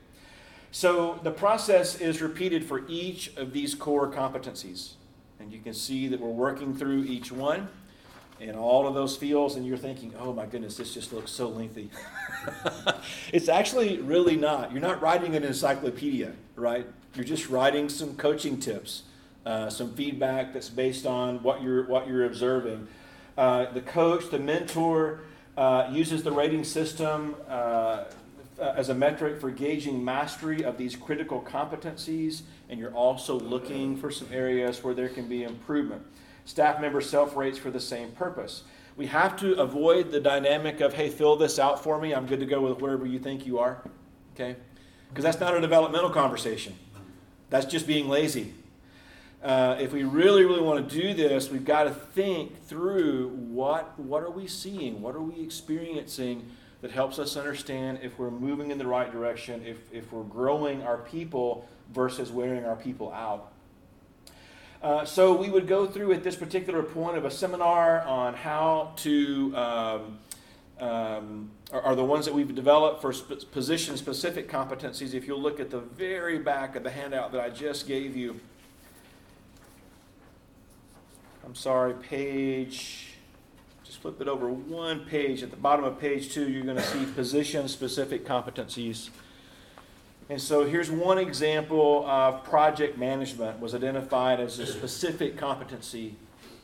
So 0.72 1.18
the 1.22 1.30
process 1.30 2.00
is 2.00 2.20
repeated 2.20 2.64
for 2.64 2.84
each 2.88 3.34
of 3.36 3.52
these 3.52 3.74
core 3.74 4.10
competencies. 4.10 4.92
And 5.38 5.52
you 5.52 5.60
can 5.60 5.72
see 5.72 6.06
that 6.08 6.20
we're 6.20 6.28
working 6.28 6.74
through 6.76 7.04
each 7.04 7.32
one 7.32 7.68
in 8.40 8.56
all 8.56 8.86
of 8.86 8.94
those 8.94 9.16
fields, 9.16 9.56
and 9.56 9.66
you're 9.66 9.76
thinking, 9.76 10.14
oh 10.18 10.32
my 10.32 10.46
goodness, 10.46 10.76
this 10.76 10.94
just 10.94 11.12
looks 11.12 11.30
so 11.30 11.48
lengthy. 11.48 11.90
it's 13.32 13.48
actually 13.48 13.98
really 13.98 14.36
not. 14.36 14.72
You're 14.72 14.80
not 14.80 15.02
writing 15.02 15.36
an 15.36 15.44
encyclopedia, 15.44 16.32
right? 16.56 16.86
You're 17.14 17.24
just 17.24 17.50
writing 17.50 17.88
some 17.88 18.16
coaching 18.16 18.58
tips, 18.58 19.02
uh, 19.44 19.68
some 19.68 19.92
feedback 19.94 20.52
that's 20.52 20.70
based 20.70 21.06
on 21.06 21.42
what 21.42 21.62
you're 21.62 21.86
what 21.86 22.08
you're 22.08 22.24
observing. 22.24 22.88
Uh, 23.36 23.70
the 23.72 23.80
coach, 23.82 24.30
the 24.30 24.38
mentor, 24.38 25.20
uh, 25.56 25.88
uses 25.92 26.22
the 26.22 26.32
rating 26.32 26.64
system 26.64 27.36
uh, 27.48 28.04
as 28.58 28.88
a 28.88 28.94
metric 28.94 29.40
for 29.40 29.50
gauging 29.50 30.04
mastery 30.04 30.64
of 30.64 30.78
these 30.78 30.96
critical 30.96 31.42
competencies, 31.42 32.42
and 32.68 32.78
you're 32.78 32.94
also 32.94 33.38
looking 33.38 33.96
for 33.96 34.10
some 34.10 34.28
areas 34.32 34.82
where 34.82 34.94
there 34.94 35.08
can 35.08 35.28
be 35.28 35.42
improvement. 35.42 36.02
Staff 36.50 36.80
member 36.80 37.00
self 37.00 37.36
rates 37.36 37.58
for 37.58 37.70
the 37.70 37.78
same 37.78 38.10
purpose. 38.10 38.64
We 38.96 39.06
have 39.06 39.36
to 39.36 39.54
avoid 39.54 40.10
the 40.10 40.18
dynamic 40.18 40.80
of, 40.80 40.94
hey, 40.94 41.08
fill 41.08 41.36
this 41.36 41.60
out 41.60 41.80
for 41.80 42.00
me. 42.00 42.12
I'm 42.12 42.26
good 42.26 42.40
to 42.40 42.46
go 42.46 42.60
with 42.60 42.82
wherever 42.82 43.06
you 43.06 43.20
think 43.20 43.46
you 43.46 43.60
are. 43.60 43.84
Okay? 44.34 44.56
Because 45.08 45.22
that's 45.22 45.38
not 45.38 45.56
a 45.56 45.60
developmental 45.60 46.10
conversation. 46.10 46.74
That's 47.50 47.66
just 47.66 47.86
being 47.86 48.08
lazy. 48.08 48.52
Uh, 49.44 49.76
if 49.78 49.92
we 49.92 50.02
really, 50.02 50.44
really 50.44 50.60
want 50.60 50.88
to 50.90 51.00
do 51.00 51.14
this, 51.14 51.50
we've 51.50 51.64
got 51.64 51.84
to 51.84 51.92
think 51.92 52.66
through 52.66 53.28
what, 53.28 53.96
what 53.96 54.24
are 54.24 54.30
we 54.30 54.48
seeing? 54.48 55.00
What 55.00 55.14
are 55.14 55.22
we 55.22 55.40
experiencing 55.40 56.50
that 56.80 56.90
helps 56.90 57.20
us 57.20 57.36
understand 57.36 58.00
if 58.02 58.18
we're 58.18 58.32
moving 58.32 58.72
in 58.72 58.78
the 58.78 58.86
right 58.86 59.12
direction, 59.12 59.64
if, 59.64 59.76
if 59.92 60.12
we're 60.12 60.24
growing 60.24 60.82
our 60.82 60.98
people 60.98 61.68
versus 61.92 62.32
wearing 62.32 62.64
our 62.64 62.76
people 62.76 63.12
out. 63.12 63.52
Uh, 64.82 65.04
so 65.04 65.34
we 65.34 65.50
would 65.50 65.66
go 65.66 65.86
through 65.86 66.12
at 66.12 66.24
this 66.24 66.36
particular 66.36 66.82
point 66.82 67.16
of 67.18 67.26
a 67.26 67.30
seminar 67.30 68.00
on 68.02 68.32
how 68.32 68.92
to, 68.96 69.54
um, 69.54 70.18
um, 70.80 71.50
are, 71.70 71.82
are, 71.82 71.94
the 71.94 72.04
ones 72.04 72.24
that 72.24 72.32
we've 72.32 72.54
developed 72.54 73.02
for 73.02 73.12
sp- 73.12 73.44
position 73.52 73.98
specific 73.98 74.48
competencies. 74.48 75.12
If 75.12 75.26
you'll 75.26 75.42
look 75.42 75.60
at 75.60 75.70
the 75.70 75.80
very 75.80 76.38
back 76.38 76.76
of 76.76 76.82
the 76.82 76.90
handout 76.90 77.30
that 77.32 77.42
I 77.42 77.50
just 77.50 77.86
gave 77.86 78.16
you, 78.16 78.40
I'm 81.44 81.54
sorry, 81.54 81.92
page, 81.92 83.16
just 83.84 84.00
flip 84.00 84.18
it 84.22 84.28
over 84.28 84.48
one 84.48 85.00
page. 85.00 85.42
At 85.42 85.50
the 85.50 85.58
bottom 85.58 85.84
of 85.84 86.00
page 86.00 86.32
two, 86.32 86.48
you're 86.48 86.64
going 86.64 86.76
to 86.76 86.82
see 86.82 87.04
position 87.04 87.68
specific 87.68 88.24
competencies. 88.24 89.10
And 90.30 90.40
so 90.40 90.64
here's 90.64 90.92
one 90.92 91.18
example 91.18 92.06
of 92.06 92.44
project 92.44 92.96
management 92.96 93.58
was 93.58 93.74
identified 93.74 94.38
as 94.38 94.60
a 94.60 94.66
specific 94.66 95.36
competency 95.36 96.14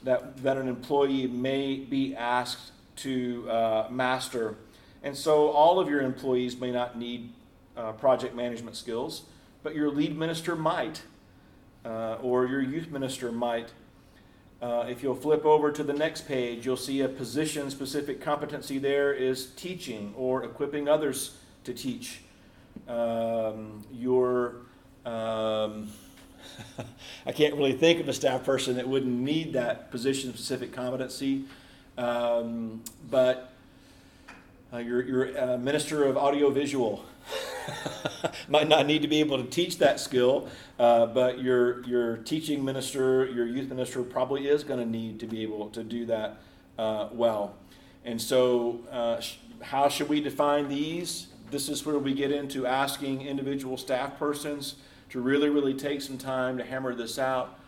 that, 0.04 0.40
that 0.44 0.56
an 0.56 0.68
employee 0.68 1.26
may 1.26 1.74
be 1.74 2.14
asked 2.14 2.70
to 2.98 3.50
uh, 3.50 3.88
master. 3.90 4.54
And 5.02 5.16
so 5.16 5.50
all 5.50 5.80
of 5.80 5.88
your 5.88 6.00
employees 6.00 6.60
may 6.60 6.70
not 6.70 6.96
need 6.96 7.32
uh, 7.76 7.90
project 7.90 8.36
management 8.36 8.76
skills, 8.76 9.22
but 9.64 9.74
your 9.74 9.90
lead 9.90 10.16
minister 10.16 10.54
might, 10.54 11.02
uh, 11.84 12.18
or 12.22 12.46
your 12.46 12.62
youth 12.62 12.88
minister 12.88 13.32
might. 13.32 13.72
Uh, 14.62 14.86
if 14.88 15.02
you'll 15.02 15.16
flip 15.16 15.44
over 15.44 15.72
to 15.72 15.82
the 15.82 15.92
next 15.92 16.28
page, 16.28 16.64
you'll 16.64 16.76
see 16.76 17.00
a 17.00 17.08
position 17.08 17.68
specific 17.72 18.20
competency 18.20 18.78
there 18.78 19.12
is 19.12 19.46
teaching 19.56 20.14
or 20.16 20.44
equipping 20.44 20.88
others 20.88 21.38
to 21.64 21.74
teach. 21.74 22.20
Um, 22.88 23.84
your, 23.92 24.56
um, 25.04 25.90
I 27.26 27.32
can't 27.32 27.54
really 27.54 27.72
think 27.72 28.00
of 28.00 28.08
a 28.08 28.12
staff 28.12 28.44
person 28.44 28.76
that 28.76 28.88
wouldn't 28.88 29.20
need 29.20 29.52
that 29.54 29.90
position 29.90 30.32
specific 30.32 30.72
competency, 30.72 31.44
um, 31.98 32.82
but 33.10 33.52
uh, 34.72 34.78
your, 34.78 35.02
your 35.04 35.40
uh, 35.40 35.56
minister 35.58 36.04
of 36.04 36.16
audiovisual 36.16 37.04
might 38.48 38.68
not 38.68 38.86
need 38.86 39.02
to 39.02 39.08
be 39.08 39.20
able 39.20 39.42
to 39.42 39.48
teach 39.48 39.78
that 39.78 39.98
skill, 39.98 40.48
uh, 40.78 41.06
but 41.06 41.40
your, 41.40 41.82
your 41.84 42.18
teaching 42.18 42.64
minister, 42.64 43.26
your 43.26 43.46
youth 43.46 43.68
minister 43.68 44.02
probably 44.02 44.46
is 44.46 44.64
going 44.64 44.78
to 44.78 44.86
need 44.86 45.18
to 45.20 45.26
be 45.26 45.42
able 45.42 45.68
to 45.70 45.82
do 45.82 46.06
that 46.06 46.38
uh, 46.78 47.08
well. 47.12 47.54
And 48.04 48.20
so, 48.20 48.80
uh, 48.92 49.20
sh- 49.20 49.38
how 49.62 49.88
should 49.88 50.08
we 50.08 50.20
define 50.20 50.68
these? 50.68 51.28
This 51.50 51.68
is 51.68 51.86
where 51.86 51.98
we 51.98 52.12
get 52.12 52.32
into 52.32 52.66
asking 52.66 53.22
individual 53.22 53.76
staff 53.76 54.18
persons 54.18 54.76
to 55.10 55.20
really, 55.20 55.48
really 55.48 55.74
take 55.74 56.02
some 56.02 56.18
time 56.18 56.58
to 56.58 56.64
hammer 56.64 56.94
this 56.94 57.18
out 57.18 57.58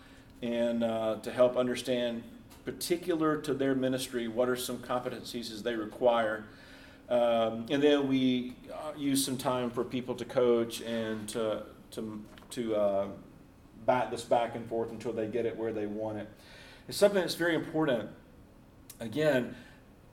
and 0.42 0.82
uh, 0.82 1.16
to 1.22 1.30
help 1.30 1.56
understand, 1.56 2.24
particular 2.64 3.36
to 3.36 3.54
their 3.54 3.76
ministry, 3.76 4.26
what 4.26 4.48
are 4.48 4.56
some 4.56 4.78
competencies 4.78 5.52
as 5.52 5.62
they 5.62 5.76
require. 5.76 6.44
Um, 7.08 7.66
and 7.70 7.80
then 7.80 8.08
we 8.08 8.54
uh, 8.72 8.92
use 8.96 9.24
some 9.24 9.36
time 9.36 9.70
for 9.70 9.84
people 9.84 10.14
to 10.16 10.24
coach 10.24 10.80
and 10.80 11.28
to, 11.30 11.62
to, 11.92 12.24
to 12.50 12.74
uh, 12.74 13.06
bat 13.86 14.10
this 14.10 14.24
back 14.24 14.56
and 14.56 14.68
forth 14.68 14.90
until 14.90 15.12
they 15.12 15.28
get 15.28 15.46
it 15.46 15.56
where 15.56 15.72
they 15.72 15.86
want 15.86 16.18
it. 16.18 16.28
It's 16.88 16.98
something 16.98 17.20
that's 17.20 17.36
very 17.36 17.54
important. 17.54 18.10
Again, 18.98 19.54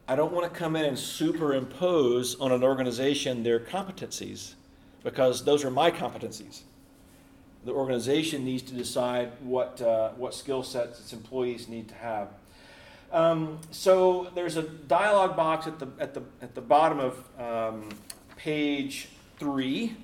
I 0.07 0.15
don't 0.15 0.31
want 0.31 0.51
to 0.51 0.57
come 0.59 0.75
in 0.75 0.85
and 0.85 0.97
superimpose 0.97 2.39
on 2.39 2.51
an 2.51 2.63
organization 2.63 3.41
their 3.41 3.59
competencies 3.59 4.53
because 5.03 5.43
those 5.43 5.65
are 5.65 5.71
my 5.71 5.89
competencies. 5.89 6.61
The 7.63 7.71
organization 7.71 8.45
needs 8.45 8.61
to 8.63 8.75
decide 8.75 9.31
what, 9.41 9.81
uh, 9.81 10.11
what 10.11 10.35
skill 10.35 10.61
sets 10.61 10.99
its 10.99 11.13
employees 11.13 11.67
need 11.67 11.89
to 11.89 11.95
have. 11.95 12.27
Um, 13.11 13.59
so 13.71 14.29
there's 14.35 14.57
a 14.57 14.63
dialog 14.63 15.35
box 15.35 15.65
at 15.65 15.79
the, 15.79 15.87
at 15.99 16.13
the, 16.13 16.21
at 16.41 16.53
the 16.53 16.61
bottom 16.61 16.99
of 16.99 17.39
um, 17.39 17.89
page 18.37 19.09
three. 19.39 19.95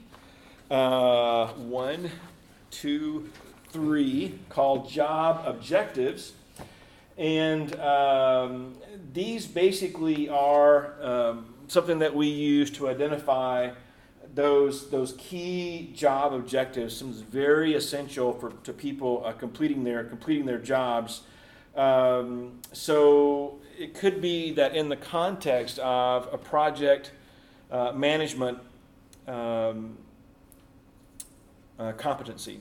Uh, 0.72 1.48
one, 1.48 2.10
two, 2.72 3.30
three, 3.70 4.40
called 4.50 4.90
Job 4.90 5.44
Objectives. 5.46 6.34
And 7.18 7.80
um, 7.80 8.76
these 9.14 9.46
basically 9.46 10.30
are 10.30 11.02
um, 11.02 11.54
something 11.68 12.00
that 12.00 12.16
we 12.16 12.28
use 12.28 12.72
to 12.72 12.90
identify 12.90 13.72
those, 14.34 14.90
those 14.90 15.14
key 15.18 15.92
job 15.94 16.34
objectives, 16.34 16.96
some 16.96 17.14
very 17.14 17.76
essential 17.76 18.34
for 18.34 18.52
to 18.64 18.74
people 18.74 19.24
uh, 19.26 19.34
completing 19.34 19.84
their 19.84 20.04
completing 20.04 20.46
their 20.46 20.58
jobs. 20.58 21.22
Um, 21.76 22.60
so 22.72 23.60
it 23.78 23.94
could 23.94 24.22
be 24.22 24.54
that 24.54 24.76
in 24.76 24.90
the 24.90 24.96
context 24.96 25.80
of 25.80 26.30
a 26.34 26.38
project 26.38 27.12
uh, 27.72 27.92
management 27.94 28.60
um, 29.28 29.98
uh, 31.80 31.94
competency, 31.94 32.60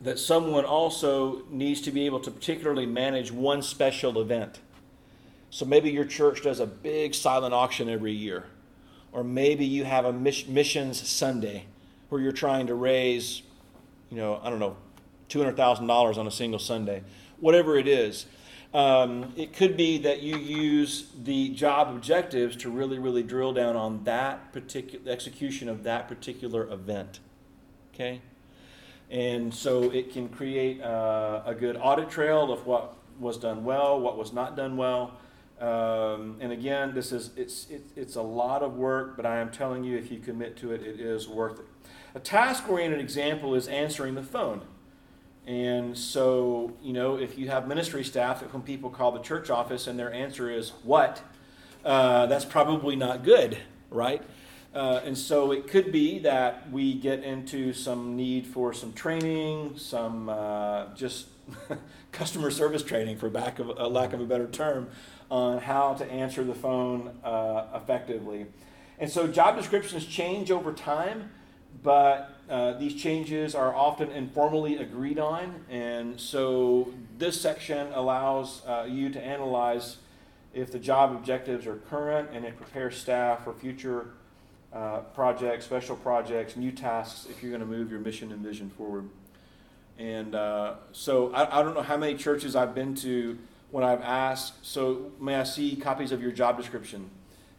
that 0.00 0.18
someone 0.18 0.64
also 0.64 1.42
needs 1.50 1.80
to 1.82 1.90
be 1.90 2.06
able 2.06 2.20
to 2.20 2.30
particularly 2.30 2.86
manage 2.86 3.32
one 3.32 3.62
special 3.62 4.20
event. 4.20 4.60
So 5.50 5.64
maybe 5.64 5.90
your 5.90 6.04
church 6.04 6.42
does 6.42 6.60
a 6.60 6.66
big 6.66 7.14
silent 7.14 7.54
auction 7.54 7.88
every 7.88 8.12
year, 8.12 8.44
or 9.12 9.24
maybe 9.24 9.64
you 9.64 9.84
have 9.84 10.04
a 10.04 10.12
missions 10.12 11.08
Sunday 11.08 11.64
where 12.08 12.20
you're 12.20 12.32
trying 12.32 12.66
to 12.66 12.74
raise, 12.74 13.42
you 14.10 14.18
know, 14.18 14.40
I 14.42 14.50
don't 14.50 14.58
know, 14.58 14.76
$200,000 15.28 16.18
on 16.18 16.26
a 16.26 16.30
single 16.30 16.58
Sunday. 16.58 17.02
Whatever 17.40 17.78
it 17.78 17.88
is. 17.88 18.26
Um, 18.74 19.32
it 19.36 19.54
could 19.54 19.76
be 19.76 19.98
that 19.98 20.20
you 20.22 20.36
use 20.36 21.06
the 21.22 21.48
job 21.50 21.88
objectives 21.88 22.56
to 22.56 22.70
really, 22.70 22.98
really 22.98 23.22
drill 23.22 23.54
down 23.54 23.76
on 23.76 24.04
that 24.04 24.52
particular 24.52 25.10
execution 25.10 25.68
of 25.68 25.84
that 25.84 26.08
particular 26.08 26.70
event. 26.70 27.20
Okay? 27.94 28.20
And 29.10 29.54
so 29.54 29.90
it 29.90 30.12
can 30.12 30.28
create 30.28 30.82
uh, 30.82 31.42
a 31.46 31.54
good 31.54 31.76
audit 31.76 32.10
trail 32.10 32.52
of 32.52 32.66
what 32.66 32.96
was 33.20 33.38
done 33.38 33.64
well, 33.64 34.00
what 34.00 34.18
was 34.18 34.32
not 34.32 34.56
done 34.56 34.76
well. 34.76 35.18
Um, 35.60 36.36
and 36.40 36.52
again, 36.52 36.92
this 36.92 37.12
is 37.12 37.30
it's 37.36 37.70
it, 37.70 37.82
it's 37.96 38.16
a 38.16 38.22
lot 38.22 38.62
of 38.62 38.76
work, 38.76 39.16
but 39.16 39.24
I 39.24 39.38
am 39.38 39.50
telling 39.50 39.84
you, 39.84 39.96
if 39.96 40.10
you 40.10 40.18
commit 40.18 40.56
to 40.58 40.72
it, 40.72 40.82
it 40.82 41.00
is 41.00 41.28
worth 41.28 41.60
it. 41.60 41.66
A 42.14 42.20
task-oriented 42.20 43.00
example 43.00 43.54
is 43.54 43.68
answering 43.68 44.14
the 44.14 44.22
phone. 44.22 44.62
And 45.46 45.96
so, 45.96 46.72
you 46.82 46.92
know, 46.92 47.16
if 47.16 47.38
you 47.38 47.48
have 47.48 47.68
ministry 47.68 48.02
staff, 48.02 48.42
when 48.52 48.62
people 48.62 48.90
call 48.90 49.12
the 49.12 49.20
church 49.20 49.48
office 49.48 49.86
and 49.86 49.98
their 49.98 50.12
answer 50.12 50.50
is 50.50 50.70
what, 50.82 51.22
uh, 51.84 52.26
that's 52.26 52.44
probably 52.44 52.96
not 52.96 53.22
good, 53.22 53.56
right? 53.90 54.22
Uh, 54.76 55.00
and 55.06 55.16
so 55.16 55.52
it 55.52 55.68
could 55.68 55.90
be 55.90 56.18
that 56.18 56.70
we 56.70 56.92
get 56.92 57.24
into 57.24 57.72
some 57.72 58.14
need 58.14 58.46
for 58.46 58.74
some 58.74 58.92
training, 58.92 59.72
some 59.78 60.28
uh, 60.28 60.94
just 60.94 61.28
customer 62.12 62.50
service 62.50 62.82
training, 62.82 63.16
for 63.16 63.30
back 63.30 63.58
of, 63.58 63.70
a 63.70 63.88
lack 63.88 64.12
of 64.12 64.20
a 64.20 64.26
better 64.26 64.46
term, 64.46 64.86
on 65.30 65.56
how 65.62 65.94
to 65.94 66.04
answer 66.12 66.44
the 66.44 66.54
phone 66.54 67.18
uh, 67.24 67.64
effectively. 67.74 68.44
And 68.98 69.10
so 69.10 69.26
job 69.26 69.56
descriptions 69.56 70.04
change 70.04 70.50
over 70.50 70.74
time, 70.74 71.30
but 71.82 72.38
uh, 72.50 72.74
these 72.74 72.94
changes 72.94 73.54
are 73.54 73.74
often 73.74 74.10
informally 74.10 74.76
agreed 74.76 75.18
on. 75.18 75.64
And 75.70 76.20
so 76.20 76.92
this 77.16 77.40
section 77.40 77.94
allows 77.94 78.60
uh, 78.66 78.86
you 78.86 79.08
to 79.08 79.24
analyze 79.24 79.96
if 80.52 80.70
the 80.70 80.78
job 80.78 81.12
objectives 81.12 81.66
are 81.66 81.76
current 81.76 82.28
and 82.34 82.44
it 82.44 82.58
prepares 82.58 82.98
staff 82.98 83.44
for 83.44 83.54
future 83.54 84.08
uh, 84.76 84.98
projects, 85.14 85.64
special 85.64 85.96
projects, 85.96 86.54
new 86.54 86.70
tasks 86.70 87.26
if 87.30 87.42
you're 87.42 87.50
going 87.50 87.62
to 87.62 87.66
move 87.66 87.90
your 87.90 88.00
mission 88.00 88.30
and 88.30 88.42
vision 88.42 88.68
forward. 88.68 89.08
And 89.98 90.34
uh, 90.34 90.74
so 90.92 91.32
I, 91.32 91.60
I 91.60 91.62
don't 91.62 91.74
know 91.74 91.82
how 91.82 91.96
many 91.96 92.14
churches 92.14 92.54
I've 92.54 92.74
been 92.74 92.94
to 92.96 93.38
when 93.70 93.82
I've 93.82 94.02
asked, 94.02 94.66
so 94.66 95.12
may 95.18 95.36
I 95.36 95.44
see 95.44 95.76
copies 95.76 96.12
of 96.12 96.20
your 96.20 96.30
job 96.30 96.58
description? 96.58 97.08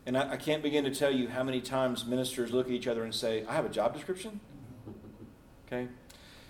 And 0.05 0.15
I, 0.15 0.33
I 0.33 0.37
can't 0.37 0.61
begin 0.61 0.83
to 0.83 0.93
tell 0.93 1.11
you 1.11 1.27
how 1.27 1.43
many 1.43 1.59
times 1.59 2.05
ministers 2.05 2.51
look 2.51 2.67
at 2.67 2.71
each 2.71 2.87
other 2.87 3.03
and 3.03 3.15
say, 3.15 3.43
I 3.47 3.55
have 3.55 3.65
a 3.65 3.69
job 3.69 3.95
description? 3.95 4.39
Okay? 5.65 5.87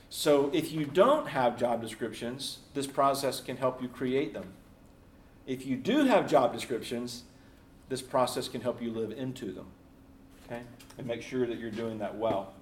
So 0.10 0.52
if 0.54 0.74
you 0.74 0.86
don't 0.86 1.30
have 1.30 1.58
job 1.58 1.82
descriptions, 1.82 2.60
this 2.74 2.88
process 2.88 3.40
can 3.40 3.56
help 3.56 3.82
you 3.82 3.88
create 3.88 4.34
them. 4.34 4.52
If 5.46 5.66
you 5.66 5.78
do 5.78 6.04
have 6.04 6.30
job 6.30 6.52
descriptions, 6.52 7.24
this 7.88 8.02
process 8.02 8.50
can 8.50 8.60
help 8.60 8.82
you 8.82 8.92
live 8.92 9.12
into 9.12 9.54
them. 9.54 9.68
Okay? 10.48 10.62
And 10.98 11.06
make 11.06 11.22
sure 11.22 11.46
that 11.46 11.60
you're 11.60 11.72
doing 11.72 12.00
that 12.00 12.16
well. 12.16 12.54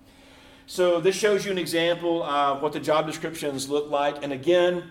So 0.68 1.00
this 1.00 1.16
shows 1.16 1.46
you 1.46 1.52
an 1.52 1.60
example 1.60 2.24
of 2.24 2.62
what 2.62 2.74
the 2.74 2.80
job 2.80 3.06
descriptions 3.06 3.70
look 3.70 3.90
like. 3.92 4.24
And 4.24 4.34
again, 4.34 4.84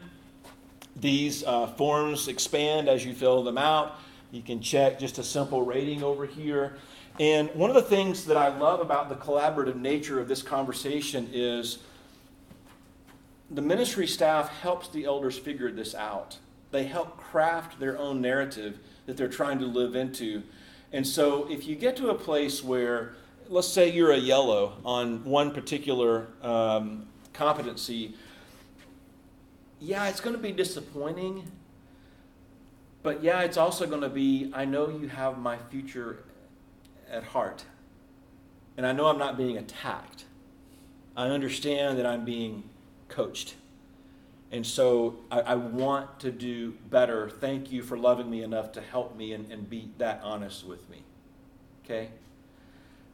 these 0.96 1.42
uh, 1.44 1.66
forms 1.66 2.28
expand 2.28 2.88
as 2.88 3.04
you 3.04 3.12
fill 3.12 3.42
them 3.42 3.58
out. 3.58 3.98
You 4.30 4.42
can 4.42 4.60
check 4.60 4.98
just 4.98 5.18
a 5.18 5.24
simple 5.24 5.62
rating 5.62 6.02
over 6.02 6.26
here. 6.26 6.76
And 7.18 7.52
one 7.54 7.70
of 7.70 7.76
the 7.76 7.82
things 7.82 8.24
that 8.26 8.36
I 8.36 8.56
love 8.56 8.80
about 8.80 9.08
the 9.08 9.16
collaborative 9.16 9.76
nature 9.76 10.20
of 10.20 10.28
this 10.28 10.42
conversation 10.42 11.28
is 11.32 11.78
the 13.50 13.62
ministry 13.62 14.06
staff 14.06 14.48
helps 14.60 14.88
the 14.88 15.04
elders 15.04 15.38
figure 15.38 15.70
this 15.70 15.94
out. 15.94 16.38
They 16.70 16.84
help 16.84 17.16
craft 17.16 17.78
their 17.78 17.98
own 17.98 18.20
narrative 18.20 18.78
that 19.06 19.16
they're 19.16 19.28
trying 19.28 19.58
to 19.60 19.66
live 19.66 19.94
into. 19.94 20.42
And 20.94 21.04
so 21.04 21.48
if 21.50 21.66
you 21.66 21.74
get 21.74 21.96
to 21.96 22.10
a 22.10 22.14
place 22.14 22.62
where, 22.62 23.16
let's 23.48 23.66
say 23.66 23.90
you're 23.90 24.12
a 24.12 24.16
yellow 24.16 24.74
on 24.84 25.24
one 25.24 25.50
particular 25.50 26.28
um, 26.40 27.08
competency, 27.32 28.14
yeah, 29.80 30.08
it's 30.08 30.20
going 30.20 30.36
to 30.36 30.40
be 30.40 30.52
disappointing, 30.52 31.50
But 33.02 33.24
yeah, 33.24 33.42
it's 33.42 33.56
also 33.56 33.86
going 33.86 34.02
to 34.02 34.08
be 34.08 34.52
I 34.54 34.64
know 34.64 34.88
you 34.88 35.08
have 35.08 35.36
my 35.36 35.58
future 35.68 36.22
at 37.10 37.24
heart. 37.24 37.64
And 38.76 38.86
I 38.86 38.92
know 38.92 39.06
I'm 39.06 39.18
not 39.18 39.36
being 39.36 39.58
attacked. 39.58 40.26
I 41.16 41.26
understand 41.26 41.98
that 41.98 42.06
I'm 42.06 42.24
being 42.24 42.62
coached. 43.08 43.56
And 44.52 44.64
so 44.64 45.16
I, 45.30 45.40
I, 45.40 45.54
want 45.56 46.20
to 46.20 46.30
do 46.30 46.74
better. 46.88 47.28
Thank 47.28 47.72
you 47.72 47.82
for 47.82 47.98
loving 47.98 48.30
me 48.30 48.42
enough 48.42 48.70
to 48.72 48.80
help 48.80 49.16
me 49.16 49.32
and, 49.32 49.50
and 49.50 49.68
be 49.68 49.90
that 49.98 50.20
honest 50.22 50.64
with 50.64 50.88
me. 50.88 51.02
Okay? 51.84 52.10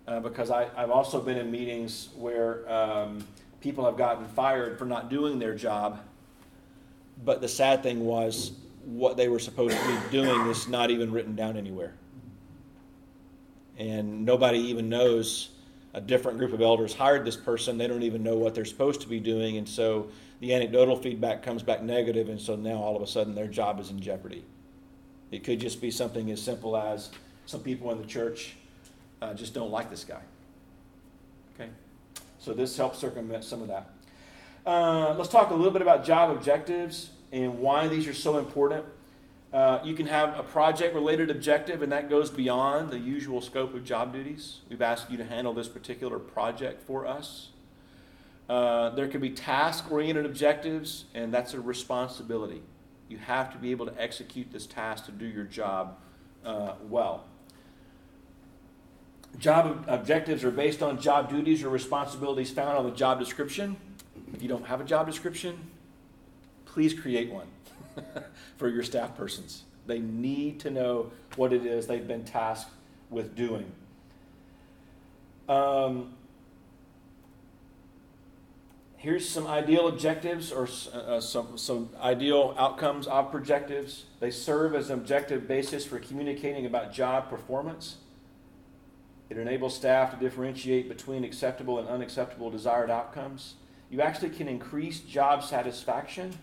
Uh, 0.07 0.21
because 0.21 0.51
I, 0.51 0.69
I've 0.77 0.91
also 0.91 1.21
been 1.21 1.39
in 1.39 1.51
meetings 1.51 2.11
where 2.17 2.71
um, 2.71 3.27
people 3.61 3.85
have 3.85 3.97
gotten 3.97 4.27
fired 4.29 4.79
for 4.79 4.85
not 4.85 5.09
doing 5.09 5.39
their 5.39 5.55
job. 5.55 6.01
But 7.25 7.41
the 7.41 7.49
sad 7.49 7.83
thing 7.83 8.05
was, 8.05 8.53
what 8.85 9.17
they 9.17 9.29
were 9.29 9.39
supposed 9.39 9.77
to 9.77 9.87
be 9.87 9.99
doing 10.11 10.49
is 10.49 10.69
not 10.69 10.91
even 10.91 11.13
written 11.13 11.37
down 11.37 11.57
anywhere. 11.57 11.95
And 13.79 14.25
nobody 14.25 14.59
even 14.59 14.89
knows 14.89 15.51
a 15.95 16.01
different 16.01 16.39
group 16.39 16.53
of 16.53 16.61
elders 16.61 16.95
hired 16.95 17.25
this 17.25 17.37
person. 17.37 17.79
They 17.79 17.87
don't 17.87 18.03
even 18.03 18.23
know 18.23 18.37
what 18.37 18.55
they're 18.55 18.65
supposed 18.65 19.01
to 19.03 19.09
be 19.09 19.21
doing. 19.21 19.57
And 19.57 19.69
so 19.69 20.09
the 20.41 20.55
anecdotal 20.55 20.97
feedback 20.97 21.43
comes 21.43 21.63
back 21.63 21.83
negative, 21.83 22.29
and 22.29 22.41
so 22.41 22.57
now 22.57 22.77
all 22.77 22.97
of 22.97 23.03
a 23.03 23.07
sudden 23.07 23.35
their 23.35 23.47
job 23.47 23.79
is 23.79 23.91
in 23.91 24.01
jeopardy. 24.01 24.45
It 25.31 25.45
could 25.45 25.61
just 25.61 25.81
be 25.81 25.91
something 25.91 26.31
as 26.31 26.43
simple 26.43 26.77
as 26.77 27.11
some 27.47 27.61
people 27.61 27.91
in 27.93 27.99
the 27.99 28.07
church 28.07 28.55
uh, 29.23 29.35
just 29.35 29.55
don't 29.55 29.71
like 29.71 29.91
this 29.91 30.05
guy. 30.05 30.23
Okay? 31.55 31.71
So 32.39 32.55
this 32.55 32.77
helps 32.77 32.99
circumvent 32.99 33.45
some 33.45 33.63
of 33.63 33.69
that. 33.69 33.91
Uh, 34.67 35.15
let's 35.15 35.29
talk 35.29 35.51
a 35.51 35.55
little 35.55 35.71
bit 35.71 35.83
about 35.83 36.05
job 36.05 36.31
objectives 36.31 37.11
and 37.33 37.59
why 37.59 37.87
these 37.87 38.07
are 38.07 38.15
so 38.15 38.39
important. 38.39 38.85
Uh, 39.53 39.81
you 39.85 39.95
can 39.95 40.07
have 40.07 40.39
a 40.39 40.43
project 40.43 40.95
related 40.95 41.31
objective, 41.31 41.83
and 41.83 41.91
that 41.91 42.09
goes 42.09 42.31
beyond 42.31 42.91
the 42.91 42.99
usual 42.99 43.41
scope 43.41 43.75
of 43.75 43.85
job 43.85 44.13
duties. 44.13 44.61
We've 44.69 44.83
asked 44.83 45.11
you 45.11 45.17
to 45.17 45.25
handle 45.25 45.53
this 45.53 45.69
particular 45.69 46.19
project 46.19 46.83
for 46.83 47.07
us. 47.07 47.49
Uh, 48.51 48.91
there 48.91 49.07
could 49.07 49.21
be 49.21 49.31
task 49.31 49.93
oriented 49.93 50.27
objectives, 50.27 51.05
and 51.15 51.33
that's 51.33 51.55
a 51.55 51.61
responsibility. 51.61 52.63
You 53.09 53.19
have 53.19 53.53
to 53.53 53.59
be 53.59 53.71
able 53.71 53.87
to 53.87 53.95
execute 53.97 54.51
this 54.51 54.67
task 54.67 55.07
to 55.07 55.13
do 55.13 55.25
your 55.25 55.45
job 55.45 55.97
uh, 56.45 56.73
well. 56.89 57.25
Job 59.39 59.85
objectives 59.87 60.43
are 60.43 60.51
based 60.51 60.83
on 60.83 61.01
job 61.01 61.31
duties 61.31 61.63
or 61.63 61.69
responsibilities 61.69 62.51
found 62.51 62.77
on 62.77 62.85
the 62.85 62.91
job 62.91 63.21
description. 63.21 63.77
If 64.35 64.43
you 64.43 64.49
don't 64.49 64.67
have 64.67 64.81
a 64.81 64.85
job 64.85 65.07
description, 65.07 65.71
please 66.67 66.93
create 66.93 67.31
one. 67.31 67.47
for 68.57 68.69
your 68.69 68.83
staff 68.83 69.17
persons. 69.17 69.65
They 69.87 69.99
need 69.99 70.61
to 70.61 70.71
know 70.71 71.11
what 71.37 71.53
it 71.53 71.65
is 71.65 71.87
they've 71.87 72.07
been 72.07 72.25
tasked 72.25 72.71
with 73.09 73.35
doing. 73.35 73.71
Um, 75.49 76.15
here's 79.01 79.27
some 79.27 79.47
ideal 79.47 79.89
objectives 79.89 80.53
or 80.53 80.69
uh, 80.95 80.99
uh, 80.99 81.21
some, 81.23 81.57
some 81.57 81.89
ideal 82.03 82.55
outcomes 82.59 83.07
of 83.07 83.31
projectives. 83.31 84.05
They 84.21 84.31
serve 84.31 84.75
as 84.75 84.91
an 84.91 84.99
objective 84.99 85.49
basis 85.49 85.87
for 85.87 85.99
communicating 85.99 86.67
about 86.67 86.93
job 86.93 87.31
performance. 87.31 87.97
It 89.31 89.39
enables 89.39 89.75
staff 89.75 90.11
to 90.11 90.17
differentiate 90.19 90.87
between 90.87 91.25
acceptable 91.25 91.79
and 91.79 91.89
unacceptable 91.89 92.51
desired 92.51 92.91
outcomes. 92.91 93.55
You 93.89 94.03
actually 94.03 94.31
can 94.31 94.49
increase 94.49 95.01
job 95.01 95.43
satisfaction 95.45 96.35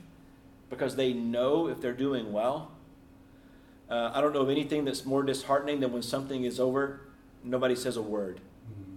because 0.72 0.96
they 0.96 1.14
know 1.14 1.68
if 1.68 1.80
they're 1.80 1.94
doing 1.94 2.34
well. 2.34 2.72
Uh, 3.88 4.12
I 4.16 4.20
don't 4.20 4.34
know 4.34 4.42
of 4.42 4.50
anything 4.50 4.84
that's 4.84 5.06
more 5.06 5.22
disheartening 5.22 5.80
than 5.80 5.94
when 5.94 6.02
something 6.02 6.44
is 6.44 6.60
over, 6.60 7.02
nobody 7.44 7.76
says 7.76 7.98
a 7.98 8.02
word. 8.02 8.42
Mm-hmm. 8.72 8.96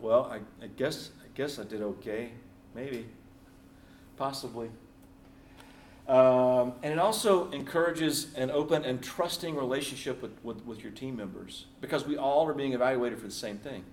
Well, 0.00 0.32
I, 0.32 0.64
I 0.64 0.68
guess 0.68 1.10
guess 1.36 1.60
I 1.60 1.64
did 1.64 1.82
okay, 1.82 2.30
maybe, 2.74 3.06
possibly. 4.16 4.70
Um, 6.08 6.74
and 6.82 6.92
it 6.92 6.98
also 6.98 7.50
encourages 7.50 8.34
an 8.34 8.50
open 8.50 8.84
and 8.84 9.02
trusting 9.02 9.54
relationship 9.54 10.22
with, 10.22 10.32
with, 10.42 10.64
with 10.64 10.82
your 10.82 10.92
team 10.92 11.16
members 11.16 11.66
because 11.80 12.06
we 12.06 12.16
all 12.16 12.48
are 12.48 12.54
being 12.54 12.72
evaluated 12.72 13.18
for 13.18 13.26
the 13.26 13.32
same 13.32 13.58
thing. 13.58 13.84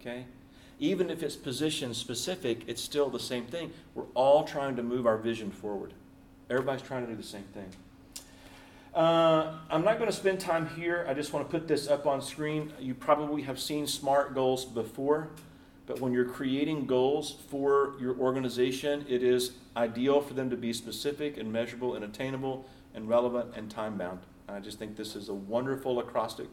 Okay? 0.00 0.26
even 0.78 1.10
if 1.10 1.22
it's 1.22 1.36
position 1.36 1.94
specific, 1.94 2.62
it's 2.66 2.82
still 2.82 3.08
the 3.08 3.20
same 3.20 3.46
thing. 3.46 3.72
We're 3.94 4.04
all 4.14 4.44
trying 4.44 4.76
to 4.76 4.82
move 4.82 5.06
our 5.06 5.16
vision 5.16 5.50
forward. 5.50 5.94
Everybody's 6.50 6.82
trying 6.82 7.06
to 7.06 7.10
do 7.10 7.16
the 7.16 7.22
same 7.22 7.44
thing. 7.54 7.70
Uh, 8.94 9.54
I'm 9.70 9.82
not 9.84 9.98
going 9.98 10.10
to 10.10 10.16
spend 10.16 10.40
time 10.40 10.68
here. 10.76 11.04
I 11.08 11.14
just 11.14 11.32
want 11.32 11.48
to 11.48 11.58
put 11.58 11.66
this 11.66 11.88
up 11.88 12.06
on 12.06 12.20
screen. 12.22 12.72
You 12.78 12.94
probably 12.94 13.42
have 13.42 13.58
seen 13.58 13.86
SMART 13.86 14.34
goals 14.34 14.64
before, 14.64 15.30
but 15.86 16.00
when 16.00 16.12
you're 16.12 16.24
creating 16.24 16.86
goals 16.86 17.36
for 17.48 17.94
your 18.00 18.16
organization, 18.16 19.04
it 19.08 19.22
is 19.22 19.52
ideal 19.76 20.20
for 20.20 20.34
them 20.34 20.48
to 20.50 20.56
be 20.56 20.72
specific 20.72 21.36
and 21.36 21.52
measurable 21.52 21.94
and 21.94 22.04
attainable 22.04 22.66
and 22.94 23.08
relevant 23.08 23.54
and 23.56 23.70
time 23.70 23.98
bound. 23.98 24.20
I 24.48 24.60
just 24.60 24.78
think 24.78 24.96
this 24.96 25.16
is 25.16 25.28
a 25.28 25.34
wonderful 25.34 25.98
acrostic 25.98 26.48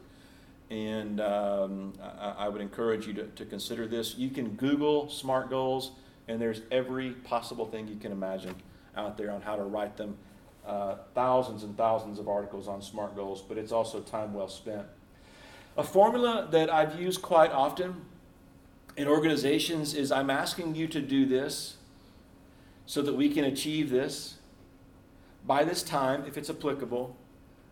and 0.72 1.20
um, 1.20 1.92
I, 2.02 2.34
I, 2.38 2.48
would 2.48 2.62
encourage 2.62 3.06
you 3.06 3.12
to, 3.14 3.26
to 3.26 3.44
consider 3.44 3.86
this. 3.86 4.16
You 4.16 4.30
can 4.30 4.50
Google 4.50 5.10
SMART 5.10 5.50
goals, 5.50 5.90
and 6.28 6.40
there's 6.40 6.62
every 6.70 7.10
possible 7.10 7.66
thing 7.66 7.88
you 7.88 7.96
can 7.96 8.10
imagine 8.10 8.54
out 8.96 9.18
there 9.18 9.30
on 9.30 9.42
how 9.42 9.56
to 9.56 9.64
write 9.64 9.98
them. 9.98 10.16
Uh, 10.66 10.96
thousands 11.14 11.62
and 11.62 11.76
thousands 11.76 12.18
of 12.18 12.26
articles 12.26 12.68
on 12.68 12.80
SMART 12.80 13.14
goals, 13.14 13.42
but 13.42 13.58
it's 13.58 13.70
also 13.70 14.00
time 14.00 14.32
well 14.32 14.48
spent. 14.48 14.86
A 15.76 15.82
formula 15.82 16.48
that 16.52 16.72
I've 16.72 16.98
used 16.98 17.20
quite 17.20 17.50
often 17.50 18.00
in 18.96 19.08
organizations 19.08 19.94
is 19.94 20.12
I'm 20.12 20.30
asking 20.30 20.74
you 20.74 20.86
to 20.88 21.00
do 21.00 21.26
this 21.26 21.76
so 22.86 23.02
that 23.02 23.14
we 23.14 23.28
can 23.28 23.44
achieve 23.44 23.90
this 23.90 24.36
by 25.46 25.64
this 25.64 25.82
time, 25.82 26.24
if 26.26 26.36
it's 26.36 26.50
applicable, 26.50 27.16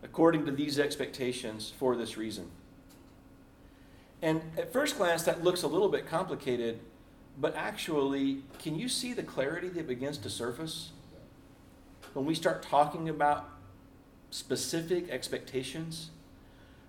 according 0.03 0.45
to 0.45 0.51
these 0.51 0.79
expectations 0.79 1.71
for 1.77 1.95
this 1.95 2.17
reason. 2.17 2.49
And 4.21 4.41
at 4.57 4.73
first 4.73 4.97
glance, 4.97 5.23
that 5.23 5.43
looks 5.43 5.63
a 5.63 5.67
little 5.67 5.89
bit 5.89 6.05
complicated, 6.05 6.79
but 7.39 7.55
actually, 7.55 8.43
can 8.59 8.77
you 8.77 8.87
see 8.87 9.13
the 9.13 9.23
clarity 9.23 9.69
that 9.69 9.87
begins 9.87 10.17
to 10.19 10.29
surface 10.29 10.91
when 12.13 12.25
we 12.25 12.35
start 12.35 12.61
talking 12.61 13.09
about 13.09 13.49
specific 14.29 15.09
expectations? 15.09 16.09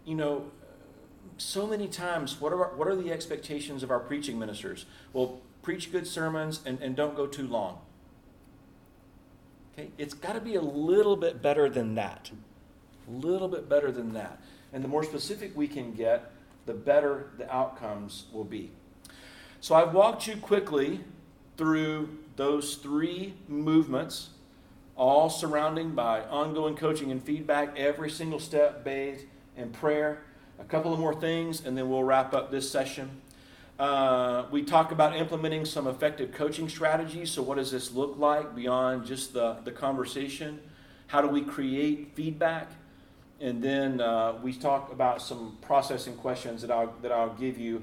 You 0.04 0.16
know, 0.16 0.50
so 1.42 1.66
many 1.66 1.88
times, 1.88 2.40
what 2.40 2.52
are, 2.52 2.74
what 2.76 2.88
are 2.88 2.96
the 2.96 3.12
expectations 3.12 3.82
of 3.82 3.90
our 3.90 4.00
preaching 4.00 4.38
ministers? 4.38 4.86
Well, 5.12 5.40
preach 5.62 5.92
good 5.92 6.06
sermons 6.06 6.60
and, 6.64 6.80
and 6.80 6.94
don't 6.96 7.16
go 7.16 7.26
too 7.26 7.46
long. 7.46 7.78
Okay, 9.72 9.90
it's 9.98 10.14
got 10.14 10.34
to 10.34 10.40
be 10.40 10.54
a 10.54 10.60
little 10.60 11.16
bit 11.16 11.42
better 11.42 11.68
than 11.68 11.94
that. 11.94 12.30
A 13.08 13.10
little 13.10 13.48
bit 13.48 13.68
better 13.68 13.90
than 13.90 14.12
that. 14.14 14.40
And 14.72 14.84
the 14.84 14.88
more 14.88 15.02
specific 15.02 15.56
we 15.56 15.66
can 15.66 15.92
get, 15.92 16.30
the 16.66 16.74
better 16.74 17.30
the 17.38 17.52
outcomes 17.52 18.26
will 18.32 18.44
be. 18.44 18.70
So 19.60 19.74
I've 19.74 19.94
walked 19.94 20.26
you 20.26 20.36
quickly 20.36 21.00
through 21.56 22.18
those 22.36 22.76
three 22.76 23.34
movements, 23.48 24.30
all 24.96 25.30
surrounding 25.30 25.94
by 25.94 26.22
ongoing 26.22 26.76
coaching 26.76 27.10
and 27.10 27.22
feedback, 27.22 27.78
every 27.78 28.10
single 28.10 28.38
step 28.38 28.84
bathed 28.84 29.24
in 29.56 29.70
prayer. 29.70 30.24
A 30.58 30.64
couple 30.64 30.92
of 30.92 30.98
more 30.98 31.14
things, 31.14 31.64
and 31.64 31.76
then 31.76 31.88
we'll 31.88 32.04
wrap 32.04 32.34
up 32.34 32.50
this 32.50 32.70
session. 32.70 33.10
Uh, 33.78 34.44
we 34.50 34.62
talk 34.62 34.92
about 34.92 35.16
implementing 35.16 35.64
some 35.64 35.86
effective 35.86 36.32
coaching 36.32 36.68
strategies. 36.68 37.30
So, 37.30 37.42
what 37.42 37.56
does 37.56 37.70
this 37.70 37.92
look 37.92 38.16
like 38.18 38.54
beyond 38.54 39.06
just 39.06 39.32
the, 39.32 39.56
the 39.64 39.72
conversation? 39.72 40.60
How 41.08 41.20
do 41.20 41.28
we 41.28 41.42
create 41.42 42.12
feedback? 42.14 42.70
and 43.42 43.60
then 43.60 44.00
uh, 44.00 44.34
we 44.40 44.52
talk 44.52 44.92
about 44.92 45.20
some 45.20 45.58
processing 45.60 46.14
questions 46.14 46.62
that 46.62 46.70
I'll, 46.70 46.94
that 47.02 47.10
I'll 47.10 47.34
give 47.34 47.58
you. 47.58 47.82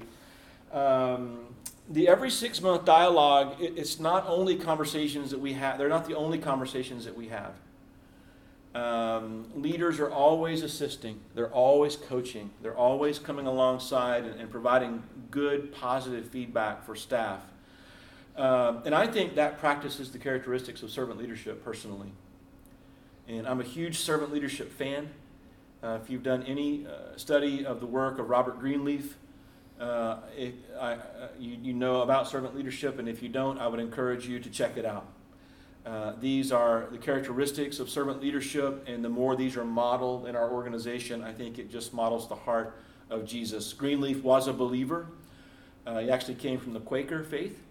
Um, 0.72 1.54
the 1.90 2.08
every 2.08 2.30
six 2.30 2.62
month 2.62 2.86
dialogue, 2.86 3.60
it, 3.60 3.74
it's 3.76 4.00
not 4.00 4.24
only 4.26 4.56
conversations 4.56 5.30
that 5.30 5.38
we 5.38 5.52
have, 5.52 5.76
they're 5.76 5.88
not 5.88 6.06
the 6.08 6.16
only 6.16 6.38
conversations 6.38 7.04
that 7.04 7.14
we 7.14 7.28
have. 7.28 7.52
Um, 8.74 9.50
leaders 9.54 9.98
are 9.98 10.10
always 10.10 10.62
assisting, 10.62 11.20
they're 11.34 11.52
always 11.52 11.96
coaching, 11.96 12.50
they're 12.62 12.76
always 12.76 13.18
coming 13.18 13.46
alongside 13.46 14.24
and, 14.24 14.40
and 14.40 14.48
providing 14.48 15.02
good, 15.30 15.72
positive 15.72 16.28
feedback 16.28 16.84
for 16.84 16.94
staff. 16.94 17.40
Um, 18.36 18.82
and 18.84 18.94
I 18.94 19.08
think 19.08 19.34
that 19.34 19.58
practices 19.58 20.12
the 20.12 20.18
characteristics 20.18 20.84
of 20.84 20.90
servant 20.90 21.18
leadership 21.18 21.64
personally. 21.64 22.12
And 23.26 23.46
I'm 23.46 23.60
a 23.60 23.64
huge 23.64 23.98
servant 23.98 24.32
leadership 24.32 24.72
fan. 24.72 25.10
Uh, 25.82 25.98
if 26.02 26.08
you've 26.08 26.22
done 26.22 26.44
any 26.44 26.86
uh, 26.86 27.16
study 27.16 27.66
of 27.66 27.80
the 27.80 27.86
work 27.86 28.18
of 28.18 28.28
Robert 28.28 28.60
Greenleaf, 28.60 29.16
uh, 29.80 30.18
it, 30.36 30.54
I, 30.78 30.92
uh, 30.92 31.28
you, 31.38 31.56
you, 31.62 31.72
know 31.72 32.02
about 32.02 32.28
servant 32.28 32.54
leadership, 32.54 32.98
and 32.98 33.08
if 33.08 33.22
you 33.22 33.30
don't, 33.30 33.58
I 33.58 33.66
would 33.66 33.80
encourage 33.80 34.28
you 34.28 34.38
to 34.38 34.50
check 34.50 34.76
it 34.76 34.84
out. 34.84 35.06
Uh, 35.84 36.12
these 36.20 36.52
are 36.52 36.88
the 36.90 36.98
characteristics 36.98 37.80
of 37.80 37.88
servant 37.88 38.20
leadership, 38.20 38.84
and 38.86 39.02
the 39.04 39.08
more 39.08 39.34
these 39.34 39.56
are 39.56 39.64
modeled 39.64 40.26
in 40.26 40.36
our 40.36 40.50
organization, 40.50 41.22
I 41.22 41.32
think 41.32 41.58
it 41.58 41.70
just 41.70 41.94
models 41.94 42.28
the 42.28 42.34
heart 42.34 42.76
of 43.08 43.24
Jesus. 43.24 43.72
Greenleaf 43.72 44.22
was 44.22 44.46
a 44.46 44.52
believer. 44.52 45.06
Uh, 45.86 46.00
he 46.00 46.10
actually 46.10 46.34
came 46.34 46.58
from 46.58 46.74
the 46.74 46.80
Quaker 46.80 47.24
faith, 47.24 47.62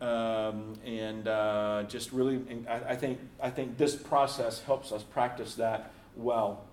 um, 0.00 0.74
and 0.84 1.26
uh, 1.26 1.82
just 1.88 2.12
really, 2.12 2.40
I, 2.68 2.90
I 2.90 2.96
think 2.96 3.18
I 3.42 3.50
think 3.50 3.76
this 3.76 3.96
process 3.96 4.62
helps 4.62 4.92
us 4.92 5.02
practice 5.02 5.56
that 5.56 5.90
well. 6.16 6.64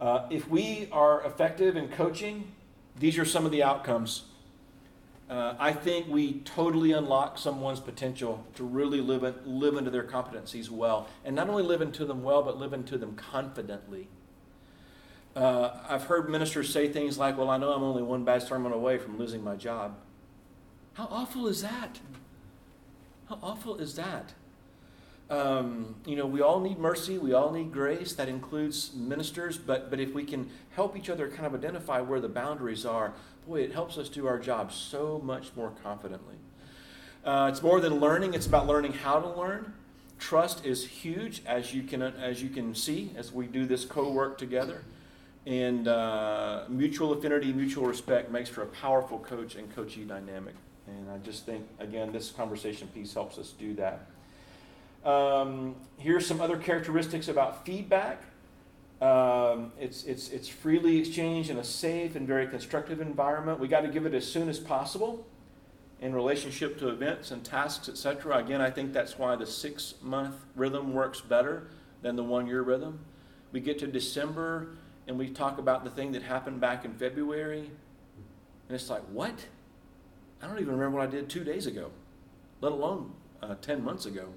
Uh, 0.00 0.26
if 0.30 0.48
we 0.48 0.88
are 0.90 1.22
effective 1.24 1.76
in 1.76 1.88
coaching, 1.88 2.52
these 2.98 3.18
are 3.18 3.24
some 3.24 3.44
of 3.44 3.52
the 3.52 3.62
outcomes. 3.62 4.24
Uh, 5.34 5.56
I 5.58 5.72
think 5.72 6.06
we 6.06 6.34
totally 6.44 6.92
unlock 6.92 7.38
someone's 7.38 7.80
potential 7.80 8.46
to 8.54 8.62
really 8.62 9.00
live, 9.00 9.24
in, 9.24 9.34
live 9.44 9.76
into 9.76 9.90
their 9.90 10.04
competencies 10.04 10.70
well. 10.70 11.08
And 11.24 11.34
not 11.34 11.48
only 11.48 11.64
live 11.64 11.82
into 11.82 12.04
them 12.04 12.22
well, 12.22 12.44
but 12.44 12.56
live 12.56 12.72
into 12.72 12.96
them 12.96 13.16
confidently. 13.16 14.06
Uh, 15.34 15.70
I've 15.88 16.04
heard 16.04 16.30
ministers 16.30 16.72
say 16.72 16.88
things 16.88 17.18
like, 17.18 17.36
Well, 17.36 17.50
I 17.50 17.56
know 17.56 17.72
I'm 17.72 17.82
only 17.82 18.04
one 18.04 18.22
bad 18.24 18.44
sermon 18.44 18.70
away 18.70 18.96
from 18.96 19.18
losing 19.18 19.42
my 19.42 19.56
job. 19.56 19.96
How 20.92 21.08
awful 21.10 21.48
is 21.48 21.62
that? 21.62 21.98
How 23.28 23.40
awful 23.42 23.78
is 23.78 23.96
that? 23.96 24.34
Um, 25.30 25.96
you 26.06 26.14
know, 26.14 26.26
we 26.26 26.42
all 26.42 26.60
need 26.60 26.78
mercy, 26.78 27.18
we 27.18 27.32
all 27.32 27.50
need 27.50 27.72
grace. 27.72 28.12
That 28.12 28.28
includes 28.28 28.94
ministers, 28.94 29.58
but, 29.58 29.90
but 29.90 29.98
if 29.98 30.14
we 30.14 30.22
can 30.22 30.48
help 30.76 30.96
each 30.96 31.10
other 31.10 31.28
kind 31.28 31.46
of 31.46 31.54
identify 31.54 32.00
where 32.00 32.20
the 32.20 32.28
boundaries 32.28 32.86
are, 32.86 33.14
boy, 33.46 33.60
it 33.60 33.72
helps 33.72 33.98
us 33.98 34.08
do 34.08 34.26
our 34.26 34.38
job 34.38 34.72
so 34.72 35.20
much 35.24 35.50
more 35.56 35.72
confidently. 35.82 36.36
Uh, 37.24 37.48
it's 37.50 37.62
more 37.62 37.80
than 37.80 38.00
learning, 38.00 38.34
it's 38.34 38.46
about 38.46 38.66
learning 38.66 38.92
how 38.92 39.20
to 39.20 39.28
learn. 39.28 39.72
Trust 40.18 40.64
is 40.64 40.86
huge, 40.86 41.42
as 41.46 41.74
you 41.74 41.82
can, 41.82 42.02
as 42.02 42.42
you 42.42 42.48
can 42.48 42.74
see, 42.74 43.12
as 43.16 43.32
we 43.32 43.46
do 43.46 43.66
this 43.66 43.84
co 43.84 44.10
work 44.10 44.38
together. 44.38 44.82
And 45.46 45.88
uh, 45.88 46.64
mutual 46.68 47.12
affinity, 47.12 47.52
mutual 47.52 47.86
respect 47.86 48.30
makes 48.30 48.48
for 48.48 48.62
a 48.62 48.66
powerful 48.66 49.18
coach 49.18 49.56
and 49.56 49.74
coachee 49.74 50.04
dynamic. 50.04 50.54
And 50.86 51.10
I 51.10 51.18
just 51.18 51.44
think, 51.44 51.66
again, 51.78 52.12
this 52.12 52.30
conversation 52.30 52.88
piece 52.88 53.12
helps 53.12 53.38
us 53.38 53.52
do 53.58 53.74
that. 53.74 54.06
Um, 55.04 55.76
here's 55.98 56.26
some 56.26 56.40
other 56.40 56.56
characteristics 56.56 57.28
about 57.28 57.66
feedback. 57.66 58.22
Um, 59.04 59.72
it's, 59.78 60.04
it's, 60.04 60.30
it's 60.30 60.48
freely 60.48 60.98
exchanged 60.98 61.50
in 61.50 61.58
a 61.58 61.64
safe 61.64 62.16
and 62.16 62.26
very 62.26 62.46
constructive 62.46 63.02
environment. 63.02 63.60
We 63.60 63.68
got 63.68 63.82
to 63.82 63.88
give 63.88 64.06
it 64.06 64.14
as 64.14 64.26
soon 64.26 64.48
as 64.48 64.58
possible 64.58 65.26
in 66.00 66.14
relationship 66.14 66.78
to 66.78 66.88
events 66.88 67.30
and 67.30 67.44
tasks, 67.44 67.90
etc. 67.90 68.38
Again, 68.38 68.62
I 68.62 68.70
think 68.70 68.94
that's 68.94 69.18
why 69.18 69.36
the 69.36 69.44
six 69.44 69.94
month 70.00 70.36
rhythm 70.56 70.94
works 70.94 71.20
better 71.20 71.68
than 72.00 72.16
the 72.16 72.24
one 72.24 72.46
year 72.46 72.62
rhythm. 72.62 72.98
We 73.52 73.60
get 73.60 73.78
to 73.80 73.86
December 73.86 74.68
and 75.06 75.18
we 75.18 75.28
talk 75.28 75.58
about 75.58 75.84
the 75.84 75.90
thing 75.90 76.12
that 76.12 76.22
happened 76.22 76.62
back 76.62 76.86
in 76.86 76.94
February, 76.94 77.70
and 78.68 78.74
it's 78.74 78.88
like, 78.88 79.02
what? 79.12 79.34
I 80.40 80.46
don't 80.46 80.58
even 80.60 80.72
remember 80.72 80.96
what 80.96 81.08
I 81.08 81.10
did 81.10 81.28
two 81.28 81.44
days 81.44 81.66
ago, 81.66 81.90
let 82.62 82.72
alone 82.72 83.12
uh, 83.42 83.56
10 83.60 83.84
months 83.84 84.06
ago. 84.06 84.28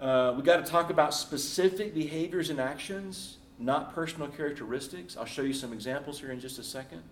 Uh, 0.00 0.32
we 0.34 0.42
got 0.42 0.64
to 0.64 0.70
talk 0.70 0.88
about 0.88 1.12
specific 1.12 1.92
behaviors 1.92 2.48
and 2.48 2.58
actions, 2.58 3.36
not 3.58 3.94
personal 3.94 4.28
characteristics. 4.28 5.16
I'll 5.16 5.24
show 5.24 5.42
you 5.42 5.52
some 5.52 5.72
examples 5.72 6.20
here 6.20 6.30
in 6.30 6.40
just 6.40 6.58
a 6.58 6.62
second. 6.62 7.02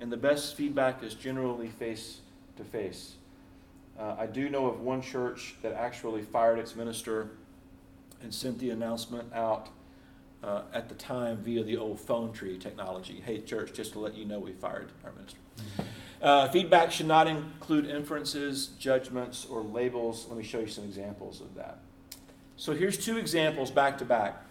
And 0.00 0.10
the 0.10 0.16
best 0.16 0.56
feedback 0.56 1.02
is 1.02 1.14
generally 1.14 1.68
face 1.68 2.20
to 2.56 2.64
face. 2.64 3.14
Uh, 3.98 4.16
I 4.18 4.26
do 4.26 4.48
know 4.48 4.66
of 4.66 4.80
one 4.80 5.02
church 5.02 5.54
that 5.62 5.72
actually 5.72 6.22
fired 6.22 6.58
its 6.58 6.74
minister 6.74 7.30
and 8.22 8.32
sent 8.32 8.58
the 8.58 8.70
announcement 8.70 9.32
out 9.32 9.68
uh, 10.42 10.62
at 10.72 10.88
the 10.88 10.94
time 10.94 11.38
via 11.38 11.62
the 11.62 11.76
old 11.76 12.00
phone 12.00 12.32
tree 12.32 12.58
technology. 12.58 13.22
Hey, 13.24 13.40
church, 13.40 13.72
just 13.72 13.92
to 13.92 13.98
let 13.98 14.14
you 14.14 14.24
know 14.24 14.38
we 14.38 14.52
fired 14.52 14.90
our 15.04 15.12
minister. 15.12 15.38
Uh, 16.20 16.48
feedback 16.48 16.90
should 16.90 17.06
not 17.06 17.26
include 17.26 17.86
inferences, 17.86 18.68
judgments, 18.78 19.46
or 19.48 19.62
labels. 19.62 20.26
Let 20.28 20.38
me 20.38 20.44
show 20.44 20.60
you 20.60 20.66
some 20.66 20.84
examples 20.84 21.40
of 21.40 21.54
that. 21.54 21.78
So 22.56 22.72
here's 22.72 22.96
two 22.96 23.18
examples 23.18 23.70
back 23.70 23.98
to 23.98 24.04
back. 24.04 24.43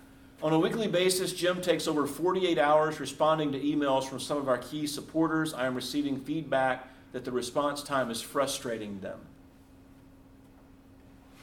On 0.43 0.51
a 0.51 0.59
weekly 0.59 0.89
basis, 0.89 1.31
Jim 1.31 1.61
takes 1.61 1.87
over 1.87 2.05
48 2.05 2.57
hours 2.57 2.99
responding 2.99 3.53
to 3.53 3.59
emails 3.59 4.03
from 4.03 4.19
some 4.19 4.37
of 4.37 4.49
our 4.49 4.57
key 4.57 4.85
supporters. 4.85 5.53
I 5.53 5.65
am 5.65 5.73
receiving 5.73 6.19
feedback 6.19 6.89
that 7.13 7.23
the 7.23 7.31
response 7.31 7.81
time 7.81 8.11
is 8.11 8.21
frustrating 8.21 8.99
them. 8.99 9.19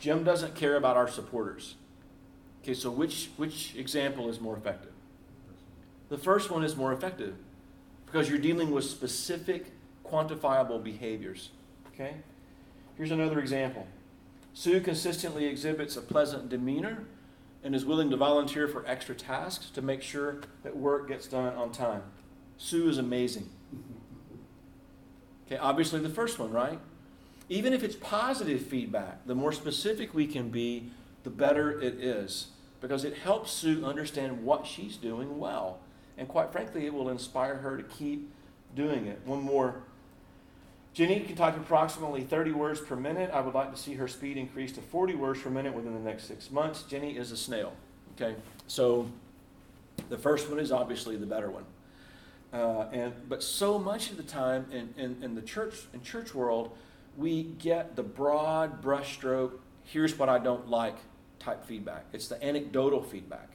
Jim 0.01 0.23
doesn't 0.23 0.55
care 0.55 0.77
about 0.77 0.99
our 0.99 1.09
supporters. 1.09 1.77
Okay, 2.63 2.75
so 2.75 2.91
which, 2.91 3.31
which 3.39 3.75
example 3.75 4.29
is 4.29 4.39
more 4.39 4.55
effective? 4.55 4.93
The 6.11 6.19
first 6.19 6.51
one 6.51 6.63
is 6.63 6.77
more 6.77 6.93
effective 6.93 7.37
because 8.05 8.29
you're 8.29 8.39
dealing 8.39 8.71
with 8.71 8.85
specific, 8.85 9.73
quantifiable 10.05 10.83
behaviors. 10.85 11.49
Okay? 11.95 12.17
Here's 12.99 13.13
another 13.13 13.41
example. 13.41 13.87
Sue 14.53 14.79
consistently 14.81 15.47
exhibits 15.47 15.97
a 15.97 16.03
pleasant 16.03 16.51
demeanor 16.51 17.07
and 17.63 17.75
is 17.75 17.85
willing 17.85 18.11
to 18.11 18.17
volunteer 18.17 18.67
for 18.67 18.87
extra 18.87 19.15
tasks 19.15 19.71
to 19.71 19.83
make 19.83 20.03
sure 20.03 20.41
that 20.63 20.77
work 20.77 21.09
gets 21.09 21.27
done 21.27 21.55
on 21.55 21.73
time. 21.73 22.03
Sue 22.57 22.89
is 22.89 22.99
amazing. 22.99 23.49
Okay, 25.47 25.57
obviously 25.57 26.01
the 26.01 26.09
first 26.09 26.39
one, 26.39 26.53
right? 26.53 26.79
Even 27.49 27.73
if 27.73 27.83
it's 27.83 27.97
positive 27.97 28.61
feedback, 28.65 29.27
the 29.27 29.35
more 29.35 29.53
specific 29.53 30.15
we 30.15 30.27
can 30.27 30.51
be, 30.51 30.91
the 31.25 31.31
better 31.31 31.81
it 31.81 31.95
is 31.95 32.49
because 32.81 33.05
it 33.05 33.19
helps 33.19 33.51
Sue 33.51 33.85
understand 33.85 34.45
what 34.45 34.67
she's 34.67 34.97
doing 34.97 35.39
well. 35.39 35.81
And 36.17 36.29
quite 36.29 36.53
frankly, 36.53 36.87
it 36.87 36.95
will 36.95 37.09
inspire 37.09 37.57
her 37.57 37.77
to 37.77 37.83
keep 37.83 38.33
doing 38.75 39.07
it. 39.07 39.21
One 39.25 39.43
more 39.43 39.83
Jenny 40.93 41.21
can 41.21 41.37
type 41.37 41.57
approximately 41.57 42.23
30 42.23 42.53
words 42.53 42.81
per 42.81 42.97
minute. 42.97 43.31
I 43.33 43.41
would 43.41 43.55
like 43.55 43.73
to 43.73 43.79
see 43.79 43.95
her 43.95 44.09
speed 44.09 44.37
increase 44.37 44.73
to 44.73 44.81
40 44.81 45.15
words 45.15 45.41
per 45.41 45.51
minute 45.51 45.73
within 45.73 45.95
the 45.95 46.01
next 46.01 46.25
six 46.25 46.51
months. 46.51 46.83
Jenny 46.83 47.17
is 47.17 47.31
a 47.31 47.37
snail. 47.37 47.73
Okay, 48.17 48.35
so 48.67 49.09
the 50.09 50.19
first 50.19 50.51
one 50.51 50.59
is 50.59 50.73
obviously 50.73 51.17
the 51.17 51.27
better 51.27 51.51
one. 51.51 51.65
Uh, 52.53 52.89
and 52.93 53.13
but 53.29 53.43
so 53.43 53.79
much 53.79 54.11
of 54.11 54.17
the 54.17 54.25
time 54.25 54.67
in, 54.73 54.93
in, 54.97 55.23
in 55.23 55.35
the 55.37 55.43
church 55.43 55.87
in 55.95 56.03
church 56.03 56.35
world, 56.35 56.77
we 57.17 57.45
get 57.45 57.95
the 57.95 58.03
broad 58.03 58.83
brushstroke. 58.83 59.53
Here's 59.85 60.19
what 60.19 60.29
I 60.29 60.39
don't 60.39 60.69
like 60.69 60.97
type 61.39 61.65
feedback. 61.65 62.05
It's 62.13 62.27
the 62.27 62.43
anecdotal 62.45 63.03
feedback, 63.03 63.49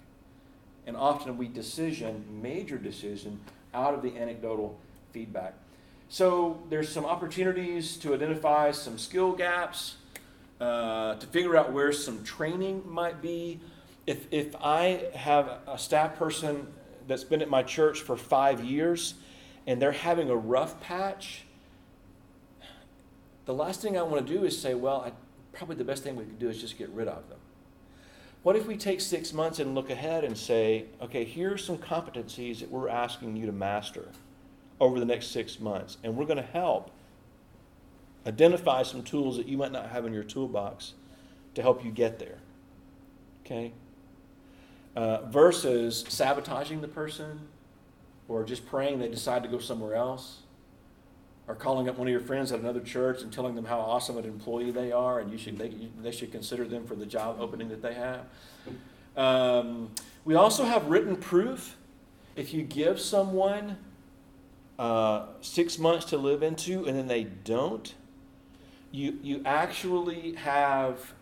and 0.87 0.95
often 0.95 1.37
we 1.37 1.49
decision 1.49 2.23
major 2.41 2.77
decision 2.77 3.41
out 3.73 3.93
of 3.93 4.01
the 4.01 4.17
anecdotal 4.17 4.79
feedback. 5.11 5.55
So 6.09 6.61
there's 6.69 6.89
some 6.89 7.05
opportunities 7.05 7.97
to 7.97 8.13
identify 8.13 8.71
some 8.71 8.97
skill 8.97 9.31
gaps, 9.33 9.95
uh, 10.61 11.15
to 11.15 11.27
figure 11.27 11.57
out 11.57 11.71
where 11.71 11.91
some 11.91 12.23
training 12.23 12.83
might 12.85 13.21
be. 13.21 13.59
If, 14.07 14.27
if 14.31 14.55
I 14.61 15.09
have 15.15 15.59
a 15.67 15.77
staff 15.77 16.15
person 16.15 16.67
that's 17.07 17.23
been 17.23 17.41
at 17.41 17.49
my 17.49 17.63
church 17.63 18.01
for 18.01 18.15
five 18.15 18.63
years 18.63 19.15
and 19.67 19.81
they're 19.81 19.91
having 19.91 20.29
a 20.29 20.35
rough 20.35 20.79
patch, 20.79 21.43
the 23.45 23.53
last 23.53 23.81
thing 23.81 23.97
I 23.97 24.03
want 24.03 24.25
to 24.25 24.33
do 24.33 24.43
is 24.43 24.59
say, 24.59 24.73
well, 24.73 25.01
I, 25.01 25.11
probably 25.57 25.75
the 25.75 25.83
best 25.83 26.03
thing 26.03 26.15
we 26.15 26.23
could 26.23 26.39
do 26.39 26.49
is 26.49 26.61
just 26.61 26.77
get 26.77 26.89
rid 26.89 27.07
of 27.07 27.27
them. 27.29 27.39
What 28.43 28.55
if 28.55 28.67
we 28.67 28.77
take 28.77 29.01
six 29.01 29.33
months 29.33 29.57
and 29.57 29.73
look 29.73 29.89
ahead 29.89 30.23
and 30.23 30.37
say, 30.37 30.85
okay, 31.01 31.23
here's 31.23 31.65
some 31.65 31.79
competencies 31.79 32.59
that 32.59 32.69
we're 32.69 32.89
asking 32.89 33.35
you 33.35 33.47
to 33.47 33.51
master? 33.51 34.09
Over 34.79 34.99
the 34.99 35.05
next 35.05 35.27
six 35.27 35.59
months. 35.59 35.97
And 36.03 36.15
we're 36.15 36.25
going 36.25 36.37
to 36.37 36.43
help 36.43 36.91
identify 38.27 38.83
some 38.83 39.03
tools 39.03 39.37
that 39.37 39.47
you 39.47 39.57
might 39.57 39.71
not 39.71 39.89
have 39.89 40.05
in 40.05 40.13
your 40.13 40.23
toolbox 40.23 40.93
to 41.53 41.61
help 41.61 41.83
you 41.85 41.91
get 41.91 42.19
there. 42.19 42.39
Okay? 43.45 43.71
Uh, 44.95 45.21
versus 45.27 46.05
sabotaging 46.07 46.81
the 46.81 46.87
person 46.87 47.47
or 48.27 48.43
just 48.43 48.65
praying 48.65 48.99
they 48.99 49.07
decide 49.07 49.43
to 49.43 49.49
go 49.49 49.59
somewhere 49.59 49.93
else 49.93 50.39
or 51.47 51.53
calling 51.53 51.87
up 51.87 51.97
one 51.97 52.07
of 52.07 52.11
your 52.11 52.21
friends 52.21 52.51
at 52.51 52.59
another 52.59 52.79
church 52.79 53.21
and 53.21 53.31
telling 53.31 53.55
them 53.55 53.65
how 53.65 53.79
awesome 53.79 54.17
an 54.17 54.25
employee 54.25 54.71
they 54.71 54.91
are 54.91 55.19
and 55.19 55.31
you 55.31 55.37
should 55.37 55.57
they, 55.57 55.69
they 56.01 56.11
should 56.11 56.31
consider 56.31 56.65
them 56.65 56.85
for 56.87 56.95
the 56.95 57.05
job 57.05 57.37
opening 57.39 57.69
that 57.69 57.81
they 57.81 57.93
have 57.93 58.25
um, 59.17 59.91
we 60.23 60.33
also 60.33 60.63
have 60.63 60.87
written 60.87 61.15
proof 61.15 61.75
if 62.35 62.53
you 62.53 62.63
give 62.63 62.99
someone 62.99 63.77
uh, 64.77 65.27
six 65.41 65.79
months 65.79 66.05
to 66.05 66.17
live 66.17 66.43
into 66.43 66.85
and 66.85 66.97
then 66.97 67.07
they 67.07 67.23
don't, 67.23 67.95
you, 68.91 69.17
you 69.21 69.41
actually 69.45 70.33
have 70.35 71.13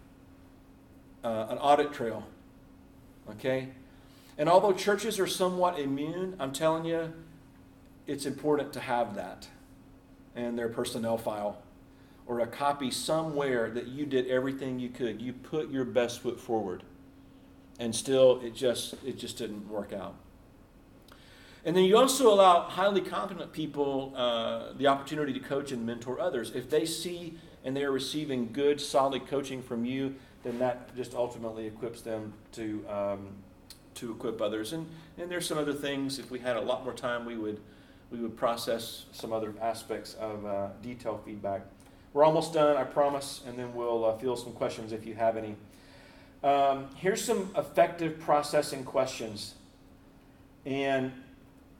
uh, 1.24 1.48
an 1.50 1.58
audit 1.58 1.94
trail. 1.94 2.26
Okay? 3.30 3.70
And 4.38 4.50
although 4.50 4.74
churches 4.74 5.20
are 5.20 5.28
somewhat 5.28 5.80
immune, 5.80 6.36
I'm 6.40 6.52
telling 6.52 6.86
you, 6.86 7.14
it's 8.08 8.26
important 8.26 8.74
to 8.74 8.80
have 8.80 9.16
that 9.16 9.48
in 10.36 10.56
their 10.56 10.70
personnel 10.70 11.18
file. 11.18 11.62
or 12.26 12.40
a 12.40 12.48
copy 12.48 12.90
somewhere 12.90 13.70
that 13.72 13.88
you 13.88 14.06
did 14.06 14.28
everything 14.28 14.80
you 14.80 14.90
could. 14.90 15.22
You 15.22 15.34
put 15.34 15.70
your 15.70 15.86
best 15.86 16.22
foot 16.22 16.40
forward. 16.40 16.84
And 17.80 17.96
still 17.96 18.40
it 18.42 18.56
just 18.56 18.96
it 19.06 19.18
just 19.18 19.38
didn't 19.38 19.68
work 19.68 19.94
out. 19.94 20.16
And 21.66 21.76
then 21.76 21.86
you 21.86 21.98
also 21.98 22.34
allow 22.34 22.62
highly 22.62 23.02
competent 23.02 23.54
people 23.54 24.14
uh, 24.16 24.74
the 24.78 24.88
opportunity 24.88 25.32
to 25.34 25.40
coach 25.40 25.72
and 25.72 25.86
mentor 25.86 26.20
others. 26.20 26.52
If 26.54 26.70
they 26.70 26.86
see 26.86 27.38
and 27.64 27.76
they 27.76 27.84
are 27.84 27.92
receiving 27.92 28.52
good, 28.52 28.82
solid 28.82 29.28
coaching 29.28 29.62
from 29.62 29.86
you, 29.86 30.16
then 30.44 30.60
that 30.60 30.94
just 30.96 31.14
ultimately 31.14 31.66
equips 31.66 32.02
them 32.02 32.34
to 32.52 32.86
um, 32.90 33.30
to 33.96 34.12
equip 34.12 34.42
others. 34.42 34.74
And 34.74 34.88
and 35.18 35.32
there's 35.32 35.48
some 35.48 35.58
other 35.58 35.74
things. 35.74 36.20
If 36.20 36.30
we 36.30 36.40
had 36.40 36.58
a 36.58 36.62
lot 36.62 36.84
more 36.84 36.94
time, 36.94 37.26
we 37.26 37.38
would 37.38 37.62
we 38.12 38.20
would 38.20 38.36
process 38.36 39.06
some 39.14 39.32
other 39.32 39.54
aspects 39.62 40.16
of 40.16 40.46
uh, 40.46 40.68
detailed 40.82 41.24
feedback. 41.24 41.62
We're 42.12 42.26
almost 42.26 42.54
done, 42.54 42.78
I 42.78 42.84
promise, 42.84 43.42
and 43.48 43.58
then 43.58 43.74
we'll 43.74 44.06
uh, 44.06 44.18
field 44.18 44.38
some 44.38 44.52
questions 44.52 44.92
if 44.92 45.06
you 45.06 45.16
have 45.16 45.36
any. 45.38 45.56
Um, 46.44 46.90
here's 46.96 47.24
some 47.24 47.50
effective 47.58 48.20
processing 48.20 48.84
questions, 48.84 49.56
and 50.66 51.12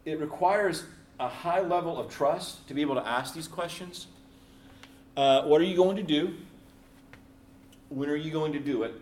it 0.06 0.20
requires 0.20 0.84
a 1.20 1.28
high 1.28 1.62
level 1.62 1.98
of 1.98 2.10
trust 2.10 2.68
to 2.68 2.74
be 2.74 2.82
able 2.82 2.96
to 2.96 3.08
ask 3.08 3.34
these 3.34 3.48
questions. 3.48 4.08
Uh, 5.16 5.44
what 5.44 5.62
are 5.62 5.66
you 5.66 5.76
going 5.76 5.96
to 5.96 6.04
do? 6.04 6.36
When 7.90 8.10
are 8.10 8.16
you 8.16 8.32
going 8.32 8.54
to 8.54 8.60
do 8.60 8.84
it? 8.84 8.94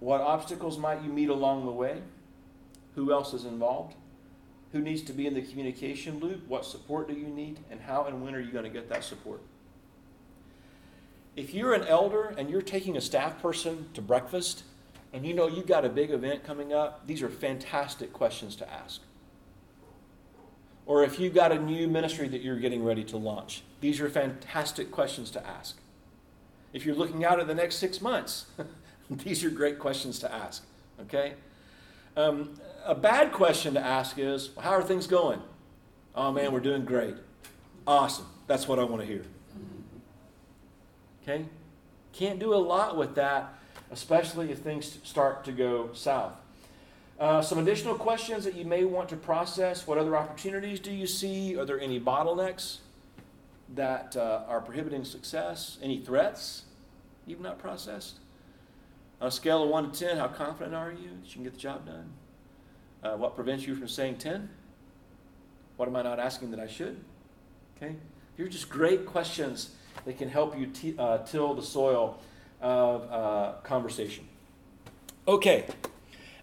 What 0.00 0.20
obstacles 0.20 0.78
might 0.78 1.02
you 1.02 1.10
meet 1.10 1.28
along 1.28 1.64
the 1.64 1.72
way? 1.72 2.00
Who 2.94 3.12
else 3.12 3.34
is 3.34 3.44
involved? 3.44 3.94
Who 4.72 4.80
needs 4.80 5.02
to 5.02 5.12
be 5.12 5.26
in 5.26 5.34
the 5.34 5.42
communication 5.42 6.20
loop? 6.20 6.46
What 6.48 6.64
support 6.64 7.08
do 7.08 7.14
you 7.14 7.26
need? 7.26 7.58
And 7.70 7.80
how 7.80 8.04
and 8.04 8.22
when 8.22 8.34
are 8.34 8.40
you 8.40 8.52
going 8.52 8.64
to 8.64 8.70
get 8.70 8.88
that 8.88 9.04
support? 9.04 9.40
If 11.36 11.52
you're 11.52 11.74
an 11.74 11.84
elder 11.84 12.34
and 12.38 12.48
you're 12.48 12.62
taking 12.62 12.96
a 12.96 13.00
staff 13.00 13.42
person 13.42 13.88
to 13.94 14.02
breakfast 14.02 14.62
and 15.12 15.26
you 15.26 15.34
know 15.34 15.48
you've 15.48 15.66
got 15.66 15.84
a 15.84 15.88
big 15.88 16.10
event 16.10 16.44
coming 16.44 16.72
up, 16.72 17.06
these 17.06 17.22
are 17.22 17.28
fantastic 17.28 18.12
questions 18.12 18.54
to 18.56 18.72
ask. 18.72 19.00
Or 20.86 21.02
if 21.02 21.18
you've 21.18 21.34
got 21.34 21.50
a 21.52 21.58
new 21.58 21.88
ministry 21.88 22.28
that 22.28 22.42
you're 22.42 22.58
getting 22.58 22.84
ready 22.84 23.04
to 23.04 23.16
launch, 23.16 23.62
these 23.80 24.00
are 24.00 24.08
fantastic 24.08 24.90
questions 24.90 25.30
to 25.30 25.46
ask. 25.46 25.78
If 26.72 26.84
you're 26.84 26.94
looking 26.94 27.24
out 27.24 27.40
at 27.40 27.46
the 27.46 27.54
next 27.54 27.76
six 27.76 28.00
months, 28.00 28.46
these 29.10 29.44
are 29.44 29.50
great 29.50 29.78
questions 29.78 30.18
to 30.20 30.32
ask. 30.32 30.64
Okay? 31.02 31.34
Um, 32.16 32.58
a 32.84 32.94
bad 32.94 33.32
question 33.32 33.74
to 33.74 33.80
ask 33.80 34.18
is, 34.18 34.50
well, 34.54 34.64
How 34.64 34.72
are 34.72 34.82
things 34.82 35.06
going? 35.06 35.40
Oh 36.14 36.30
man, 36.32 36.52
we're 36.52 36.60
doing 36.60 36.84
great. 36.84 37.16
Awesome. 37.86 38.26
That's 38.46 38.68
what 38.68 38.78
I 38.78 38.84
want 38.84 39.02
to 39.02 39.06
hear. 39.06 39.24
Okay? 41.22 41.46
Can't 42.12 42.38
do 42.38 42.54
a 42.54 42.56
lot 42.56 42.96
with 42.96 43.14
that, 43.14 43.54
especially 43.90 44.52
if 44.52 44.58
things 44.58 44.98
start 45.02 45.44
to 45.46 45.52
go 45.52 45.90
south. 45.94 46.34
Uh, 47.24 47.40
some 47.40 47.56
additional 47.56 47.94
questions 47.94 48.44
that 48.44 48.54
you 48.54 48.66
may 48.66 48.84
want 48.84 49.08
to 49.08 49.16
process. 49.16 49.86
What 49.86 49.96
other 49.96 50.14
opportunities 50.14 50.78
do 50.78 50.92
you 50.92 51.06
see? 51.06 51.56
Are 51.56 51.64
there 51.64 51.80
any 51.80 51.98
bottlenecks 51.98 52.80
that 53.74 54.14
uh, 54.14 54.42
are 54.46 54.60
prohibiting 54.60 55.06
success? 55.06 55.78
Any 55.80 56.00
threats 56.00 56.64
you've 57.26 57.40
not 57.40 57.58
processed? 57.58 58.16
On 59.22 59.28
a 59.28 59.30
scale 59.30 59.62
of 59.62 59.70
1 59.70 59.92
to 59.92 59.98
10, 60.00 60.18
how 60.18 60.28
confident 60.28 60.74
are 60.74 60.90
you 60.90 61.08
that 61.22 61.28
you 61.28 61.32
can 61.32 61.44
get 61.44 61.54
the 61.54 61.58
job 61.58 61.86
done? 61.86 62.12
Uh, 63.02 63.16
what 63.16 63.34
prevents 63.34 63.66
you 63.66 63.74
from 63.74 63.88
saying 63.88 64.18
10? 64.18 64.50
What 65.78 65.88
am 65.88 65.96
I 65.96 66.02
not 66.02 66.20
asking 66.20 66.50
that 66.50 66.60
I 66.60 66.66
should? 66.66 67.02
Okay? 67.78 67.96
These 68.36 68.48
are 68.48 68.50
just 68.50 68.68
great 68.68 69.06
questions 69.06 69.70
that 70.04 70.18
can 70.18 70.28
help 70.28 70.58
you 70.58 70.66
t- 70.66 70.94
uh, 70.98 71.20
till 71.24 71.54
the 71.54 71.62
soil 71.62 72.20
of 72.60 73.10
uh, 73.10 73.52
conversation. 73.62 74.28
Okay, 75.26 75.64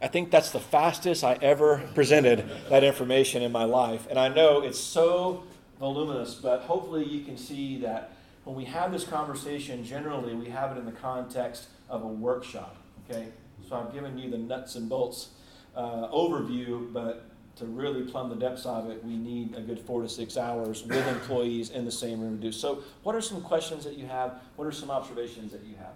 I 0.01 0.07
think 0.07 0.31
that's 0.31 0.49
the 0.49 0.59
fastest 0.59 1.23
I 1.23 1.37
ever 1.41 1.87
presented 1.93 2.49
that 2.69 2.83
information 2.83 3.43
in 3.43 3.51
my 3.51 3.65
life. 3.65 4.07
And 4.09 4.17
I 4.17 4.29
know 4.29 4.61
it's 4.61 4.79
so 4.79 5.43
voluminous, 5.79 6.35
but 6.35 6.61
hopefully 6.61 7.05
you 7.05 7.23
can 7.23 7.37
see 7.37 7.79
that 7.81 8.13
when 8.43 8.55
we 8.55 8.65
have 8.65 8.91
this 8.91 9.03
conversation, 9.03 9.83
generally 9.83 10.33
we 10.33 10.49
have 10.49 10.75
it 10.75 10.79
in 10.79 10.85
the 10.85 10.91
context 10.91 11.67
of 11.87 12.03
a 12.03 12.07
workshop. 12.07 12.77
Okay? 13.09 13.27
So 13.67 13.75
I've 13.75 13.93
given 13.93 14.17
you 14.17 14.31
the 14.31 14.39
nuts 14.39 14.75
and 14.75 14.89
bolts 14.89 15.29
uh, 15.75 16.07
overview, 16.09 16.91
but 16.91 17.25
to 17.57 17.65
really 17.65 18.03
plumb 18.03 18.29
the 18.29 18.35
depths 18.35 18.65
of 18.65 18.89
it, 18.89 19.03
we 19.03 19.15
need 19.15 19.55
a 19.55 19.61
good 19.61 19.79
four 19.79 20.01
to 20.01 20.09
six 20.09 20.35
hours 20.35 20.83
with 20.83 21.07
employees 21.07 21.69
in 21.69 21.85
the 21.85 21.91
same 21.91 22.21
room 22.21 22.37
to 22.37 22.47
do. 22.47 22.51
So, 22.51 22.81
what 23.03 23.15
are 23.15 23.21
some 23.21 23.41
questions 23.41 23.83
that 23.83 23.97
you 23.97 24.07
have? 24.07 24.41
What 24.55 24.65
are 24.67 24.71
some 24.71 24.89
observations 24.89 25.51
that 25.51 25.63
you 25.63 25.75
have? 25.75 25.93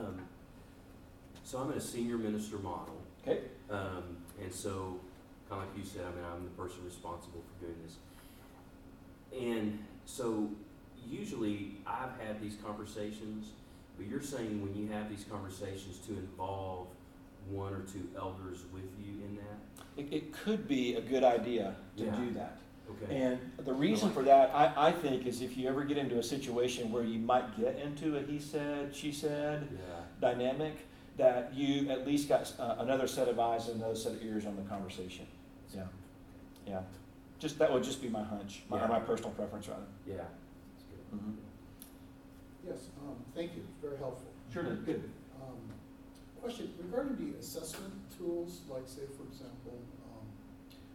Um, 0.00 0.20
so 1.44 1.58
I'm 1.58 1.72
in 1.72 1.78
a 1.78 1.80
senior 1.80 2.16
minister 2.16 2.56
model, 2.58 2.96
Okay. 3.22 3.40
um, 3.70 4.16
and 4.40 4.52
so, 4.52 4.98
kind 5.48 5.62
of 5.62 5.68
like 5.68 5.76
you 5.76 5.84
said, 5.84 6.02
I 6.06 6.14
mean, 6.14 6.24
I'm 6.32 6.44
the 6.44 6.50
person 6.50 6.78
responsible 6.84 7.42
for 7.42 7.66
doing 7.66 7.76
this. 7.84 7.96
And 9.38 9.78
so, 10.06 10.48
usually, 11.08 11.76
I've 11.86 12.18
had 12.24 12.40
these 12.40 12.56
conversations, 12.64 13.48
but 13.98 14.06
you're 14.06 14.22
saying 14.22 14.62
when 14.62 14.74
you 14.74 14.90
have 14.92 15.10
these 15.10 15.24
conversations 15.30 15.98
to 16.06 16.12
involve 16.12 16.86
one 17.48 17.74
or 17.74 17.80
two 17.80 18.08
elders 18.16 18.60
with 18.72 18.84
you 19.04 19.14
in 19.24 19.36
that? 19.36 19.58
It, 19.96 20.12
it 20.14 20.32
could 20.32 20.68
be 20.68 20.94
a 20.94 21.00
good 21.00 21.24
idea 21.24 21.74
to 21.96 22.04
Yeah. 22.04 22.16
do 22.16 22.34
that. 22.34 22.58
Okay. 22.90 23.16
And 23.16 23.38
the 23.64 23.72
reason 23.72 24.10
for 24.10 24.22
that, 24.22 24.50
I, 24.54 24.88
I 24.88 24.92
think, 24.92 25.26
is 25.26 25.42
if 25.42 25.56
you 25.56 25.68
ever 25.68 25.84
get 25.84 25.96
into 25.98 26.18
a 26.18 26.22
situation 26.22 26.90
where 26.90 27.04
you 27.04 27.18
might 27.18 27.58
get 27.58 27.78
into 27.78 28.16
a 28.16 28.22
he 28.22 28.38
said, 28.38 28.94
she 28.94 29.12
said 29.12 29.68
yeah. 29.72 29.78
dynamic, 30.20 30.86
that 31.16 31.52
you 31.54 31.90
at 31.90 32.06
least 32.06 32.28
got 32.28 32.52
uh, 32.58 32.76
another 32.78 33.06
set 33.06 33.28
of 33.28 33.38
eyes 33.38 33.68
and 33.68 33.76
another 33.76 33.96
set 33.96 34.12
of 34.12 34.22
ears 34.22 34.46
on 34.46 34.56
the 34.56 34.62
conversation. 34.62 35.26
Yeah. 35.74 35.84
Yeah. 36.66 36.80
Just 37.38 37.58
that 37.58 37.72
would 37.72 37.82
just 37.82 38.02
be 38.02 38.08
my 38.08 38.22
hunch, 38.22 38.62
my, 38.68 38.78
Yeah. 38.78 38.86
my 38.86 39.00
personal 39.00 39.30
preference, 39.32 39.68
rather. 39.68 39.82
Yeah. 40.06 40.16
That's 40.16 40.84
good. 40.88 41.18
Mhm. 41.18 41.36
Yes, 42.66 42.88
um, 43.00 43.16
thank 43.34 43.54
you, 43.56 43.62
very 43.80 43.96
helpful. 43.96 44.26
Sure 44.52 44.62
did. 44.62 44.84
Good. 44.84 45.10
Um, 45.40 45.56
Question, 46.40 46.72
regarding 46.82 47.16
the 47.16 47.38
assessment 47.38 47.92
tools, 48.16 48.60
like 48.68 48.82
say, 48.86 49.02
for 49.16 49.24
example, 49.24 49.78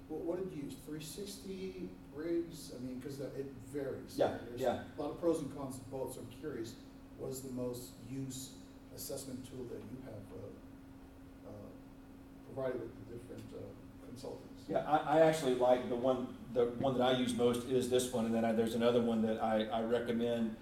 what, 0.08 0.22
what 0.22 0.38
did 0.38 0.56
you 0.56 0.64
use, 0.66 0.76
three 0.86 1.02
sixty, 1.02 1.90
rigs? 2.14 2.72
I 2.76 2.84
mean, 2.86 3.02
cause 3.02 3.20
it 3.20 3.52
varies. 3.74 4.16
Yeah, 4.16 4.34
There's 4.48 4.62
yeah. 4.62 4.80
A 4.98 5.02
lot 5.02 5.12
of 5.12 5.20
pros 5.20 5.40
and 5.40 5.56
cons 5.56 5.76
of 5.76 5.92
both, 5.92 6.14
so 6.14 6.22
I'm 6.22 6.40
curious, 6.40 6.74
what 7.18 7.32
is 7.32 7.42
the 7.42 7.52
most 7.52 7.92
used 8.10 8.52
assessment 8.96 9.46
tool 9.46 9.66
that 9.66 9.82
you 9.92 9.98
have, 10.06 10.24
uh, 10.34 11.50
uh, 11.50 12.54
provided 12.54 12.82
with 12.82 12.96
the 13.08 13.16
different, 13.16 13.44
uh, 13.54 14.08
consultants? 14.08 14.64
Yeah, 14.70 14.80
I, 14.88 15.20
I 15.20 15.22
actually 15.22 15.56
like 15.56 15.90
the 15.90 15.96
one, 15.96 16.28
the 16.54 16.66
one 16.80 16.98
that 16.98 17.04
I 17.04 17.18
use 17.18 17.36
most 17.36 17.68
is 17.68 17.90
this 17.90 18.14
one, 18.14 18.26
and 18.26 18.34
then 18.34 18.46
I, 18.46 18.52
there's 18.54 18.76
another 18.76 19.02
one 19.02 19.22
that 19.24 19.44
I, 19.44 19.66
I 19.66 19.82
recommend 19.84 20.56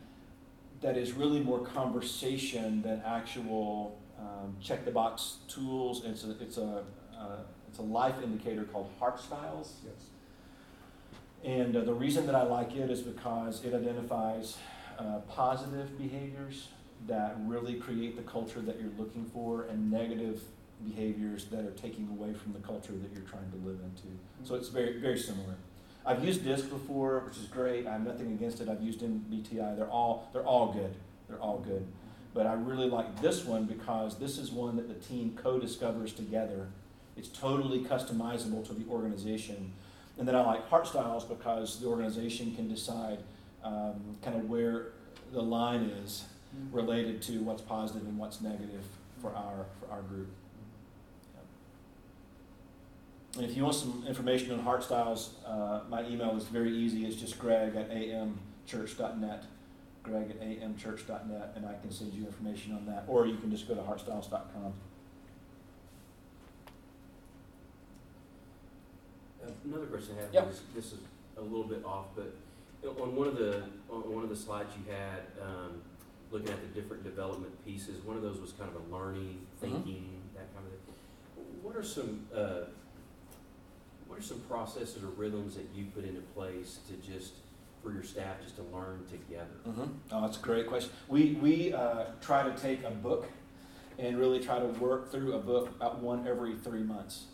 that 0.82 0.98
is 0.98 1.14
really 1.14 1.39
more 1.39 1.60
conversation 1.60 2.82
than 2.82 3.02
actual 3.06 3.98
um, 4.20 4.56
check 4.60 4.84
the 4.86 4.91
box 4.91 5.38
tools. 5.48 6.04
It's 6.04 6.24
a, 6.26 6.32
it's 6.41 6.58
a, 6.58 6.84
uh, 7.18 7.38
it's 7.74 7.80
a 7.80 7.82
life 7.82 8.13
indicator 8.21 8.65
called 8.65 8.91
Heart 8.99 9.19
Styles. 9.19 9.78
Yes. 9.84 10.05
And 11.43 11.76
uh, 11.76 11.82
the 11.82 11.93
reason 11.93 12.28
that 12.28 12.36
I 12.36 12.43
like 12.43 12.76
it 12.76 12.91
is 12.91 13.01
because 13.01 13.65
it 13.65 13.74
identifies 13.74 14.57
uh, 14.99 15.21
positive 15.28 15.97
behaviors 15.97 16.67
that 17.07 17.36
really 17.47 17.74
create 17.74 18.15
the 18.15 18.21
culture 18.21 18.61
that 18.61 18.80
you're 18.80 18.91
looking 18.99 19.26
for 19.26 19.63
and 19.63 19.91
negative 19.91 20.43
behaviors 20.88 21.45
that 21.45 21.65
are 21.65 21.71
taking 21.71 22.07
away 22.09 22.36
from 22.36 22.53
the 22.53 22.59
culture 22.59 22.93
that 22.93 23.11
you're 23.11 23.28
trying 23.28 23.49
to 23.49 23.57
live 23.67 23.80
into. 23.84 24.19
So 24.43 24.53
it's 24.53 24.69
very, 24.69 24.99
very 24.99 25.17
similar. 25.17 25.55
I've 26.05 26.24
used 26.24 26.43
DISC 26.43 26.69
before, 26.69 27.24
which 27.26 27.38
is 27.38 27.45
great. 27.45 27.88
I 27.88 27.93
have 27.93 28.05
nothing 28.05 28.34
against 28.34 28.61
it. 28.61 28.69
I've 28.69 28.84
used 28.84 29.01
MBTI. 29.01 29.76
They're 29.78 29.89
all, 29.89 30.30
they're 30.32 30.45
all 30.45 30.71
good. 30.71 30.93
They're 31.28 31.39
all 31.39 31.57
good. 31.57 31.88
But 32.36 32.45
I 32.45 32.53
really 32.53 32.88
like 32.88 33.19
this 33.19 33.43
one 33.43 33.65
because 33.65 34.19
this 34.19 34.38
is 34.38 34.51
one 34.51 34.76
that 34.76 34.88
the 34.88 35.07
team 35.07 35.36
co-discovers 35.41 36.13
together. 36.13 36.67
It's 37.18 37.30
totally 37.30 37.80
customizable 37.80 38.66
to 38.68 38.74
the 38.74 38.86
organization. 38.89 39.72
And 40.18 40.28
then 40.28 40.36
I 40.36 40.41
like 40.41 40.68
Heart 40.70 40.88
Styles 40.88 41.26
because 41.26 41.80
the 41.80 41.88
organization 41.88 42.55
can 42.55 42.68
decide 42.68 43.20
um, 43.64 44.18
kind 44.22 44.36
of 44.36 44.49
where 44.49 44.88
the 45.32 45.41
line 45.41 45.84
is 46.03 46.26
Mm-hmm. 46.53 46.76
related 46.76 47.22
to 47.24 47.39
what's 47.39 47.64
positive 47.64 48.03
and 48.07 48.16
what's 48.20 48.39
negative 48.39 48.84
for 49.20 49.34
our 49.36 49.66
for 49.80 49.91
our 49.91 50.03
group. 50.03 50.28
And 53.36 53.43
if 53.43 53.57
you 53.57 53.64
want 53.64 53.74
some 53.74 54.03
information 54.07 54.51
on 54.51 54.59
Heart 54.59 54.84
Styles, 54.84 55.34
uh, 55.47 55.80
my 55.89 56.05
email 56.05 56.38
is 56.38 56.43
very 56.43 56.72
easy. 56.72 57.07
It's 57.07 57.16
just 57.16 57.39
greg 57.39 57.76
at 57.76 57.89
amchurch.net, 57.89 59.45
greg 60.03 60.30
at 60.30 60.41
amchurch.net, 60.41 61.53
and 61.55 61.66
I 61.66 61.74
can 61.82 61.89
send 61.89 62.14
you 62.14 62.28
information 62.28 62.76
on 62.76 62.86
that. 62.86 63.05
Or 63.07 63.26
you 63.26 63.38
can 63.38 63.49
just 63.49 63.68
go 63.68 63.74
to 63.74 63.82
heartstyles.com. 63.82 64.74
Another 69.66 69.86
question 69.86 70.16
I 70.18 70.22
have 70.24 70.34
Yeah. 70.34 70.45
is, 70.47 70.61
this 70.76 70.93
is 70.93 70.99
a 71.38 71.41
little 71.41 71.64
bit 71.66 71.84
off, 71.86 72.07
but 72.16 72.34
On 72.99 73.16
one 73.16 73.28
of 73.30 73.38
the, 73.38 73.64
on 73.89 74.14
one 74.14 74.24
of 74.26 74.30
the 74.30 74.36
slides 74.36 74.70
you 74.76 74.91
had, 74.91 75.22
um, 75.41 75.82
looking 76.32 76.49
at 76.49 76.59
the 76.61 76.82
different 76.82 77.01
development 77.05 77.53
pieces, 77.64 78.03
one 78.03 78.18
of 78.18 78.22
those 78.22 78.41
was 78.41 78.51
kind 78.51 78.70
of 78.70 78.76
a 78.76 78.93
learning, 78.93 79.39
thinking, 79.61 80.22
that 80.36 80.53
kind 80.53 80.66
of 80.68 80.74
thing. 80.74 81.45
What 81.61 81.78
are 81.78 81.84
some, 81.84 82.28
uh, 82.36 82.66
what 84.07 84.20
are 84.20 84.22
some 84.22 84.41
processes 84.49 85.01
or 85.01 85.07
rhythms 85.16 85.55
that 85.55 85.66
you 85.74 85.86
put 85.95 86.03
into 86.03 86.20
place 86.36 86.80
to 86.89 86.95
just, 87.09 87.36
for 87.82 87.93
your 87.93 88.03
staff, 88.03 88.41
just 88.43 88.57
to 88.57 88.64
learn 88.64 89.05
together? 89.09 89.47
Mm-hmm. 89.66 89.84
Oh, 90.11 90.22
that's 90.22 90.38
a 90.38 90.41
great 90.41 90.68
question. 90.68 90.91
We, 91.07 91.38
we 91.41 91.72
uh, 91.74 92.07
try 92.20 92.43
to 92.43 92.51
take 92.61 92.84
a 92.84 92.91
book 92.91 93.30
and 93.97 94.20
really 94.20 94.41
try 94.41 94.59
to 94.59 94.66
work 94.66 95.09
through 95.09 95.34
a 95.36 95.39
book 95.39 95.70
about 95.70 95.99
one 95.99 96.28
every 96.28 96.55
three 96.55 96.84
months. 96.84 97.28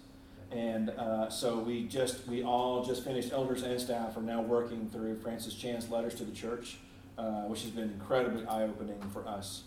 And 0.51 0.89
uh, 0.89 1.29
so 1.29 1.59
we 1.59 1.83
just, 1.83 2.27
we 2.27 2.43
all 2.43 2.83
just 2.83 3.03
finished, 3.03 3.31
elders 3.31 3.61
and 3.61 3.79
staff 3.79 4.17
are 4.17 4.21
now 4.21 4.41
working 4.41 4.89
through 4.89 5.19
Francis 5.19 5.53
Chan's 5.53 5.89
letters 5.89 6.15
to 6.15 6.23
the 6.23 6.31
church, 6.31 6.77
uh, 7.17 7.43
which 7.43 7.61
has 7.61 7.71
been 7.71 7.89
incredibly 7.89 8.45
eye 8.45 8.63
opening 8.63 8.99
for 9.13 9.27
us. 9.27 9.63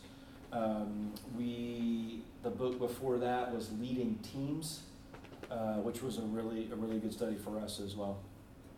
Um, 0.52 1.12
we, 1.38 2.22
the 2.42 2.50
book 2.50 2.78
before 2.78 3.18
that 3.18 3.54
was 3.54 3.70
Leading 3.80 4.18
Teams, 4.22 4.82
uh, 5.50 5.76
which 5.76 6.02
was 6.02 6.18
a 6.18 6.22
really, 6.22 6.68
a 6.72 6.76
really 6.76 6.98
good 6.98 7.12
study 7.12 7.36
for 7.36 7.58
us 7.58 7.80
as 7.80 7.94
well. 7.94 8.18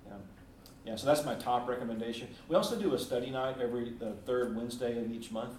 Yeah. 0.06 0.12
Yeah, 0.84 0.96
so 0.96 1.06
that's 1.06 1.24
my 1.24 1.34
top 1.34 1.66
recommendation. 1.66 2.28
We 2.48 2.56
also 2.56 2.78
do 2.78 2.92
a 2.92 2.98
study 2.98 3.30
night 3.30 3.56
every 3.60 3.94
the 3.98 4.12
third 4.26 4.54
Wednesday 4.54 4.98
of 4.98 5.10
each 5.10 5.32
month. 5.32 5.54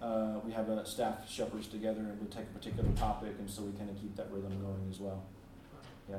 Uh, 0.00 0.38
we 0.44 0.52
have 0.52 0.68
a 0.68 0.86
staff 0.86 1.28
shepherds 1.28 1.66
together 1.66 2.00
and 2.00 2.20
we 2.20 2.26
take 2.28 2.44
a 2.44 2.58
particular 2.58 2.88
topic, 2.92 3.32
and 3.40 3.50
so 3.50 3.62
we 3.62 3.76
kind 3.76 3.90
of 3.90 4.00
keep 4.00 4.14
that 4.16 4.30
rhythm 4.30 4.56
going 4.60 4.86
as 4.88 5.00
well. 5.00 5.24
Yeah, 6.10 6.16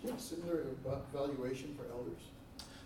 Do 0.00 0.06
you 0.06 0.10
have 0.12 0.20
similar 0.20 0.60
eva- 0.84 1.00
evaluation 1.12 1.74
for 1.76 1.84
elders? 1.92 2.20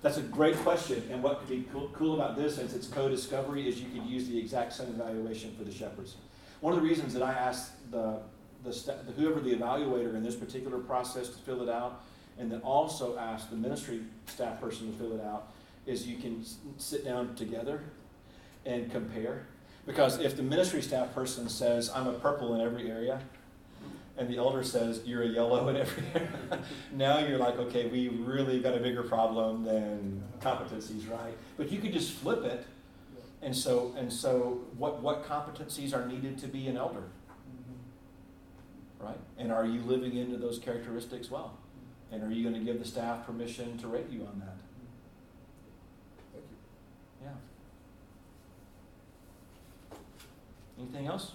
that's 0.03 0.19
a 0.19 0.23
great 0.23 0.57
question. 0.59 1.03
And 1.11 1.23
what 1.23 1.41
could 1.41 1.49
be 1.49 1.65
cool, 1.73 1.91
cool 1.93 2.15
about 2.15 2.37
this, 2.37 2.57
since 2.57 2.75
it's 2.75 2.87
co-discovery, 2.87 3.69
is 3.69 3.81
you 3.81 3.89
could 3.89 4.09
use 4.09 4.29
the 4.29 4.39
exact 4.39 4.73
same 4.73 4.89
evaluation 4.89 5.55
for 5.57 5.65
the 5.65 5.73
shepherds. 5.73 6.17
One 6.61 6.73
of 6.75 6.81
the 6.81 6.87
reasons 6.89 7.13
that 7.15 7.23
I 7.23 7.33
asked 7.33 7.73
the 7.91 8.21
the, 8.65 8.73
sta- 8.73 9.03
the 9.07 9.13
whoever 9.13 9.39
the 9.41 9.55
evaluator 9.55 10.15
in 10.17 10.23
this 10.25 10.35
particular 10.35 10.79
process 10.79 11.29
to 11.29 11.39
fill 11.39 11.63
it 11.63 11.69
out, 11.69 12.03
and 12.39 12.51
then 12.51 12.61
also 12.63 13.17
asked 13.19 13.51
the 13.51 13.57
ministry 13.57 14.01
staff 14.27 14.61
person 14.61 14.91
to 14.93 14.99
fill 14.99 15.13
it 15.13 15.21
out, 15.25 15.53
is 15.87 16.07
you 16.07 16.17
can 16.17 16.41
s- 16.41 16.57
sit 16.79 17.05
down 17.05 17.35
together 17.37 17.81
and 18.65 18.91
compare. 18.91 19.47
Because 19.87 20.19
if 20.19 20.37
the 20.37 20.43
ministry 20.43 20.83
staff 20.83 21.15
person 21.15 21.49
says, 21.49 21.91
I'm 21.95 22.09
a 22.09 22.13
purple 22.15 22.55
in 22.55 22.61
every 22.61 22.91
area, 22.91 23.21
and 24.19 24.29
the 24.29 24.39
elder 24.39 24.63
says, 24.63 25.03
you're 25.05 25.23
a 25.23 25.29
yellow 25.29 25.69
in 25.69 25.77
every 25.77 26.03
area, 26.15 26.61
now 26.93 27.19
you're 27.19 27.39
like, 27.39 27.59
okay, 27.59 27.87
we 27.87 28.09
really 28.09 28.61
got 28.61 28.75
a 28.75 28.81
bigger 28.81 29.03
problem 29.03 29.65
than 29.65 30.23
competencies, 30.41 31.11
right? 31.11 31.37
But 31.57 31.71
you 31.71 31.81
could 31.81 31.93
just 31.93 32.13
flip 32.13 32.45
it, 32.45 32.67
and 33.43 33.55
so, 33.55 33.95
and 33.99 34.13
so 34.13 34.63
what, 34.77 35.03
what 35.03 35.27
competencies 35.27 35.95
are 35.95 36.07
needed 36.07 36.39
to 36.39 36.49
be 36.49 36.67
an 36.69 36.77
elder, 36.77 37.01
mm-hmm. 37.01 39.07
right? 39.07 39.21
And 39.39 39.53
are 39.53 39.67
you 39.67 39.81
living 39.83 40.17
into 40.17 40.39
those 40.39 40.59
characteristics 40.59 41.31
well? 41.31 41.59
And 42.11 42.23
are 42.23 42.31
you 42.31 42.49
going 42.49 42.55
to 42.55 42.65
give 42.65 42.79
the 42.79 42.89
staff 42.89 43.27
permission 43.27 43.77
to 43.79 43.89
rate 43.89 44.07
you 44.11 44.21
on 44.21 44.41
that? 44.41 44.57
Thank 46.33 46.45
you. 46.51 47.27
Yeah. 47.27 47.33
Anything 50.79 51.07
else? 51.07 51.33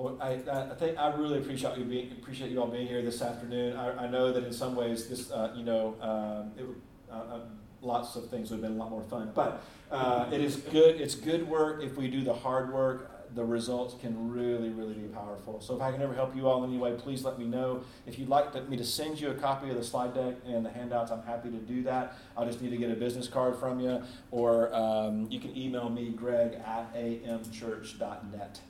Well, 0.00 0.16
I, 0.18 0.40
I 0.50 0.74
think 0.76 0.98
I 0.98 1.14
really 1.14 1.38
appreciate 1.38 1.76
you 1.76 1.84
being 1.84 2.12
appreciate 2.12 2.50
you 2.50 2.58
all 2.58 2.68
being 2.68 2.86
here 2.86 3.02
this 3.02 3.20
afternoon. 3.20 3.76
I, 3.76 4.06
I 4.06 4.08
know 4.08 4.32
that 4.32 4.44
in 4.44 4.52
some 4.52 4.74
ways 4.74 5.08
this 5.08 5.30
uh, 5.30 5.52
you 5.54 5.62
know 5.62 5.94
um, 6.00 6.52
it, 6.56 6.64
uh, 7.12 7.14
uh, 7.14 7.40
lots 7.82 8.16
of 8.16 8.30
things 8.30 8.50
would 8.50 8.56
have 8.56 8.62
been 8.62 8.78
a 8.78 8.82
lot 8.82 8.90
more 8.90 9.02
fun, 9.02 9.30
but 9.34 9.62
uh, 9.90 10.30
it 10.32 10.40
is 10.40 10.56
good. 10.56 10.98
It's 10.98 11.14
good 11.14 11.46
work. 11.46 11.82
If 11.82 11.98
we 11.98 12.08
do 12.08 12.24
the 12.24 12.32
hard 12.32 12.72
work, 12.72 13.34
the 13.34 13.44
results 13.44 13.94
can 14.00 14.32
really 14.32 14.70
really 14.70 14.94
be 14.94 15.06
powerful. 15.08 15.60
So 15.60 15.76
if 15.76 15.82
I 15.82 15.92
can 15.92 16.00
ever 16.00 16.14
help 16.14 16.34
you 16.34 16.48
all 16.48 16.64
in 16.64 16.70
any 16.70 16.78
way, 16.78 16.94
please 16.94 17.22
let 17.22 17.38
me 17.38 17.44
know. 17.44 17.82
If 18.06 18.18
you'd 18.18 18.30
like 18.30 18.70
me 18.70 18.78
to 18.78 18.84
send 18.84 19.20
you 19.20 19.28
a 19.28 19.34
copy 19.34 19.68
of 19.68 19.76
the 19.76 19.84
slide 19.84 20.14
deck 20.14 20.36
and 20.46 20.64
the 20.64 20.70
handouts, 20.70 21.10
I'm 21.10 21.24
happy 21.24 21.50
to 21.50 21.58
do 21.58 21.82
that. 21.82 22.16
I'll 22.38 22.46
just 22.46 22.62
need 22.62 22.70
to 22.70 22.78
get 22.78 22.90
a 22.90 22.96
business 22.96 23.28
card 23.28 23.58
from 23.58 23.80
you, 23.80 24.02
or 24.30 24.74
um, 24.74 25.26
you 25.30 25.40
can 25.40 25.54
email 25.54 25.90
me, 25.90 26.08
greg 26.08 26.54
at 26.64 26.94
amchurch.net, 26.94 28.60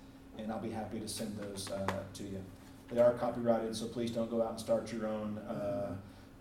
and 0.43 0.53
I'll 0.53 0.59
be 0.61 0.71
happy 0.71 1.01
to 1.01 1.09
send 1.09 1.37
those 1.39 1.71
uh, 1.71 1.87
to 2.15 2.23
you. 2.23 2.43
They 2.91 3.01
are 3.01 3.13
copyrighted, 3.13 3.75
so 3.77 3.87
please 3.87 4.11
don't 4.11 4.31
go 4.31 4.43
out 4.43 4.51
and 4.51 4.61
start 4.61 4.93
your 4.93 5.07
own 5.07 5.39
uh, 5.39 5.93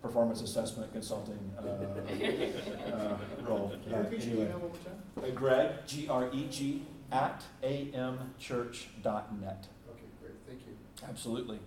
performance 0.02 0.40
assessment 0.42 0.92
consulting 0.92 1.38
uh, 1.58 1.62
uh, 2.92 3.16
role. 3.48 3.72
Can 3.84 3.90
you 3.92 3.96
Uh, 3.96 4.00
repeat 4.00 4.20
your 4.22 4.30
anyway. 4.32 4.44
email 4.46 4.58
one? 4.58 5.24
Uh, 5.24 5.30
Greg, 5.34 5.70
G 5.86 6.08
R 6.08 6.28
E 6.32 6.48
G, 6.50 6.82
at 7.12 7.42
amchurch.net. 7.62 9.66
Okay, 9.90 10.02
great, 10.20 10.32
thank 10.48 10.60
you. 10.66 10.74
Absolutely. 11.08 11.58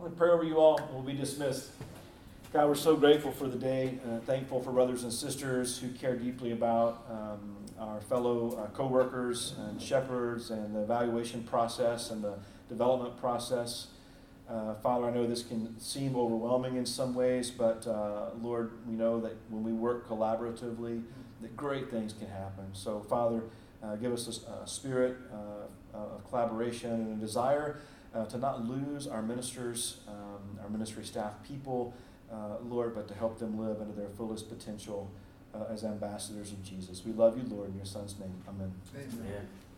I'm 0.00 0.10
to 0.10 0.16
pray 0.16 0.30
over 0.30 0.44
you 0.44 0.58
all. 0.58 0.80
We'll 0.92 1.02
be 1.02 1.12
dismissed. 1.14 1.70
God, 2.52 2.68
we're 2.68 2.74
so 2.74 2.94
grateful 2.96 3.32
for 3.32 3.48
the 3.48 3.56
day, 3.58 3.98
uh, 4.06 4.18
thankful 4.20 4.62
for 4.62 4.70
brothers 4.70 5.02
and 5.02 5.12
sisters 5.12 5.78
who 5.78 5.88
care 5.90 6.14
deeply 6.16 6.52
about 6.52 7.04
um, 7.10 7.56
our 7.78 8.00
fellow 8.00 8.56
uh, 8.56 8.66
co-workers 8.76 9.54
and 9.58 9.80
shepherds 9.80 10.50
and 10.50 10.74
the 10.74 10.80
evaluation 10.80 11.42
process 11.42 12.10
and 12.10 12.22
the 12.22 12.38
development 12.68 13.16
process. 13.18 13.88
Uh, 14.48 14.74
Father, 14.74 15.06
I 15.06 15.10
know 15.10 15.26
this 15.26 15.42
can 15.42 15.78
seem 15.80 16.16
overwhelming 16.16 16.76
in 16.76 16.86
some 16.86 17.14
ways, 17.14 17.50
but 17.50 17.86
uh, 17.86 18.30
Lord, 18.40 18.72
we 18.86 18.94
know 18.94 19.20
that 19.20 19.36
when 19.48 19.62
we 19.62 19.72
work 19.72 20.08
collaboratively, 20.08 21.02
that 21.40 21.56
great 21.56 21.90
things 21.90 22.12
can 22.12 22.28
happen. 22.28 22.66
So, 22.72 23.00
Father, 23.00 23.42
uh, 23.82 23.96
give 23.96 24.12
us 24.12 24.40
a, 24.46 24.62
a 24.62 24.66
spirit 24.66 25.16
uh, 25.32 25.96
of 25.96 26.28
collaboration 26.28 26.90
and 26.90 27.18
a 27.18 27.20
desire 27.20 27.80
uh, 28.14 28.26
to 28.26 28.38
not 28.38 28.64
lose 28.64 29.06
our 29.06 29.22
ministers, 29.22 30.00
um, 30.08 30.58
our 30.62 30.68
ministry 30.68 31.04
staff 31.04 31.32
people, 31.46 31.94
uh, 32.32 32.56
Lord, 32.62 32.94
but 32.94 33.08
to 33.08 33.14
help 33.14 33.38
them 33.38 33.58
live 33.58 33.80
into 33.80 33.94
their 33.94 34.08
fullest 34.10 34.48
potential 34.48 35.10
uh, 35.54 35.72
as 35.72 35.84
ambassadors 35.84 36.52
of 36.52 36.62
Jesus. 36.64 37.04
We 37.04 37.12
love 37.12 37.36
you, 37.36 37.44
Lord, 37.54 37.70
in 37.70 37.76
your 37.76 37.84
Son's 37.86 38.18
name. 38.18 38.34
Amen. 38.48 38.72
Amen. 38.94 39.26
Yeah. 39.28 39.40